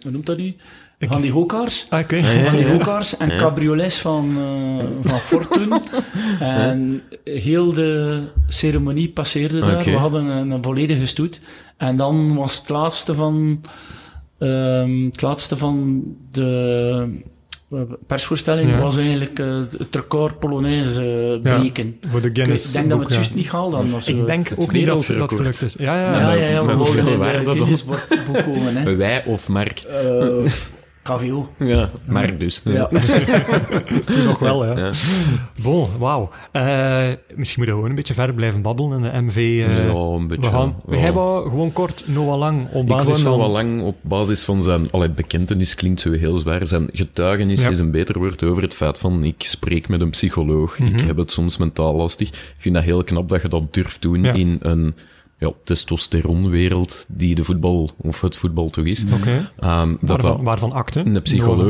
[0.00, 0.54] hoe noemt dat nu?
[1.08, 1.86] Van die hokaars.
[1.88, 2.08] Ah.
[2.08, 3.36] Ja, ja, Van die hokaars en Ja.
[3.36, 5.80] cabriolets van, uh, van Fortune.
[6.40, 9.84] en heel de ceremonie passeerde daar.
[9.84, 11.40] We hadden een, een volledige stoet.
[11.76, 13.60] En dan was het laatste van,
[14.38, 17.20] um, het laatste van de
[18.06, 18.78] persvoorstelling Ja.
[18.80, 21.98] was eigenlijk uh, het record Polonaise uh, Ja, breken.
[22.10, 23.16] Voor de Ik Guinness denk dat we boek, het ja.
[23.16, 24.10] juist niet gehaald of zo.
[24.12, 25.74] Ik denk Het ook niet dat dat gelukt is.
[25.78, 26.32] Ja, ja, Ja, ja.
[26.32, 27.44] ja, ja, we wouden in de?
[27.44, 27.84] Guinness
[28.26, 28.76] boek komen.
[28.76, 28.96] Hè.
[28.96, 29.82] Wij of Mark?
[30.04, 30.52] Uh,
[31.58, 32.60] Ja, maar dus.
[32.64, 32.88] Ja.
[34.06, 34.76] Toen nog wel, ja.
[34.78, 34.90] Ja.
[35.62, 36.30] Bon, wauw.
[36.52, 36.62] Eh,
[37.34, 39.36] misschien moeten we gewoon een beetje verder blijven babbelen in de MV.
[39.36, 40.96] eh, Ja, een beetje, We gaan, ja.
[40.98, 43.38] Jij wou gewoon kort Noah Lang op Ik basis van...
[43.38, 46.66] wel lang op basis van zijn allee, bekentenis klinkt zo heel zwaar.
[46.66, 47.70] Zijn getuigenis Ja.
[47.70, 50.78] is een beter woord over het feit van ik spreek met een psycholoog.
[50.78, 50.94] Mhm.
[50.94, 52.28] Ik heb het soms mentaal lastig.
[52.28, 54.32] Ik vind dat heel knap dat je dat durft doen Ja.
[54.32, 54.94] in een
[55.40, 59.04] ja, testosteronwereld die de voetbal, of het voetbal toch is.
[59.12, 59.50] Oké.
[59.58, 60.72] Ehm, dat Waarvan, dat waarvan
[61.06, 61.16] een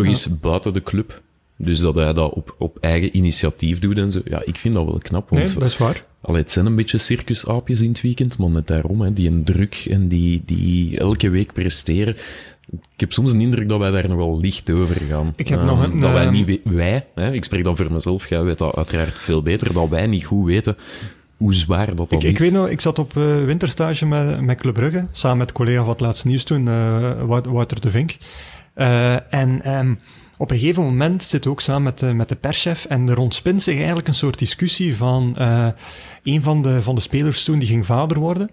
[0.05, 1.23] is Noah, buiten de club.
[1.57, 4.21] Dus dat hij dat op, op eigen initiatief doet en zo.
[4.25, 5.29] Ja, ik vind dat wel knap.
[5.29, 6.05] Want Nee, dat is waar.
[6.21, 9.45] Allee, het zijn een beetje circusaapjes in het weekend, maar net daarom, hè, die een
[9.45, 12.17] druk en die, die elke week presteren.
[12.71, 15.33] Ik heb soms een indruk dat wij daar nog wel licht over gaan.
[15.37, 17.93] Ik heb Ehm, nog een, Dat wij ehm, niet wij, hè, ik spreek dan voor
[17.93, 20.77] mezelf, jij weet dat uiteraard veel beter, dat wij niet goed weten
[21.41, 22.39] hoe zwaar dat, Ik, ik is.
[22.39, 25.89] weet nog, ik zat op eh, winterstage met, met Club Brugge, samen met collega van
[25.91, 28.17] het laatste nieuws toen, eh, Wout- Wouter de Vink.
[28.75, 29.95] Eh, en ehm,
[30.37, 33.63] op een gegeven moment zit ook samen met de, met de perschef en er ontspint
[33.63, 35.37] zich eigenlijk een soort discussie van
[36.23, 38.51] een van de, van de spelers toen, die ging vader worden.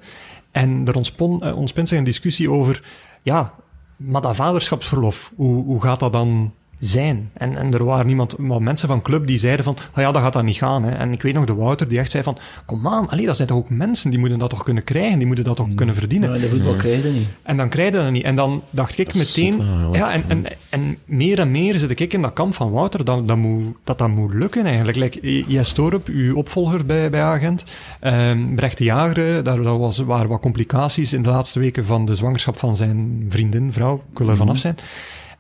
[0.52, 2.84] En er ontspon, eh, ontspint zich een discussie over,
[3.24, 3.54] ja,
[3.98, 7.30] maar dat vaderschapsverlof, hoe, hoe gaat dat dan zijn?
[7.34, 10.22] En, en er waren niemand, maar mensen van club die zeiden van, oh ja, dat
[10.22, 10.84] gaat dan niet gaan.
[10.84, 10.92] Hè.
[10.92, 13.48] En ik weet nog de Wouter die echt zei van, kom aan, allee, dat zijn
[13.48, 16.30] toch ook mensen, die moeten dat toch kunnen krijgen, die moeten dat toch kunnen verdienen.
[16.30, 17.28] Maar in de voetbal krijg je dat niet.
[17.44, 18.24] En dan krijg je dat niet.
[18.24, 22.00] En dan dacht ik Dat meteen, zot ja, en, en, en meer en meer zit
[22.00, 24.98] ik in dat kamp van Wouter, dat dat moet, dat, dat moet lukken eigenlijk.
[24.98, 27.64] Like, Jes Torup, uw opvolger bij, bij Agent,
[28.00, 32.06] ehm Brecht de Jager, daar, daar was, waren wat complicaties in de laatste weken van
[32.06, 34.76] de zwangerschap van zijn vriendin, vrouw, ik wil er vanaf zijn.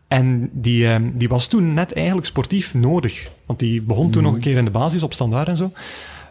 [0.07, 3.27] En die, ehm, die was toen net eigenlijk sportief nodig.
[3.45, 5.71] Want die begon toen nog een keer in de basis op standaard en zo.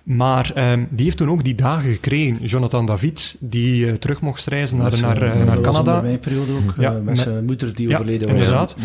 [0.02, 2.38] Maar ehm, die heeft toen ook die dagen gekregen.
[2.44, 6.00] Jonathan David, die eh, terug mocht reizen naar, naar, eh, naar dat was Canada.
[6.00, 8.36] mijn periode ook, Ja, eh, met, met- zijn moeder die Ja, overleden was.
[8.36, 8.76] inderdaad.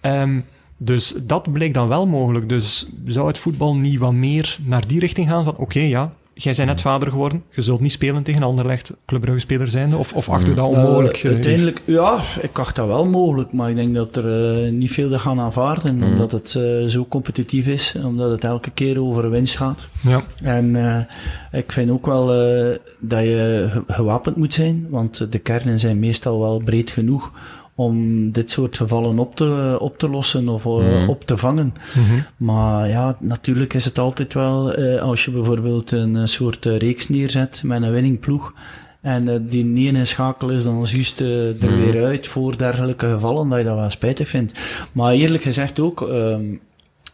[0.00, 0.40] Ehm,
[0.76, 2.48] dus dat bleek dan wel mogelijk.
[2.48, 6.12] Dus zou het voetbal niet wat meer naar die richting gaan van oké, ja,
[6.44, 9.96] jij bent net vader geworden, je zult niet spelen tegen Anderlecht, Club Brugge speler zijnde,
[9.96, 11.14] of, of achter dat onmogelijk?
[11.14, 14.72] Nou, eh, uiteindelijk, ja, ik acht dat wel mogelijk, maar ik denk dat er eh,
[14.72, 16.10] niet veel dat gaan aanvaarden, Mhm.
[16.12, 19.88] omdat het eh, zo competitief is, omdat het elke keer over winst gaat.
[20.00, 20.22] ja.
[20.42, 25.38] En eh, ik vind ook wel eh, dat je ge- gewapend moet zijn, want de
[25.38, 27.32] kernen zijn meestal wel breed genoeg
[27.78, 31.08] om dit soort gevallen op te, op te lossen of eh, Mhm.
[31.08, 31.74] op te vangen.
[31.94, 32.20] Mhm.
[32.36, 36.76] Maar ja, natuurlijk is het altijd wel, eh, als je bijvoorbeeld een eh, soort eh,
[36.78, 38.52] reeks neerzet met een winningploeg
[39.00, 41.80] en die niet in schakel is dan juist eh, er Mhm.
[41.80, 44.60] weer uit voor dergelijke gevallen, dat je dat wel spijtig vindt.
[44.92, 46.42] Maar eerlijk gezegd ook, ehm,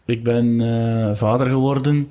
[0.05, 2.09] ik ben eh, vader geworden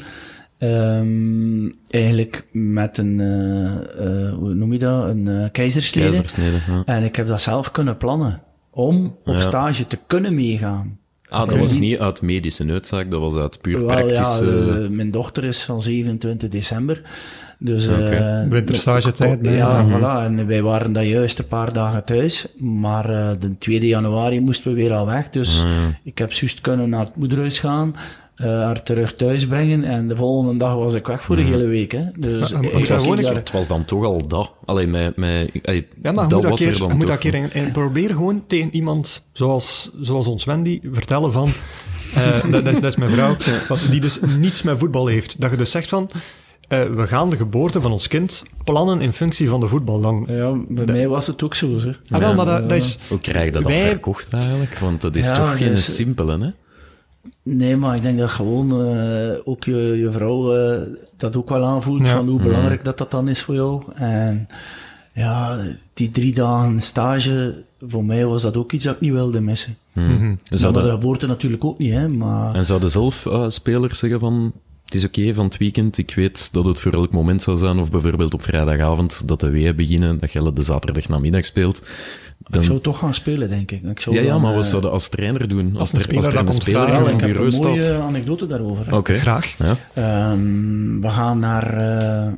[0.72, 6.08] ehm, eigenlijk met een, eh, eh, hoe noem je dat, een eh, keizersnede.
[6.10, 6.84] Keizersnede, ja.
[6.86, 8.42] En ik heb dat zelf kunnen plannen
[8.72, 9.42] om op Ja.
[9.42, 10.98] stage te kunnen meegaan.
[11.30, 14.46] Ah, dat was niet uit medische noodzaak, dat was uit puur Wel, praktische...
[14.46, 17.02] ja, de- mijn dochter is van 27 december.
[17.60, 19.98] Dus, eh, Winterstagetijd, Ja, nee, ja, mhm.
[19.98, 20.26] voilà.
[20.26, 22.48] En wij waren dat juist een paar dagen thuis.
[22.60, 25.30] Maar eh, de 2 januari moesten we weer al weg.
[25.30, 26.00] Dus Ah, ja.
[26.04, 27.96] ik heb juist kunnen naar het moederhuis gaan.
[28.36, 29.84] Eh, haar terug thuis brengen.
[29.84, 31.92] En de volgende dag was ik weg voor de hele week.
[31.92, 32.04] Hè.
[32.20, 34.52] Dus Maar, ik was daar- Het was dan toch al dat.
[34.66, 37.32] Alleen met, met, allee, Ja, dat was keer, er dan je moet dat toch.
[37.32, 41.50] keer en, en probeer gewoon tegen iemand zoals, zoals ons Wendy vertellen van...
[42.16, 43.36] eh, dat, dat, dat is mijn vrouw,
[43.90, 45.42] die dus niets met voetbal heeft.
[45.42, 46.10] Dat je dus zegt van...
[46.68, 50.00] eh, we gaan de geboorte van ons kind plannen in functie van de voetbal.
[50.02, 51.78] Dan, Ja, bij mij was het ook zo.
[51.78, 52.00] Zeg.
[52.10, 53.00] ah, wel, maar dat, dat is...
[53.10, 54.78] Hoe krijg je dat Wij- verkocht eigenlijk?
[54.80, 56.48] Want dat is Ja, toch geen dus- simpele, hè?
[57.44, 60.82] Nee, maar ik denk dat gewoon eh, ook je, je vrouw eh,
[61.18, 62.14] dat ook wel aanvoelt Ja.
[62.14, 63.84] van hoe belangrijk dat dat dan is voor jou.
[63.96, 64.48] En
[65.14, 65.64] ja,
[65.94, 69.78] die drie dagen stage, voor mij was dat ook iets dat ik niet wilde missen.
[69.94, 70.04] Hmm.
[70.04, 70.24] Mhm.
[70.24, 72.08] En Maar zouden, de geboorte natuurlijk ook niet, hè.
[72.10, 74.52] Maar en zouden zelf eh, spelers zeggen van...
[74.86, 77.78] Het is oké van het weekend, ik weet dat het voor elk moment zou zijn,
[77.80, 81.82] of bijvoorbeeld op vrijdagavond, dat de weeën beginnen, dat je de zaterdag namiddag speelt.
[82.48, 83.84] Dan, ik zou toch gaan spelen, denk ik.
[83.84, 85.78] ik zou ja, maar eh, wat zou je als trainer doen?
[85.78, 88.02] als een er- speler er dat een komt speler vragen, ik heb een mooie staat?
[88.02, 88.96] anekdote daarover.
[88.96, 89.18] Oké.
[89.18, 89.56] Graag.
[89.58, 89.76] Ja.
[89.94, 92.32] Ehm, we gaan naar eh,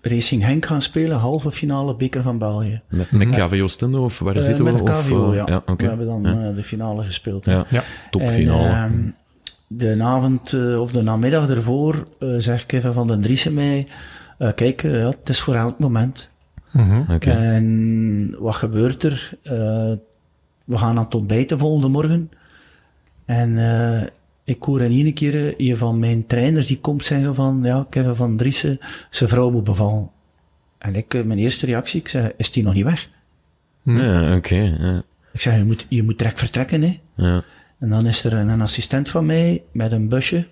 [0.00, 2.80] Racing Henk gaan spelen, halve finale beker van België.
[2.88, 4.70] Met, met KVO Stende, of waar Eh, zitten we?
[4.72, 5.44] met Of, KVO, eh, ja.
[5.46, 5.82] ja oké.
[5.82, 6.48] We hebben dan Ja.
[6.48, 7.44] eh, de finale gespeeld.
[7.44, 7.82] Ja, Ja.
[8.10, 8.68] topfinale.
[8.68, 8.92] En, ehm,
[9.68, 13.86] de avond eh, of de namiddag ervoor uh, zegt Kevin van den Driessen mij,
[14.38, 16.30] uh, kijk, uh, ja, het is voor elk moment.
[16.72, 17.20] Mhm.
[17.20, 19.30] En wat gebeurt er?
[19.42, 19.52] Uh,
[20.64, 22.30] we gaan aan het ontbijten volgende morgen.
[23.24, 24.02] En uh,
[24.44, 28.14] ik hoor in één keer een van mijn trainers die komt zeggen van, ja, Kevin
[28.14, 28.78] van Driessen,
[29.10, 30.10] zijn vrouw moet bevallen.
[30.78, 33.08] En ik, mijn eerste reactie, ik zeg, is die nog niet weg?
[33.82, 34.76] Ja, oké.
[34.78, 35.02] ja.
[35.32, 37.00] Ik zeg, je moet, je moet direct vertrekken, hè.
[37.14, 37.42] Ja.
[37.78, 40.46] En dan is er een, een assistent van mij met een busje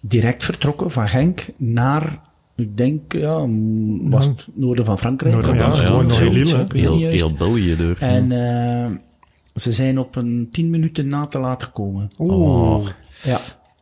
[0.00, 2.20] direct vertrokken van Genk naar,
[2.56, 3.46] ik denk, ja,
[4.00, 5.34] was het noorden van Frankrijk?
[5.34, 7.96] Noorden, ja, zoiets, heel Lille, Heel, heel België door.
[7.98, 8.90] En eh,
[9.54, 12.10] ze zijn op een tien minuten na te laat gekomen.
[12.18, 12.88] Oeh.
[13.22, 13.38] Ja.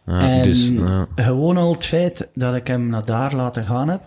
[0.07, 1.07] Ja, en dus, ja.
[1.15, 4.01] gewoon al het feit dat ik hem naar daar laten gaan heb,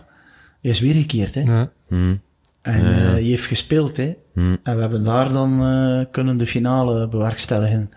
[0.60, 1.34] is weergekeerd.
[1.34, 1.40] Hè?
[1.40, 1.70] Ja.
[1.88, 2.14] Hm.
[2.62, 2.96] En Ja, ja.
[2.96, 3.96] eh, hij heeft gespeeld.
[3.96, 4.14] Hè?
[4.34, 4.56] Hm.
[4.62, 7.90] En we hebben daar dan eh, kunnen de finale bewerkstelligen.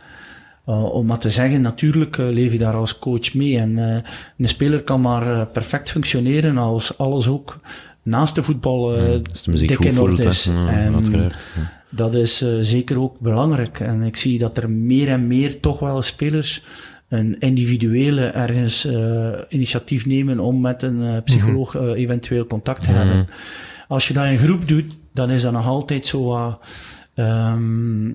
[0.69, 3.57] Uh, om maar te zeggen, natuurlijk eh, leef je daar als coach mee.
[3.57, 4.01] En eh,
[4.37, 7.59] een speler kan maar eh, perfect functioneren als alles ook
[8.03, 10.43] naast de voetbal eh de muziek dik goed in orde is.
[10.43, 11.35] Ja, en uiteraard.
[11.55, 11.71] Ja.
[11.89, 13.79] dat is eh, zeker ook belangrijk.
[13.79, 16.63] En ik zie dat er meer en meer toch wel spelers
[17.13, 22.89] een individuele ergens eh, initiatief nemen om met een eh, psycholoog eh, eventueel contact te
[22.89, 23.27] hebben.
[23.87, 26.57] Als je dat in groep doet, dan is dat nog altijd zo
[27.13, 28.11] ehm,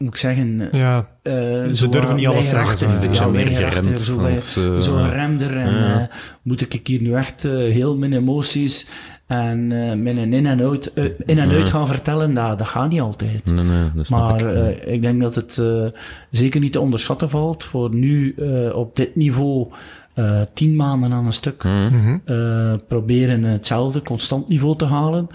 [0.00, 1.06] moet ik zeggen, Ja.
[1.22, 1.32] eh,
[1.70, 3.60] Ze durven wat niet alles zeggen, ja.
[3.60, 5.56] Ja, geremd, Zo, of zo, zo remder.
[5.56, 6.00] En Ja.
[6.00, 6.06] eh,
[6.42, 8.88] moet ik hier nu echt eh, heel mijn emoties
[9.26, 12.34] en eh, mijn in en uit, eh, in en uit gaan vertellen?
[12.34, 13.52] Dat, dat gaat niet altijd.
[13.54, 14.46] Nee, nee, dat snap Maar ik.
[14.86, 15.84] Eh, denk dat het eh,
[16.30, 19.66] zeker niet te onderschatten valt voor nu eh, op dit niveau
[20.14, 21.68] eh, tien maanden aan een stuk Hm.
[21.68, 22.16] Mhm.
[22.24, 25.26] eh, proberen hetzelfde constant niveau te halen.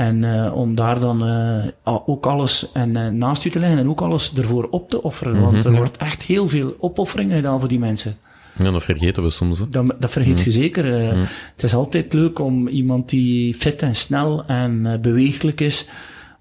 [0.00, 3.88] En eh, om daar dan eh, ook alles en, eh, naast u te leggen en
[3.88, 5.40] ook alles ervoor op te offeren.
[5.40, 5.76] Want er Ja.
[5.78, 8.14] wordt echt heel veel opofferingen gedaan voor die mensen.
[8.58, 9.58] Ja, dat vergeten we soms.
[9.58, 9.68] Hè.
[9.68, 11.00] Dat, dat vergeet je zeker.
[11.10, 11.18] eh.
[11.54, 15.86] Het is altijd leuk om iemand die fit en snel en eh, beweeglijk is.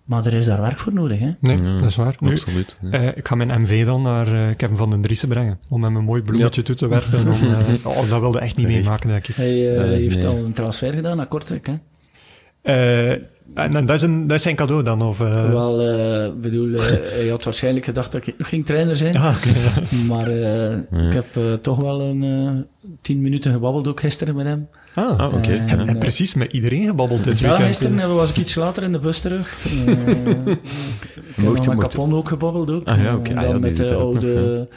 [0.03, 1.19] Maar er is daar werk voor nodig.
[1.19, 1.31] Hè?
[1.40, 2.15] Nee, Ja, dat is waar.
[2.19, 2.77] Nu, Absoluut.
[2.81, 2.90] ja.
[2.91, 5.60] eh, ik ga mijn MV dan naar eh, Kevin van den Driessen brengen.
[5.69, 7.27] Om hem een mooi bloemetje toe te werpen.
[7.27, 9.36] Om, eh, oh, dat wilde echt niet meemaken, denk ik.
[9.36, 9.49] Hij
[9.94, 10.27] heeft nee.
[10.27, 11.68] al een transfer gedaan naar Kortrijk.
[11.68, 11.73] Hè?
[13.54, 15.02] En, en dat, is een, dat is zijn cadeau dan?
[15.02, 15.50] Of, eh?
[15.50, 16.82] Wel, eh, bedoel, eh,
[17.18, 19.16] hij had waarschijnlijk gedacht dat ik nog ging trainer zijn.
[19.18, 19.36] Ah.
[20.08, 20.72] Maar eh,
[21.08, 24.68] ik heb eh, toch wel een eh, tien minuten gebabbeld ook gisteren met hem.
[24.96, 25.64] Ah, Ah, oké.
[25.68, 29.20] En, precies met iedereen gebabbeld dit Ja, gisteren was ik iets later in de bus
[29.20, 29.58] terug.
[29.86, 29.88] Eh,
[31.52, 32.70] ik heb met Capon ook gebabbeld.
[32.72, 32.86] Ook.
[32.86, 33.30] Ah, ja, oké.
[33.30, 34.68] En Ah, dan ja, die met de oude...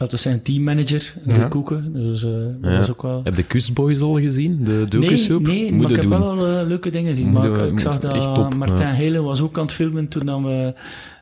[0.00, 1.38] Dat was zijn teammanager, Ja.
[1.38, 1.92] de Koeken.
[1.92, 2.76] Dus eh, dat Ja.
[2.76, 3.20] was ook wel...
[3.24, 4.64] Heb je Kustboys al gezien?
[4.64, 5.42] De docusoap?
[5.42, 7.32] Nee, nee Moet maar ik heb wel al eh, leuke dingen gezien.
[7.32, 8.94] Maar ik, zag dat top, Martijn ja.
[8.94, 10.74] Helen was ook aan het filmen toen dan we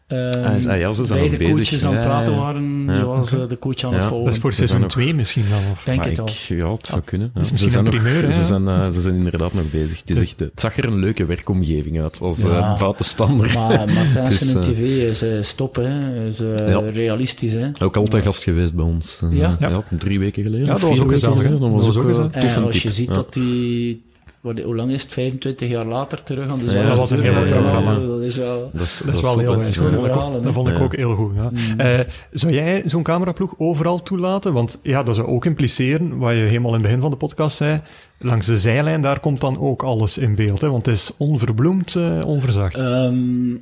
[0.08, 1.54] eh, Ah, is- ah, ja, ze zijn beide nog bezig.
[1.54, 2.38] coaches aan het Ja, praten ja.
[2.38, 2.84] waren.
[2.86, 4.24] Ja, Die was eh, de coach aan het dat volgen.
[4.26, 5.58] Dat is voor Ze seizoen ook- 2 misschien dan.
[5.72, 5.82] Of...
[5.84, 6.26] Denk Maar het al.
[6.28, 7.30] ik, ja, het zou kunnen.
[7.34, 7.40] Ja.
[7.40, 8.30] is misschien ze zijn nog- primeur?
[8.30, 9.98] Ze zijn, eh, ze zijn inderdaad nog bezig.
[10.00, 12.72] Het, is echt, het zag er een leuke werkomgeving uit, als Ja.
[12.72, 13.52] eh buitenstander.
[13.54, 16.24] Maar Martijn Het is, eh, tv is stop, hè.
[16.26, 16.78] is eh, Ja.
[16.92, 17.52] realistisch.
[17.54, 17.68] Hè.
[17.82, 19.22] Ook altijd gast geweest bij ons.
[19.30, 19.56] Ja?
[19.60, 19.82] ja.
[19.98, 20.66] drie weken geleden.
[20.66, 21.48] Ja, dat was ook gezellig.
[21.58, 22.30] Dat was ook gezellig.
[22.30, 24.06] En en als je ziet dat die...
[24.40, 25.12] Hoe lang is het?
[25.12, 27.98] 25 jaar later terug aan de Ja, dat was een heel ja, programma.
[27.98, 28.70] Dat is wel...
[28.72, 30.42] Dat is, Dat is wel heel Dat vond ik ook- verhalen?
[30.42, 30.82] Dat vond ik Ja.
[30.82, 31.34] ook heel goed.
[31.34, 31.50] Ja.
[31.76, 32.00] Eh,
[32.32, 34.52] zou jij zo'n cameraploeg overal toelaten?
[34.52, 37.56] Want ja, dat zou ook impliceren, wat je helemaal in het begin van de podcast
[37.56, 37.80] zei,
[38.18, 40.60] langs de zijlijn, daar komt dan ook alles in beeld.
[40.60, 40.70] Hè?
[40.70, 42.74] Want het is onverbloemd, eh, onverzacht.
[42.76, 43.54] Ehm,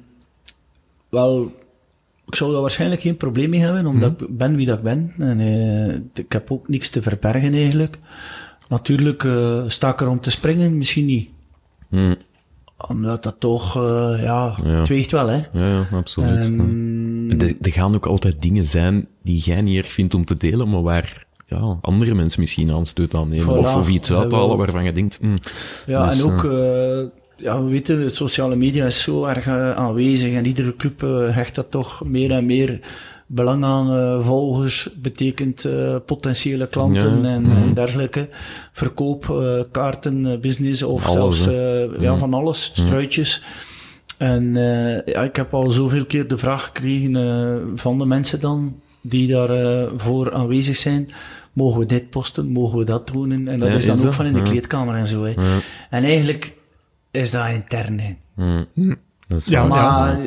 [1.08, 1.52] wel,
[2.26, 5.12] ik zou daar waarschijnlijk geen probleem mee hebben, omdat ik ben wie dat ik ben.
[5.18, 5.94] En eh,
[6.24, 7.98] ik heb ook niks te verbergen eigenlijk.
[8.68, 11.28] Natuurlijk eh, sta ik er om te springen, misschien niet.
[11.90, 12.14] Hm,
[12.88, 14.68] Omdat dat toch, eh, ja, Ja.
[14.68, 15.36] het weegt wel, hè.
[15.52, 16.44] Ja, ja, absoluut.
[16.44, 17.46] Ehm, ja.
[17.62, 20.82] Er, gaan ook altijd dingen zijn die jij niet erg vindt om te delen, maar
[20.82, 23.44] waar ja, andere mensen misschien aanstoot aan nemen.
[23.46, 25.18] Voilà, of, of iets dat uithalen waarvan je denkt...
[25.20, 25.36] hm,
[25.86, 30.32] Ja, Dus, en ook, eh, ja, we weten, sociale media is zo erg eh, aanwezig
[30.32, 32.80] en iedere club eh, hecht daar toch meer en meer
[33.26, 33.90] belang aan.
[33.96, 37.56] eh, volgers betekent eh, potentiële klanten Ja, en, mhm.
[37.62, 38.28] en dergelijke.
[38.72, 41.44] Verkoop, eh, kaarten, business of Alles, zelfs
[42.00, 42.18] ja, Mhm.
[42.18, 43.42] van alles, struitjes.
[44.18, 44.54] En
[45.06, 49.92] ja, ik heb al zoveel keer de vraag gekregen van de mensen dan, die daarvoor
[50.00, 51.08] voor aanwezig zijn.
[51.52, 52.46] Mogen we dit posten?
[52.48, 53.32] Mogen we dat doen?
[53.32, 54.14] En dat Ja, is dan is ook dat?
[54.14, 54.44] van in de Ja.
[54.44, 55.22] kleedkamer en zo.
[55.24, 55.30] Hè.
[55.30, 55.58] ja,
[55.90, 56.54] En eigenlijk
[57.10, 58.00] is dat intern.
[58.00, 58.14] Hè.
[59.28, 59.92] Dat is Ja, waar.
[60.16, 60.18] Maar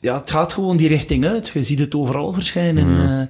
[0.00, 0.16] ja.
[0.18, 1.48] het gaat gewoon die richting uit.
[1.54, 3.10] Je ziet het overal verschijnen.
[3.20, 3.26] eh,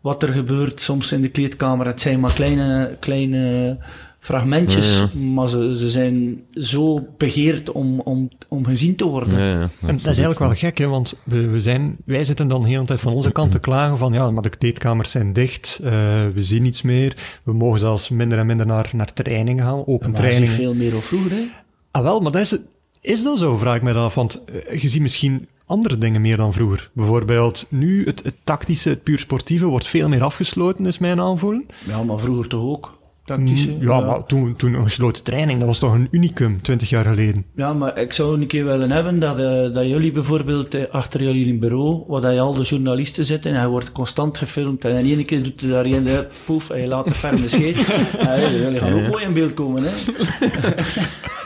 [0.00, 1.86] wat er gebeurt soms in de kleedkamer.
[1.86, 3.76] Het zijn maar kleine, kleine
[4.18, 9.38] fragmentjes, Ja, maar ze, ze zijn zo begeerd om, om, om gezien te worden.
[9.38, 12.48] Ja, ja, En dat is eigenlijk wel gek, hè, want we, we zijn, wij zitten
[12.48, 15.32] dan de hele tijd van onze kant te klagen van ja, maar de kleedkamers zijn
[15.32, 15.90] dicht, eh,
[16.34, 20.12] we zien niets meer, we mogen zelfs minder en minder naar, naar trainingen gaan, open
[20.12, 20.48] trainingen.
[20.48, 21.30] veel meer of vroeger.
[21.30, 21.42] Hè?
[21.90, 22.56] Ah wel, maar dat is,
[23.02, 26.36] is dat zo, vraag ik me af, want eh, je ziet misschien andere dingen meer
[26.36, 26.90] dan vroeger.
[26.92, 31.66] Bijvoorbeeld nu, het, het tactische, het puur sportieve wordt veel meer afgesloten, is mijn aanvoelen.
[31.86, 33.00] Ja, maar vroeger toch ook.
[33.24, 33.70] Tactische.
[33.70, 37.04] Mm, ja, maar toen, toen een gesloten training, dat was toch een unicum, 20 jaar
[37.04, 37.44] geleden.
[37.56, 41.22] Ja, maar ik zou een keer willen hebben dat, uh, dat jullie bijvoorbeeld uh, achter
[41.22, 44.96] jullie bureau, waar dat je al de journalisten zitten en hij wordt constant gefilmd en
[45.04, 47.76] in één keer doet hij daarin de poef en je laat de ferme scheet.
[48.22, 49.90] ja, jullie gaan ook mooi in beeld komen, hè.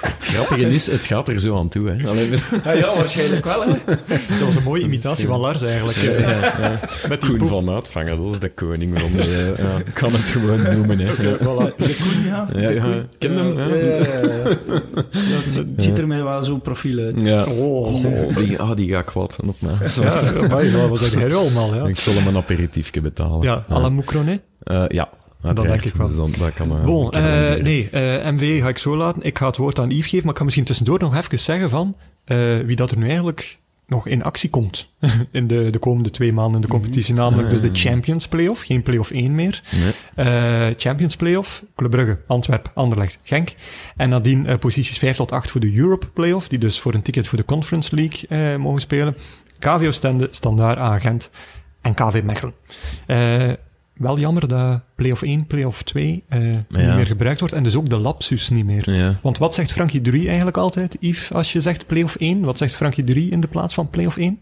[0.00, 2.08] Het grappige is, het gaat er zo aan toe, hè.
[2.08, 2.30] Alleen...
[2.64, 3.68] Ja, ja, waarschijnlijk wel, hè.
[4.06, 5.98] Dat was een mooie imitatie van Lars, eigenlijk.
[5.98, 7.48] Ja, ja, Met Koen poef.
[7.48, 9.54] van Uitvangen, dat is de koning van de...
[9.58, 11.14] Ja, ik kan het gewoon noemen, hè.
[11.14, 11.65] Voilà.
[11.76, 12.48] De Koen, ja.
[12.70, 13.52] Ja, ken hem.
[13.52, 14.56] Ja, ja, ja.
[15.44, 17.20] het ziet er mij wel zo'n profiel uit.
[17.20, 17.44] Ja.
[17.44, 19.72] Oh, oh, die, ah, die ga ik wat op mij.
[20.70, 21.86] Ja, wat zeg jij allemaal, ja.
[21.86, 23.42] Ik zal hem een aperitiefje betalen.
[23.42, 24.40] Ja, à la Moucronet?
[24.64, 25.08] Uh, ja.
[25.40, 26.06] Dat denk ik wel.
[26.06, 27.22] Dus dan, dat kan, uh, bon, uh,
[27.62, 29.22] nee, uh, MV ga ik zo laten.
[29.22, 31.70] Ik ga het woord aan Yves geven, maar ik kan misschien tussendoor nog even zeggen
[31.70, 31.96] van
[32.66, 34.88] wie dat er nu eigenlijk nog in actie komt
[35.30, 37.14] in de, de komende twee maanden in de competitie.
[37.14, 39.62] Namelijk dus de Champions Playoff, geen Playoff 1 meer.
[39.70, 39.92] Nee.
[40.26, 43.54] Uh, Champions Playoff, Club Brugge, Antwerp, Anderlecht, Genk.
[43.96, 47.02] En nadien uh, posities 5 tot 8 voor de Europe Playoff, die dus voor een
[47.02, 49.16] ticket voor de Conference League uh, mogen spelen.
[49.58, 51.30] KVO Stende, Standaard Agent
[51.80, 52.54] en KV Mechelen
[53.96, 56.56] wel jammer dat play-off 1, play-off 2 uh, ja.
[56.68, 58.92] niet meer gebruikt wordt en dus ook de lapsus niet meer.
[58.92, 59.18] Ja.
[59.22, 62.40] Want wat zegt Frankie 3 eigenlijk altijd, Yves, als je zegt play-off 1?
[62.40, 64.38] Wat zegt Frankie 3 in de plaats van play-off 1?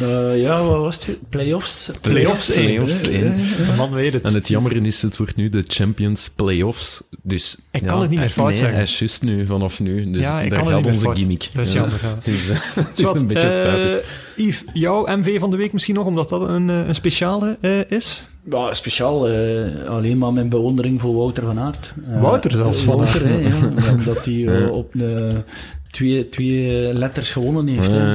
[0.00, 1.28] Uh, ja, wat was het?
[1.28, 1.90] Playoffs?
[2.00, 2.66] Playoffs 1.
[2.66, 3.36] Playoffs 1.
[3.36, 4.22] De man weet het.
[4.22, 7.02] En het jammer is, het wordt nu de Champions Playoffs.
[7.22, 8.74] Dus, ik ja, kan het niet meer fout nee, zeggen.
[8.74, 10.10] hij is juist nu, vanaf nu.
[10.10, 11.18] Dus ja, ik daar kan gaat onze fout.
[11.18, 11.48] gimmick.
[11.52, 12.14] Dat is jammer, ja.
[12.18, 13.96] Het is, uh, het is een beetje spijtig.
[14.36, 17.90] Uh, Yves, jouw MV van de week misschien nog, omdat dat een, een speciale uh,
[17.90, 18.26] is?
[18.50, 19.30] Ja, speciaal.
[19.30, 21.94] Uh, alleen maar mijn bewondering voor Wouter van Aert.
[22.08, 23.56] Uh, Wouter zelfs van Wouter, ja,
[23.92, 25.42] Omdat hij uh, op de
[25.90, 27.92] twee, twee letters gewonnen heeft.
[27.92, 28.14] Ja,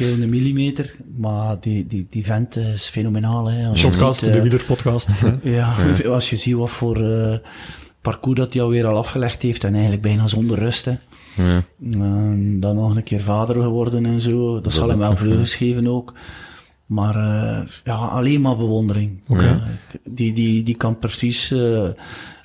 [0.00, 0.94] een millimeter.
[1.16, 3.50] Maar die, die, die vent is fenomenaal.
[3.50, 3.76] Hè.
[3.76, 5.08] Shotcast, de wielerpodcast.
[5.42, 5.74] ja,
[6.08, 6.96] als je ziet wat voor
[8.00, 9.64] parcours dat hij alweer al afgelegd heeft.
[9.64, 10.84] En eigenlijk bijna zonder rust.
[10.84, 10.94] Hè.
[11.36, 11.62] Ja.
[12.60, 14.54] Dan nog een keer vader geworden en zo.
[14.54, 16.12] Dat, dat zal hem wel vreugdes geven ook.
[16.86, 19.20] Maar uh, ja, alleen maar bewondering.
[19.28, 19.48] Okay.
[19.48, 19.62] Uh,
[20.04, 21.88] die, die, die kan precies, uh,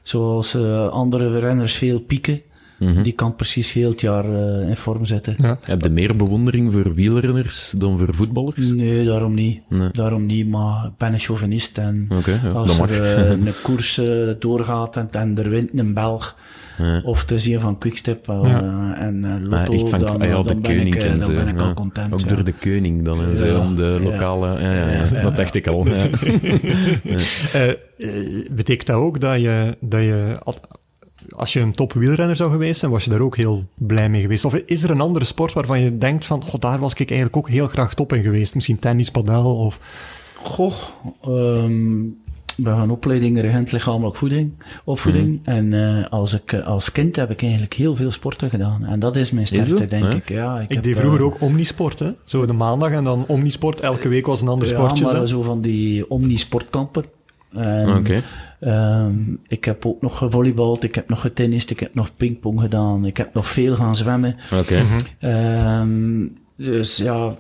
[0.04, 0.56] zoals
[0.92, 2.42] andere renners veel pieken.
[2.80, 3.04] Mm -hmm.
[3.04, 4.26] die kan precies heel het jaar
[4.68, 5.36] in vorm zetten.
[5.38, 5.58] Ja.
[5.62, 8.72] Heb je meer bewondering voor wielrenners dan voor voetballers?
[8.72, 9.62] Nee, daarom niet.
[9.70, 9.90] Nee.
[9.92, 14.02] Daarom niet, maar ik ben een chauvinist en okay, ja, als er een koers
[14.40, 16.36] doorgaat en, en er wint een Belg,
[16.78, 17.02] ja.
[17.04, 18.96] of te zien van Quickstep uh, ja.
[18.98, 21.28] en uh, Lotto, echt van, dan, ah, ja, dan, de ben koning ik, en dan
[21.28, 21.66] zo, ben ik ja.
[21.66, 22.14] al content.
[22.14, 22.28] Ook ja.
[22.28, 24.48] door de koning dan en zo, om de lokale...
[24.48, 25.88] Ja, ja, ja, Ja, dat dacht ik al.
[25.88, 26.08] Ja.
[27.56, 30.38] Uh, betekent dat ook dat je, dat je
[31.30, 34.22] als je een top wielrenner zou geweest zijn, was je daar ook heel blij mee
[34.22, 34.46] geweest?
[34.46, 37.38] Of is er een andere sport waarvan je denkt van, god, daar was ik eigenlijk
[37.38, 38.56] ook heel graag top in geweest?
[38.56, 39.80] Misschien tennis, padel of...
[40.36, 40.74] Goh,
[41.28, 42.18] um,
[42.60, 44.52] ik ben van opleiding regent lichamelijk voeding,
[44.84, 45.28] opvoeding.
[45.28, 45.40] Mm.
[45.44, 48.86] En uh, als, ik, als kind heb ik eigenlijk heel veel sporten gedaan.
[48.86, 50.14] En dat is mijn sterkte, denk ja?
[50.14, 50.30] ik.
[50.30, 52.12] Ja, ik, ik heb, deed vroeger uh, ook omnisport, hè?
[52.26, 53.80] Zo de maandag en dan omnisport.
[53.80, 55.04] Elke week was een ander ja, sportje.
[55.04, 55.26] maar zo.
[55.26, 57.04] zo van die omnisportkampen.
[57.54, 58.22] En, okay.
[59.04, 63.06] um, ik heb ook nog gevolleybald, ik heb nog getennist, ik heb nog pingpong gedaan,
[63.06, 64.36] ik heb nog veel gaan zwemmen.
[64.54, 64.84] Okay.
[64.84, 65.26] Mhm.
[65.30, 67.36] Um, dus ja,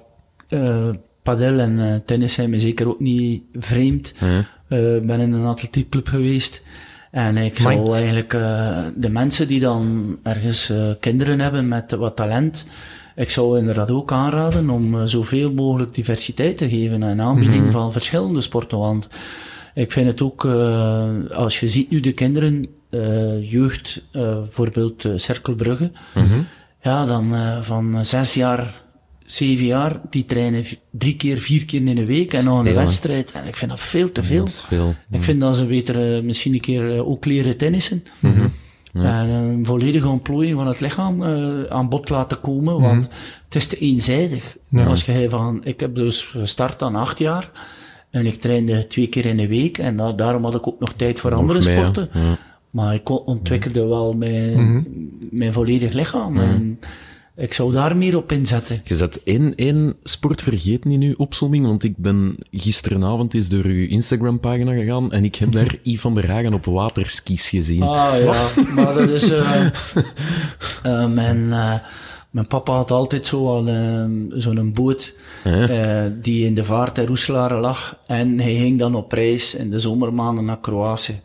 [0.49, 0.90] uh,
[1.23, 4.10] padel en uh, tennis zijn me zeker ook niet vreemd.
[4.10, 4.38] Ik ja.
[4.77, 6.64] uh, ben in een atletiekclub geweest.
[7.11, 12.15] En ik zou eigenlijk uh, de mensen die dan ergens uh, kinderen hebben met wat
[12.15, 12.68] talent,
[13.15, 17.65] ik zou inderdaad ook aanraden om uh, zoveel mogelijk diversiteit te geven en aanbieding Mhm.
[17.65, 17.81] mm -hmm.
[17.81, 18.77] van verschillende sporten.
[18.77, 19.07] Want
[19.74, 25.08] ik vind het ook, uh, als je ziet nu de kinderen, uh, jeugd, uh, bijvoorbeeld
[25.16, 26.40] Cerkelbrugge, Mhm.
[26.82, 28.82] ja, dan van zes jaar,
[29.26, 33.32] zeven jaar, die trainen drie keer, vier keer in een week en nog een wedstrijd.
[33.32, 34.48] En ik vind dat veel te veel.
[35.12, 38.04] Ik vind dat ze beter misschien een keer ook leren tennissen.
[38.20, 38.48] Mhm.
[38.94, 39.22] Ja.
[39.22, 43.16] En een volledige ontplooiing van het lichaam uh, aan bod laten komen, want Mhm.
[43.44, 44.58] het is te eenzijdig.
[44.70, 44.86] Ja.
[44.86, 47.50] Als je van, ik heb dus gestart aan acht jaar
[48.10, 50.94] en ik trainde twee keer in de week en da daarom had ik ook nog
[50.94, 52.10] tijd voor Nog andere sporten.
[52.14, 52.38] ja.
[52.69, 54.81] Maar ik ontwikkelde wel mijn, Mhm.
[55.31, 56.44] mijn volledig lichaam Mhm.
[56.44, 56.80] en
[57.36, 58.81] ik zou daar meer op inzetten.
[58.84, 63.64] Je zet één, één sport vergeten in uw opzomming, want ik ben gisteravond eens door
[63.64, 67.81] uw Instagram-pagina gegaan en ik heb daar Yves van der Hagen op waterskis gezien.
[67.81, 69.65] Ah ja, maar dat is uh,
[70.86, 71.73] uh, mijn, uh,
[72.30, 73.64] mijn papa had altijd zo al
[74.30, 76.11] zo'n boot Ja.
[76.22, 79.80] die in de vaart in Roeselare lag en hij ging dan op reis in de
[79.80, 81.22] zomermaanden naar Kroatië.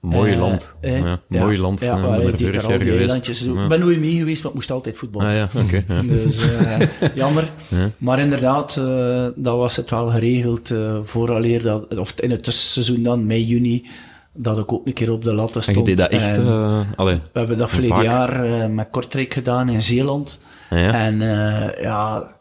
[0.00, 0.74] Mooi Eh, land.
[0.80, 1.80] eh, ja, mooi land.
[1.80, 3.42] Ja, Ja, ik ben er al die eilandjes.
[3.46, 5.28] Ik ben nooit mee geweest, maar ik moest altijd voetballen.
[5.28, 5.84] Ah ja, oké.
[5.88, 6.00] ja.
[6.24, 6.78] Dus eh,
[7.14, 7.50] jammer.
[7.68, 7.90] Ja.
[7.98, 13.26] Maar inderdaad, eh dat was het wel geregeld vooraleer dat, of in het tussenseizoen dan,
[13.26, 13.86] mei, juni,
[14.34, 15.86] dat ik ook een keer op de latten En stond.
[15.86, 16.36] je deed dat echt...
[16.36, 20.40] En eh, allee, we hebben dat verleden jaar eh, met Kortrijk gedaan in Zeeland.
[20.70, 20.92] ja.
[20.92, 22.33] En eh, ja,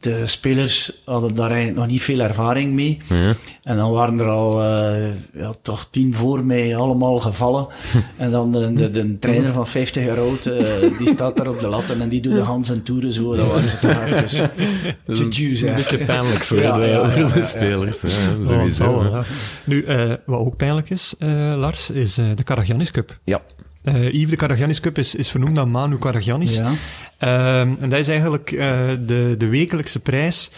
[0.00, 2.98] de spelers hadden daar eigenlijk nog niet veel ervaring mee.
[3.08, 3.36] Ja.
[3.62, 7.66] En dan waren er al eh, ja, toch tien voor mij allemaal gevallen.
[8.16, 11.60] en dan de, de, de trainer van 50 jaar oud, eh, die staat daar op
[11.60, 13.36] de latten en die doet de Hans en toeren zo.
[13.36, 13.90] Dat waren ze toch
[15.16, 17.44] is tju-tju, een, beetje pijnlijk voor Ja, de, ja, ja, voor de ja, ja.
[17.44, 18.02] spelers.
[18.02, 18.08] Ja,
[18.40, 18.84] Oh, sowieso.
[18.84, 19.20] oh.
[19.64, 23.18] Nu, eh, wat ook pijnlijk is, eh, Lars, is eh, de Karagiannis Cup.
[23.24, 23.40] Ja.
[23.82, 26.56] Eh Yves, de Karagiannis Cup is, is vernoemd naar Manu Karagiannis.
[26.56, 26.72] Ja.
[27.18, 30.50] Ehm, en dat is eigenlijk eh, de, de wekelijkse prijs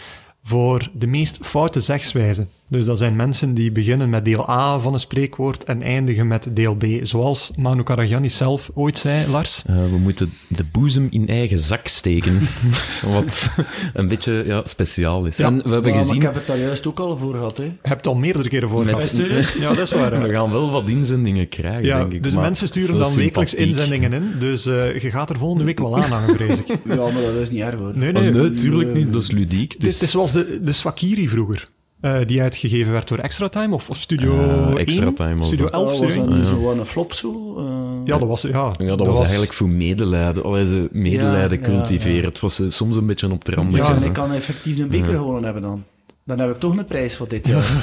[0.43, 2.49] voor de meest foute zegswijzen.
[2.73, 6.47] Dus dat zijn mensen die beginnen met deel A van een spreekwoord en eindigen met
[6.51, 6.85] deel B.
[7.01, 9.63] Zoals Manu Karagiannis zelf ooit zei, Lars.
[9.65, 12.39] Eh, we moeten de boezem in eigen zak steken.
[13.13, 13.49] Wat
[13.93, 15.37] een beetje ja, speciaal is.
[15.37, 15.45] Ja.
[15.45, 16.15] En we hebben Ja, maar gezien...
[16.15, 17.57] ik heb het daar juist ook al voor gehad.
[17.57, 17.63] Hè.
[17.63, 19.53] Je hebt het al meerdere keren voor Met- gehad.
[19.59, 20.21] Ja, dat is waar.
[20.27, 22.23] We gaan wel wat inzendingen krijgen, Ja, denk ik.
[22.23, 24.31] dus maar mensen sturen dan wekelijks inzendingen in.
[24.39, 26.67] Dus eh, je gaat er volgende week wel aanhangen, vrees ik.
[26.85, 27.97] Ja, maar dat is niet erg hoor.
[27.97, 28.31] Nee, Oh, nee.
[28.31, 29.13] nee, tuurlijk niet.
[29.13, 29.73] Dat is ludiek.
[29.73, 31.67] Het is, is zoals de, de Swakiri vroeger.
[32.03, 35.13] Eh, die uitgegeven werd door Extra Time of, of Studio Eh, Extra 1?
[35.13, 35.73] Time was Studio dat.
[35.73, 36.27] 11, was dat 1?
[36.29, 36.53] niet ja.
[36.53, 37.55] zo een flop zo?
[37.57, 37.65] Eh,
[38.05, 38.41] Ja, dat was...
[38.41, 40.43] Ja, Ja, dat, was, eigenlijk voor medelijden.
[40.43, 42.21] Allee, ze medelijden Ja, cultiveren.
[42.21, 42.27] ja.
[42.27, 43.75] Het was soms een beetje op de rand.
[43.75, 45.83] Ja, en ik kan effectief een beker gewonnen hebben dan.
[46.25, 47.65] Dan heb ik toch een prijs voor dit jaar.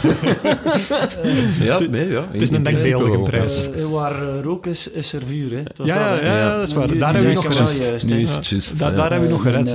[1.61, 2.29] Ja, nee, ja.
[2.33, 3.71] Het is een denkbeeldige prijs.
[3.71, 5.51] Eh, waar eh, rook is, is er vuur.
[5.51, 5.57] Hè.
[5.57, 6.27] Het was Ja, ja, dat, hè.
[6.27, 6.57] ja, Ja.
[6.59, 6.99] dat is waar.
[6.99, 7.49] Daar hebben we nog
[8.07, 8.79] Nu is het juist.
[8.79, 8.91] Ja.
[8.91, 9.73] daar hebben we nog gered.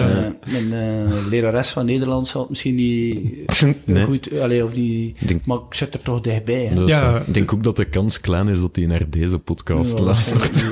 [0.51, 4.03] Mijn, eh, eh, lerares van Nederlands had misschien niet Nee.
[4.03, 4.39] goed...
[4.39, 6.71] Allee, of die, Ik denk, maar ik zit er toch dichtbij.
[6.85, 7.15] Ja.
[7.15, 10.03] eh, ik denk ook dat de kans klein is dat hij naar deze podcast Ja,
[10.03, 10.65] luistert.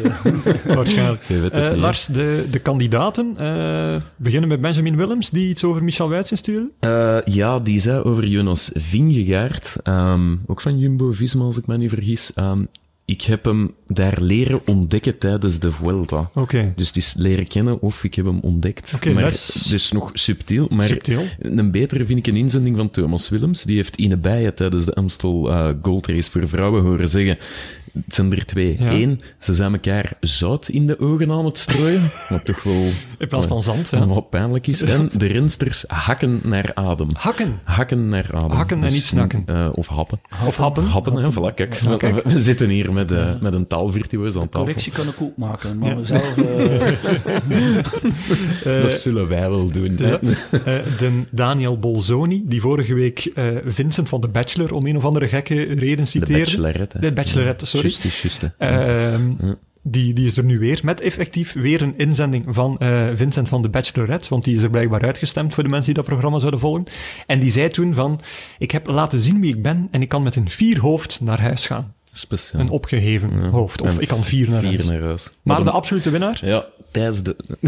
[0.66, 1.22] waarschijnlijk
[1.54, 1.72] Eh.
[1.76, 6.70] Lars, de, de kandidaten eh, beginnen met Benjamin Willems, die iets over Michel Wuits instuurde.
[6.80, 11.90] Eh, ja, die zei over Jonas Vingegaard, ehm, ook van Jumbo-Visma als ik me niet
[11.90, 12.32] vergis.
[12.36, 12.60] Ehm,
[13.06, 16.30] ik heb hem daar leren ontdekken tijdens de Vuelta.
[16.34, 18.92] Oké, Dus het is leren kennen of ik heb hem ontdekt.
[18.96, 20.68] Oké, maar is- dus nog subtiel.
[20.70, 21.24] Maar subtiel.
[21.40, 23.64] een betere vind ik een inzending van Thomas Willems.
[23.64, 27.38] Die heeft Ine Bijen tijdens de Amstel eh, Gold Race voor vrouwen horen zeggen.
[28.06, 28.76] Het zijn er twee.
[28.80, 28.92] Ja.
[28.92, 32.12] Eén, ze zijn elkaar zout in de ogen aan het strooien.
[32.30, 32.90] Wat toch wel
[33.24, 34.06] In plaats van zand, ja.
[34.08, 34.82] wat pijnlijk is.
[34.82, 37.08] En de rensters hakken naar adem.
[37.14, 37.60] Hakken.
[37.64, 38.50] Hakken naar adem.
[38.58, 39.44] Hakken en Dus, niet snakken.
[39.46, 40.20] eh, of happen.
[40.48, 40.86] Of happen.
[40.86, 41.74] Happen, hè, voilà, kijk.
[41.74, 44.60] We, we- we zitten hier met, eh, met een taalvirtuoos aan tafel.
[44.60, 46.38] Correctie kan ik ook maken, maar mezelf...
[46.38, 46.88] eh,
[48.64, 49.96] Eh, Dat zullen wij wel doen.
[49.98, 50.20] Ja.
[50.20, 55.06] Eh, de Daniel Bolzoni, die vorige week eh, Vincent van de Bachelor om een of
[55.06, 56.44] andere gekke reden De citeerde.
[56.44, 56.98] bachelorette.
[56.98, 57.04] hè.
[57.08, 57.86] De Bachelorette, sorry.
[57.88, 58.48] Juist, is juist, hè.
[58.58, 59.56] Ehm, Ja.
[59.84, 63.62] Die, die is er nu weer met effectief weer een inzending van eh, Vincent van
[63.62, 66.60] de Bachelorette, want die is er blijkbaar uitgestemd voor de mensen die dat programma zouden
[66.60, 66.86] volgen.
[67.28, 68.22] En die zei toen van,
[68.58, 71.42] ik heb laten zien wie ik ben en ik kan met een vier hoofd naar
[71.42, 71.94] huis gaan.
[72.16, 72.62] Speciaal.
[72.62, 73.50] Een opgeheven Ja.
[73.50, 73.82] hoofd.
[73.82, 74.86] Of En ik kan vier naar vier huis.
[74.88, 75.30] naar huis.
[75.44, 76.40] Maar de absolute winnaar?
[76.46, 77.36] Ja, Thijs de...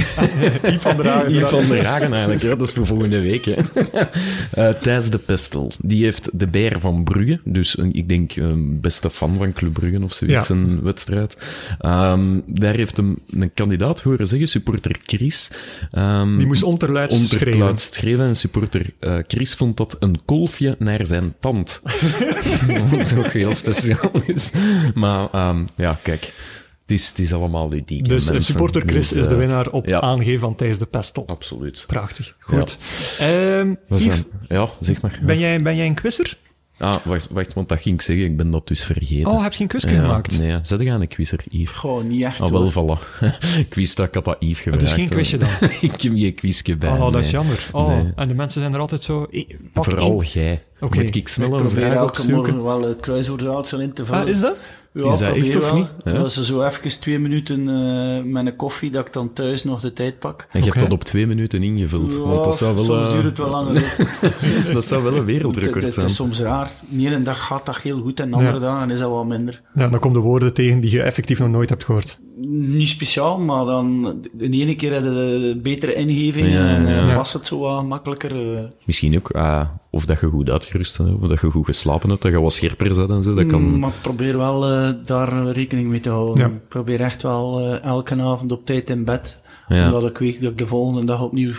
[0.63, 1.33] Yves van der Hagen.
[1.33, 3.45] Yves van der Hagen eigenlijk, ja, dat is voor volgende week.
[3.45, 3.53] Hè.
[4.51, 8.81] Eh, Thijs de Pestel, die heeft de Beer van Brugge, dus een, ik denk een
[8.81, 10.55] beste fan van Club Brugge of zoiets, Ja.
[10.55, 11.37] een wedstrijd.
[11.79, 15.51] Ehm, daar heeft hem een kandidaat horen zeggen, supporter Chris.
[15.91, 17.47] Ehm, Die moest onderluid schreeuwen.
[17.53, 18.25] Onderluid schreeuwen.
[18.27, 21.81] En supporter eh, Chris vond dat een kolfje naar zijn tand.
[22.91, 24.11] Wat ook heel speciaal
[24.93, 26.33] Maar ehm, ja, kijk.
[26.81, 28.07] Het is, het is allemaal ludiek.
[28.09, 28.43] Dus mensen.
[28.45, 30.01] supporter Chris Dus, is de eh, winnaar op ja.
[30.01, 31.23] aangeven van Thijs de Pestel.
[31.27, 31.83] Absoluut.
[31.87, 32.35] Prachtig.
[32.39, 32.77] Goed.
[33.19, 35.19] Ehm, Yves, zijn- ja, zeg maar.
[35.23, 36.37] ben, jij, ben jij een quizzer?
[36.77, 38.25] Ah, wacht, wacht, want dat ging ik zeggen.
[38.25, 39.31] Ik ben dat dus vergeten.
[39.31, 40.39] Oh, heb je een quizje ja, gemaakt?
[40.39, 41.75] Nee, zet jij een quizzer, Yves?
[41.75, 42.41] Gewoon niet echt.
[42.41, 42.73] Ah, hoor.
[42.73, 43.21] wel, voilà.
[43.67, 44.79] ik wist dat ik had dat Yves gevraagd.
[44.79, 45.49] dus geen quizje dan?
[45.89, 46.89] ik heb geen quizje bij.
[46.91, 47.67] Oh, dat is jammer.
[47.71, 48.11] Oh, Nee.
[48.15, 49.27] en de mensen zijn er altijd zo...
[49.73, 50.63] pak Vooral jij.
[50.79, 51.01] Oké.
[51.01, 52.55] Moet ik snel Ik een probeer vraag elke opzoeken?
[52.55, 54.21] morgen wel het kruiswoordraadsel in te vullen.
[54.21, 54.57] Ah, is dat?
[55.03, 55.77] Ja, Is dat echt probeer of wel.
[55.79, 55.87] niet?
[56.03, 56.11] Ja.
[56.13, 59.81] Dat ze zo even twee minuten eh, met een koffie, dat ik dan thuis nog
[59.81, 60.47] de tijd pak.
[60.51, 62.11] En je hebt dat op twee minuten ingevuld.
[62.11, 63.95] Ja, want dat zou wel, soms eh, duurt het wel langer.
[64.73, 66.05] dat zou wel een Het, wereldrecord het zijn.
[66.05, 66.71] is soms raar.
[66.89, 68.59] De ene dag gaat dat heel goed en de andere Ja.
[68.59, 69.61] dagen is dat wat minder.
[69.73, 72.19] Ja, dan komen de woorden tegen die je effectief nog nooit hebt gehoord.
[72.37, 74.01] Niet speciaal, maar dan
[74.33, 77.01] de ene keer heb je de betere ingeving Ja, en ja.
[77.01, 77.15] eh, Ja.
[77.15, 78.57] past het zo wat makkelijker.
[78.57, 78.63] eh.
[78.85, 82.21] Misschien ook, ah, of dat je goed uitgerust bent, of dat je goed geslapen hebt,
[82.21, 83.33] dat je wat scherper bent en zo.
[83.33, 83.61] Dat kan...
[83.61, 86.45] Mm, Maar ik probeer wel eh, daar rekening mee te houden.
[86.47, 86.51] Ja.
[86.55, 89.41] Ik probeer echt wel eh, elke avond op tijd in bed.
[89.67, 89.85] Ja.
[89.85, 91.51] Omdat ik weet dat ik de volgende dag opnieuw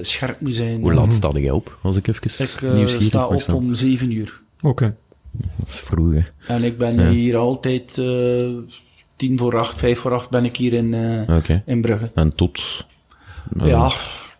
[0.00, 0.80] scherp moet zijn.
[0.80, 4.40] Hoe laat sta jij op, als ik even Ik nieuwsgierig sta op om 7 uur.
[4.62, 4.94] Oké.
[5.32, 6.54] Dat is vroeg, hè.
[6.54, 7.10] En ik ben Ja.
[7.10, 8.48] hier altijd eh
[9.16, 10.94] tien voor acht, vijf voor acht ben ik hier in,
[11.26, 11.62] eh, Oké.
[11.66, 12.10] in Brugge.
[12.14, 12.60] En tot...
[13.60, 13.84] eh, Ja,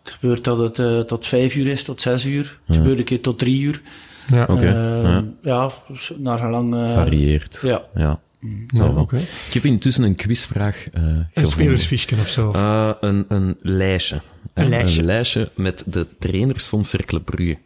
[0.03, 2.59] het gebeurt dat het eh, tot vijf uur is, tot zes uur.
[2.67, 2.83] Het Ja.
[2.83, 3.83] gebeurt een keer tot drie uur.
[4.29, 4.69] Ja, oké.
[4.71, 5.25] ja.
[5.43, 5.71] ja,
[6.17, 6.75] naar gelang...
[6.75, 7.59] Uh, Varieert.
[7.63, 7.83] Ja.
[7.95, 8.21] ja.
[8.69, 9.21] Nou, okay.
[9.21, 12.53] Ik heb intussen een quizvraag uh, Een spelersfiche of zo?
[12.57, 14.21] Uh, een, een lijstje.
[14.55, 15.01] Een lijstje.
[15.01, 17.59] Een lijstje met de trainers van Cercle Brugge.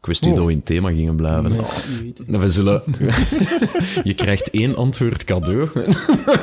[0.00, 0.36] Ik wist niet oh.
[0.36, 1.64] dat we in thema gingen blijven.
[2.26, 2.82] Nee, we zullen...
[4.02, 5.68] je krijgt één antwoord cadeau.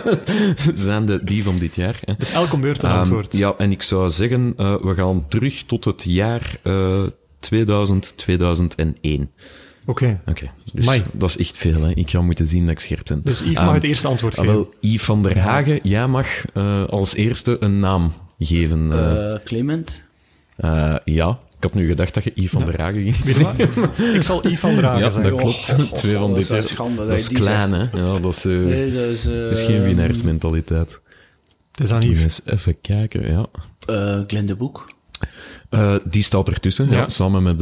[0.74, 2.00] zijn de, die van dit jaar.
[2.06, 2.14] Hè.
[2.18, 3.38] Dus elke beurt een um, antwoord.
[3.38, 7.06] Ja, en ik zou zeggen, uh, we gaan terug tot het jaar uh,
[7.40, 9.22] 2000, 2001.
[9.22, 9.30] Oké.
[9.86, 10.20] Okay.
[10.20, 10.52] Oké, okay.
[10.74, 11.04] dus Mai.
[11.12, 11.82] dat is echt veel.
[11.82, 11.92] Hè.
[11.92, 13.22] Ik ga moeten zien dat ik scherp ben.
[13.24, 14.54] Dus Yves mag um, het eerste antwoord geven.
[14.54, 18.92] Wel, Yves van der Hagen, jij mag uh, als eerste een naam geven.
[18.92, 20.02] Uh, Clement?
[20.58, 23.60] Uh, ja, ik had nu gedacht dat je Yves van der Hagen ging zeggen.
[24.16, 25.32] ik zal Yves van der Hagen ja, zeggen.
[25.32, 25.74] dat klopt.
[25.74, 27.06] Oh, oh, Twee van oh, dit dat is schande.
[27.06, 27.88] Dat is klein, hè.
[27.94, 31.00] Ja, dat is, uh, nee, dat is, uh, is geen winnaarsmentaliteit.
[31.72, 32.42] Het is aan Yves.
[32.46, 33.46] Even kijken, ja.
[33.90, 34.92] Uh, Glenn de Boek.
[35.70, 36.98] Uh, die staat ertussen, ja.
[36.98, 37.62] ja samen met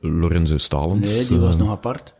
[0.00, 1.08] Lorenzo Stalens.
[1.08, 2.14] Nee, die was nog apart.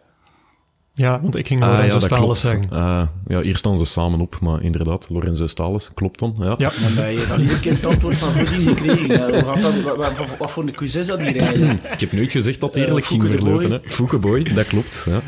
[0.96, 2.68] Ja, want ik ging Lorenzo ah, ja, Stalens zeggen.
[2.72, 6.34] Uh, ja, hier staan ze samen op, maar inderdaad, Lorenzo Stalens, klopt dan.
[6.38, 6.54] Ja.
[6.58, 6.72] ja.
[6.80, 9.06] Maar ben je dan iedere keer het antwoord van Godin gekregen?
[9.06, 11.84] Ja, hoe gaat dat, wat, wat, wat, voor een quiz is dat hier eigenlijk?
[11.94, 13.70] ik heb nooit gezegd dat het eerlijk ging verlopen.
[13.70, 13.78] Hè.
[13.84, 15.06] Foukeboy, dat klopt.
[15.06, 15.20] Ja.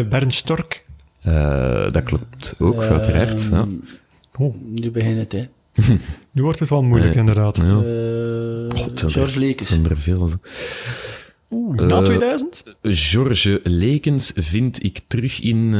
[0.00, 0.84] Uh, Bernd Stork.
[1.26, 3.42] Uh, dat klopt ook, uiteraard.
[3.50, 3.66] Ja.
[4.38, 4.54] Oh.
[4.68, 5.48] Nu begint het, hè.
[6.32, 7.56] nu wordt het wel moeilijk, inderdaad.
[7.56, 7.82] Ja.
[8.80, 9.68] God, George Lekens.
[9.68, 10.30] zijn er veel.
[11.54, 12.62] Oeh, na uh, 2000?
[12.82, 15.72] George Lekens vind ik terug in uh,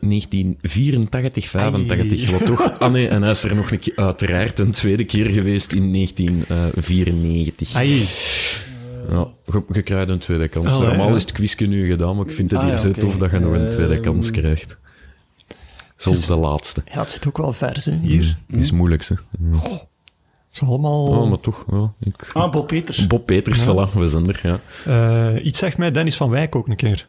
[0.00, 2.30] 1984, 85.
[2.30, 2.78] Wat toch?
[2.78, 5.92] Ah nee, en hij is er nog een keer, uiteraard een tweede keer geweest in
[5.92, 7.74] 1994.
[7.74, 8.06] Ai.
[9.08, 10.74] Ja, je, je krijgt een tweede kans.
[10.74, 11.14] Allee, Normaal ja.
[11.14, 13.00] is het quizje nu gedaan, maar ik vind het ah, hier zo okay.
[13.00, 14.76] tof dat je nog een tweede kans krijgt.
[15.96, 16.82] Zoals dus- de laatste.
[16.92, 18.36] Ja, het zit ook wel vers, hè, hier.
[18.48, 19.14] Die is moeilijk, hè.
[19.52, 19.78] Oh,
[20.52, 21.04] het is allemaal...
[21.06, 21.92] Oh, maar toch, ja.
[22.00, 22.30] Ik...
[22.32, 23.06] Ah, Bob Peters.
[23.06, 23.88] Bob Peters, Ja.
[23.88, 24.60] voilà, we zijn er, ja.
[25.34, 27.08] Uh, iets zegt mij Dennis van Wijk ook een keer.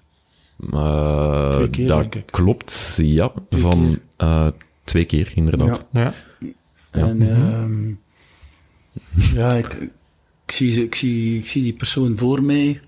[0.74, 3.32] Uh, Twee keer, dat klopt, ja.
[3.50, 4.48] Twee van uh,
[4.84, 5.86] twee keer, inderdaad.
[5.92, 6.14] Ja.
[6.40, 6.54] Ja.
[6.92, 7.92] En, ehm,
[9.36, 9.74] ja, ik,
[10.46, 12.82] ik, zie, ze- ik, zie, ik zie die persoon voor mij,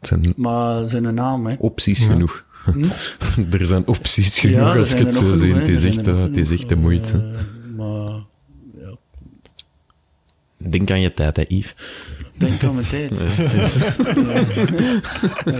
[0.00, 1.54] zijn maar zijn naam, hè.
[1.58, 2.06] opties Ja.
[2.08, 2.44] genoeg.
[2.64, 2.84] Hm?
[3.58, 5.40] er zijn opties genoeg als je het zo ziet.
[5.40, 6.60] genoeg, Het is Er echt, zijn er eh, nog het is genoeg.
[6.60, 7.12] echt de moeite.
[7.18, 8.20] Eh, maar,
[8.80, 8.96] ja,
[10.70, 11.74] Denk aan je tijd, hè, Yves.
[12.38, 13.20] denk aan mijn tijd.
[14.16, 14.40] Ja.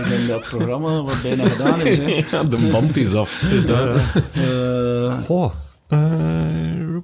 [0.01, 2.23] Ik denk dat het programma wat bijna gedaan is, hè.
[2.31, 3.43] Ja, de band is af.
[3.49, 3.99] Dus dat,
[4.33, 5.53] Eh, Goh.
[5.89, 6.97] Uh,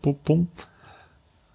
[0.00, 0.48] pop, pom.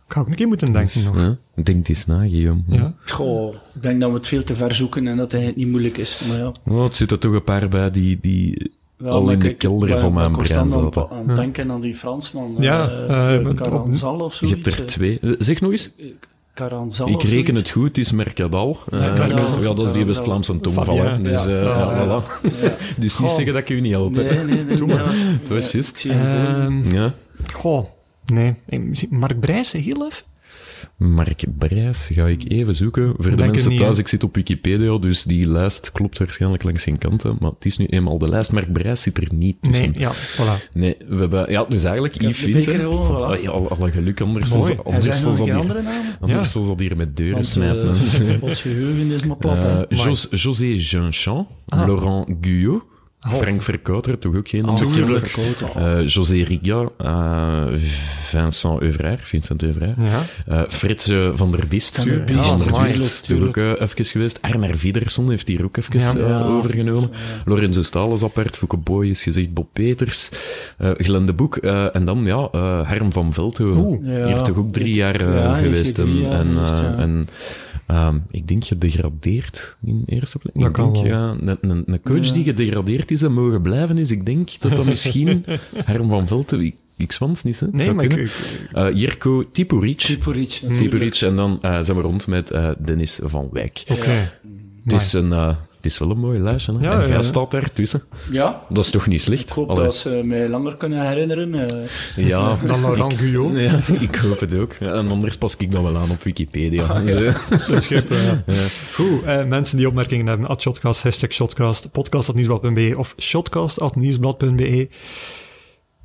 [0.08, 1.16] Ik ga ook een keer moeten denken nog.
[1.18, 2.62] ja, denk eens na, Guillaume.
[2.68, 2.94] Ja.
[3.06, 5.98] goh, ik denk dat we het veel te ver zoeken en dat het niet moeilijk
[5.98, 6.26] is.
[6.28, 9.40] Maar ja, Oh, het zit er toch een paar bij die, die wel, al in
[9.40, 11.10] de kelder van mijn brein aan- zaten.
[11.10, 12.56] aan het denken aan die Fransman.
[12.60, 14.66] Ja, eh, eh, met- Caranzal of Je zoiets.
[14.76, 15.20] hebt er twee.
[15.22, 15.92] Eh, Zeg nog eens.
[16.54, 18.78] Caranzal Ik reken het goed, het is Mercadal.
[18.92, 20.96] Ja, dus, ja, dat is die West-Vlaamse tongval.
[21.24, 21.50] Dus, ja.
[21.50, 22.24] eh, Ja, ja, ja.
[22.24, 22.42] voilà.
[22.62, 22.76] Ja.
[22.98, 24.16] dus niet zeggen dat ik u niet help.
[24.16, 24.78] Nee, nee, nee.
[24.78, 24.98] Doe maar.
[25.04, 25.10] ja.
[25.40, 26.06] Het was Ja, juist.
[26.06, 26.12] me.
[26.14, 27.14] Ehm, Ja.
[27.54, 27.86] goh.
[28.26, 28.56] Nee.
[29.10, 30.24] Mark Brijssen, heel even?
[30.98, 33.14] Mark Brijs ga ik even zoeken.
[33.18, 36.84] Voor de mensen niet, thuis, ik zit op Wikipedia, dus die lijst klopt waarschijnlijk langs
[36.84, 37.38] geen kanten.
[37.40, 38.52] Maar het is nu eenmaal de lijst.
[38.52, 39.92] Mark Brijs zit er niet tussen.
[39.92, 40.72] Nee, ja, voilà.
[40.74, 41.52] Nee, we hebben...
[41.52, 42.80] Ja, dus eigenlijk Yves de Wint, beker hè.
[42.80, 43.06] gewoon,
[43.38, 43.42] voilà.
[43.42, 44.76] Ja, al- alle geluk, anders Mooi.
[44.76, 45.56] was, anders was dat hier...
[45.56, 46.04] andere naam?
[46.20, 46.60] Anders Ja.
[46.60, 47.94] was dat hier met deuren Want smijten.
[48.28, 49.64] eh, ons geheugen is maar plat.
[49.64, 51.86] Eh, Jos- José Jeanchamp, Ah.
[51.88, 52.84] Laurent Guyot.
[53.30, 54.96] Frank Verkouter, toch ook geen Ah, onbekende.
[55.22, 55.38] tuurlijk.
[55.76, 57.64] Eh, José Riga, eh,
[58.24, 59.94] Vincent Euvrair, Vincent Euvrair.
[60.00, 60.24] Ja.
[60.48, 62.24] Eh, Fred van der Bist, Van der.
[62.84, 64.42] Bist, toch ook even geweest.
[64.42, 66.44] Arnar Viderson heeft hier ook even Ja.
[66.44, 67.10] overgenomen.
[67.46, 70.30] Lorenzo Staal is apart, Fouke Boy is gezegd, Bob Peters,
[70.78, 72.48] Glenn de Boek, en dan ja,
[72.84, 74.00] Harm van Veldhoven.
[74.28, 75.20] Hier toch ook drie jaar
[75.60, 76.00] geweest.
[76.00, 76.26] en,
[76.98, 77.28] en,
[77.88, 80.58] eh, ehm, ik denk gedegradeerd in eerste plaats.
[80.58, 81.16] Dat Ik kan denk, wel.
[81.16, 82.34] ja, een, een, een coach Ja.
[82.34, 85.46] die gedegradeerd is en mogen blijven is, ik denk dat dat misschien
[85.86, 87.66] Harm van Veldhoven, ik, ik zwans niet, hè.
[87.66, 88.12] Het Nee, zou maar ik,
[88.72, 90.08] Eh, Tipuric.
[90.10, 90.78] Natuurlijk.
[90.78, 93.84] Tipuric en dan eh, zijn we rond met eh, Dennis van Wijk.
[93.92, 94.32] Oké.
[94.84, 96.72] Het, is een, eh, het is wel een mooi lijstje.
[96.74, 96.80] Hè?
[96.86, 97.22] Ja, en jij ja.
[97.22, 98.04] staat daar tussen.
[98.32, 99.44] Ja, Dat is toch niet slecht?
[99.44, 99.84] ik hoop Allee.
[99.84, 101.54] dat ze mij langer kunnen herinneren.
[101.70, 101.88] eh.
[102.16, 103.58] Ja, Dan Laurent Guyot.
[103.58, 104.74] ja, ik hoop het ook.
[104.80, 106.84] Ja, en anders pas ik dat wel aan op Wikipedia.
[106.84, 108.44] Ah, Dus, eh, ja.
[108.94, 114.88] Goed, eh, mensen die opmerkingen hebben, at shotcast, hashtag shotcast, podcast.nieuwsblad.be of shotcast.nieuwsblad.be.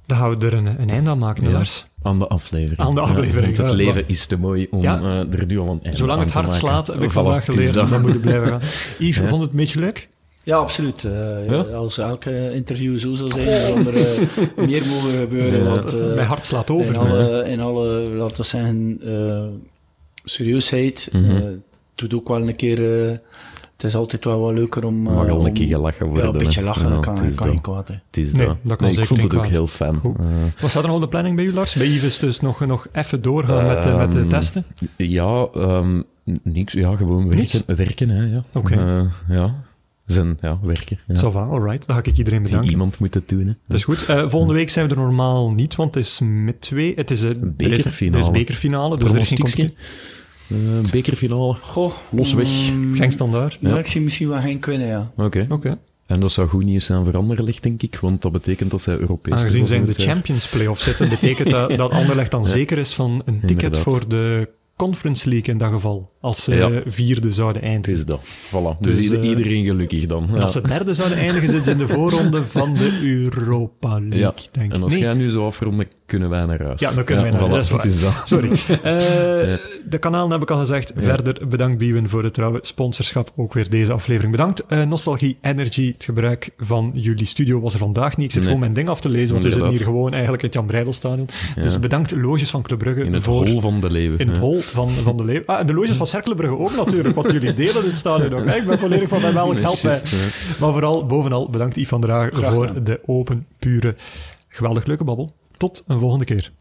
[0.06, 1.50] Dan gaan we er een, een einde aan maken, Ja.
[1.50, 1.86] Lars.
[2.02, 2.78] Aan de aflevering.
[2.88, 3.76] Aan de aflevering, het ja.
[3.76, 5.00] leven is te mooi om Ja.
[5.00, 7.74] eh, er nu al een einde Zolang het hart slaat, heb ik Voilà, vandaag geleerd,
[7.74, 7.88] dat.
[7.88, 8.60] dan moet ik blijven gaan.
[8.98, 9.28] Yves, Ja.
[9.28, 10.08] vond het een beetje leuk?
[10.44, 11.04] Ja, absoluut.
[11.04, 11.60] Eh, Ja?
[11.60, 15.62] Als elke interview zo zou zijn, dan er eh, meer mogen gebeuren.
[15.62, 15.68] Ja.
[15.68, 16.94] Want, Mijn hart slaat over.
[16.94, 19.42] in alle, in alle, laten we zeggen, eh,
[20.24, 21.08] serieusheid.
[21.12, 21.30] Mhm.
[21.30, 21.60] eh, het
[22.10, 23.20] doet ook wel een keer
[23.82, 24.94] het is altijd wel wat leuker om...
[24.94, 26.24] Mag al om, een keer gelachen worden.
[26.26, 27.54] Ja, een beetje lachen, ja, dat kan, het is kan dat.
[27.54, 27.88] niet kwaad.
[27.88, 27.94] Hè.
[27.94, 28.56] Het is Nee, dat.
[28.62, 29.94] dat kan Nee, ik zeker vond het ook heel fijn.
[29.94, 31.74] Eh, Wat staat er nog op de planning bij u, Lars?
[31.74, 34.64] Bij Yves dus nog, nog even doorgaan met, de- met de Ehm, testen?
[34.96, 36.00] Ja, ehm,
[36.42, 36.72] niks.
[36.72, 37.52] Ja, gewoon Niks?
[37.52, 37.76] werken.
[37.76, 38.44] Werken, hè, ja.
[38.52, 38.74] Oké.
[38.74, 39.54] Eh, ja.
[40.06, 40.98] Zijn, ja, werken.
[41.06, 41.14] Ja.
[41.20, 41.86] Ça va, alright.
[41.86, 42.70] Dan ga ik iedereen Die bedanken.
[42.70, 43.52] Iemand moet het doen, hè.
[43.68, 44.06] Dat is goed.
[44.06, 46.92] Eh, volgende week zijn we er normaal niet, want het is met twee.
[46.96, 48.16] Het is, er is- bekerfinale.
[48.22, 49.74] Er is bekerfinale, dus er is geen
[50.52, 51.54] Eh, bekerfinale.
[51.60, 52.70] Goh, Los weg.
[52.72, 53.58] mm, Genk standaard.
[53.60, 55.10] Ja, ik zie misschien wel geen kunnen, ja.
[55.16, 55.46] Oké.
[55.48, 55.78] Oké.
[56.06, 58.96] En dat zou goed nieuws zijn voor Anderlecht, denk ik, want dat betekent dat zij
[58.98, 62.92] Europees Aangezien zij in de Champions Playoffs zitten, betekent dat dat Anderlecht dan zeker is
[62.94, 63.78] van een ticket Inderdaad.
[63.82, 66.10] voor de Conference League in dat geval.
[66.20, 66.82] Als ze Ja.
[66.86, 67.92] vierde zouden eindigen.
[67.98, 68.20] is dat.
[68.48, 68.80] Voilà.
[68.80, 70.28] Dus, Dus, eh, iedereen gelukkig dan.
[70.28, 70.40] En Ja.
[70.42, 74.34] als ze derde zouden eindigen, zitten ze in de voorronde van de Europa League, Ja.
[74.52, 74.72] denk ik.
[74.76, 75.02] En als Nee.
[75.02, 75.76] jij nu zo afrondt,
[76.12, 76.80] kunnen wij naar huis.
[76.80, 78.44] Ja, dan kunnen wij naar voilà, huis, dat is dat waar.
[78.50, 78.66] is dat.
[78.68, 78.78] Sorry.
[78.92, 79.58] Eh,
[79.88, 80.92] De kanalen heb ik al gezegd.
[80.96, 83.32] Verder bedankt Biewen voor het trouwe sponsorschap.
[83.36, 84.66] Ook weer deze aflevering bedankt.
[84.66, 88.26] Eh, Nostalgie Energy, het gebruik van jullie studio was er vandaag niet.
[88.26, 88.44] Ik zit Nee.
[88.44, 90.66] gewoon mijn ding af te lezen, want we zitten hier gewoon eigenlijk in het Jan
[90.66, 91.28] Breidelstadion.
[91.60, 93.46] Dus bedankt Loges van Club Brugge In het voor...
[93.48, 94.18] hol van de leeuwen.
[94.18, 94.42] in het ja.
[94.42, 95.42] hol van, van de leeuw.
[95.46, 98.46] Ah, en de loges van Cerkelenbrugge ook natuurlijk, want jullie delen dit stadion ook.
[98.46, 98.56] hè.
[98.56, 99.90] Ik ben volledig van welk Nee, help ja.
[100.60, 103.94] Maar vooral, bovenal, bedankt Yves van der Haag voor de open, pure,
[104.48, 105.30] geweldig leuke babbel.
[105.62, 106.52] Tot een volgende keer.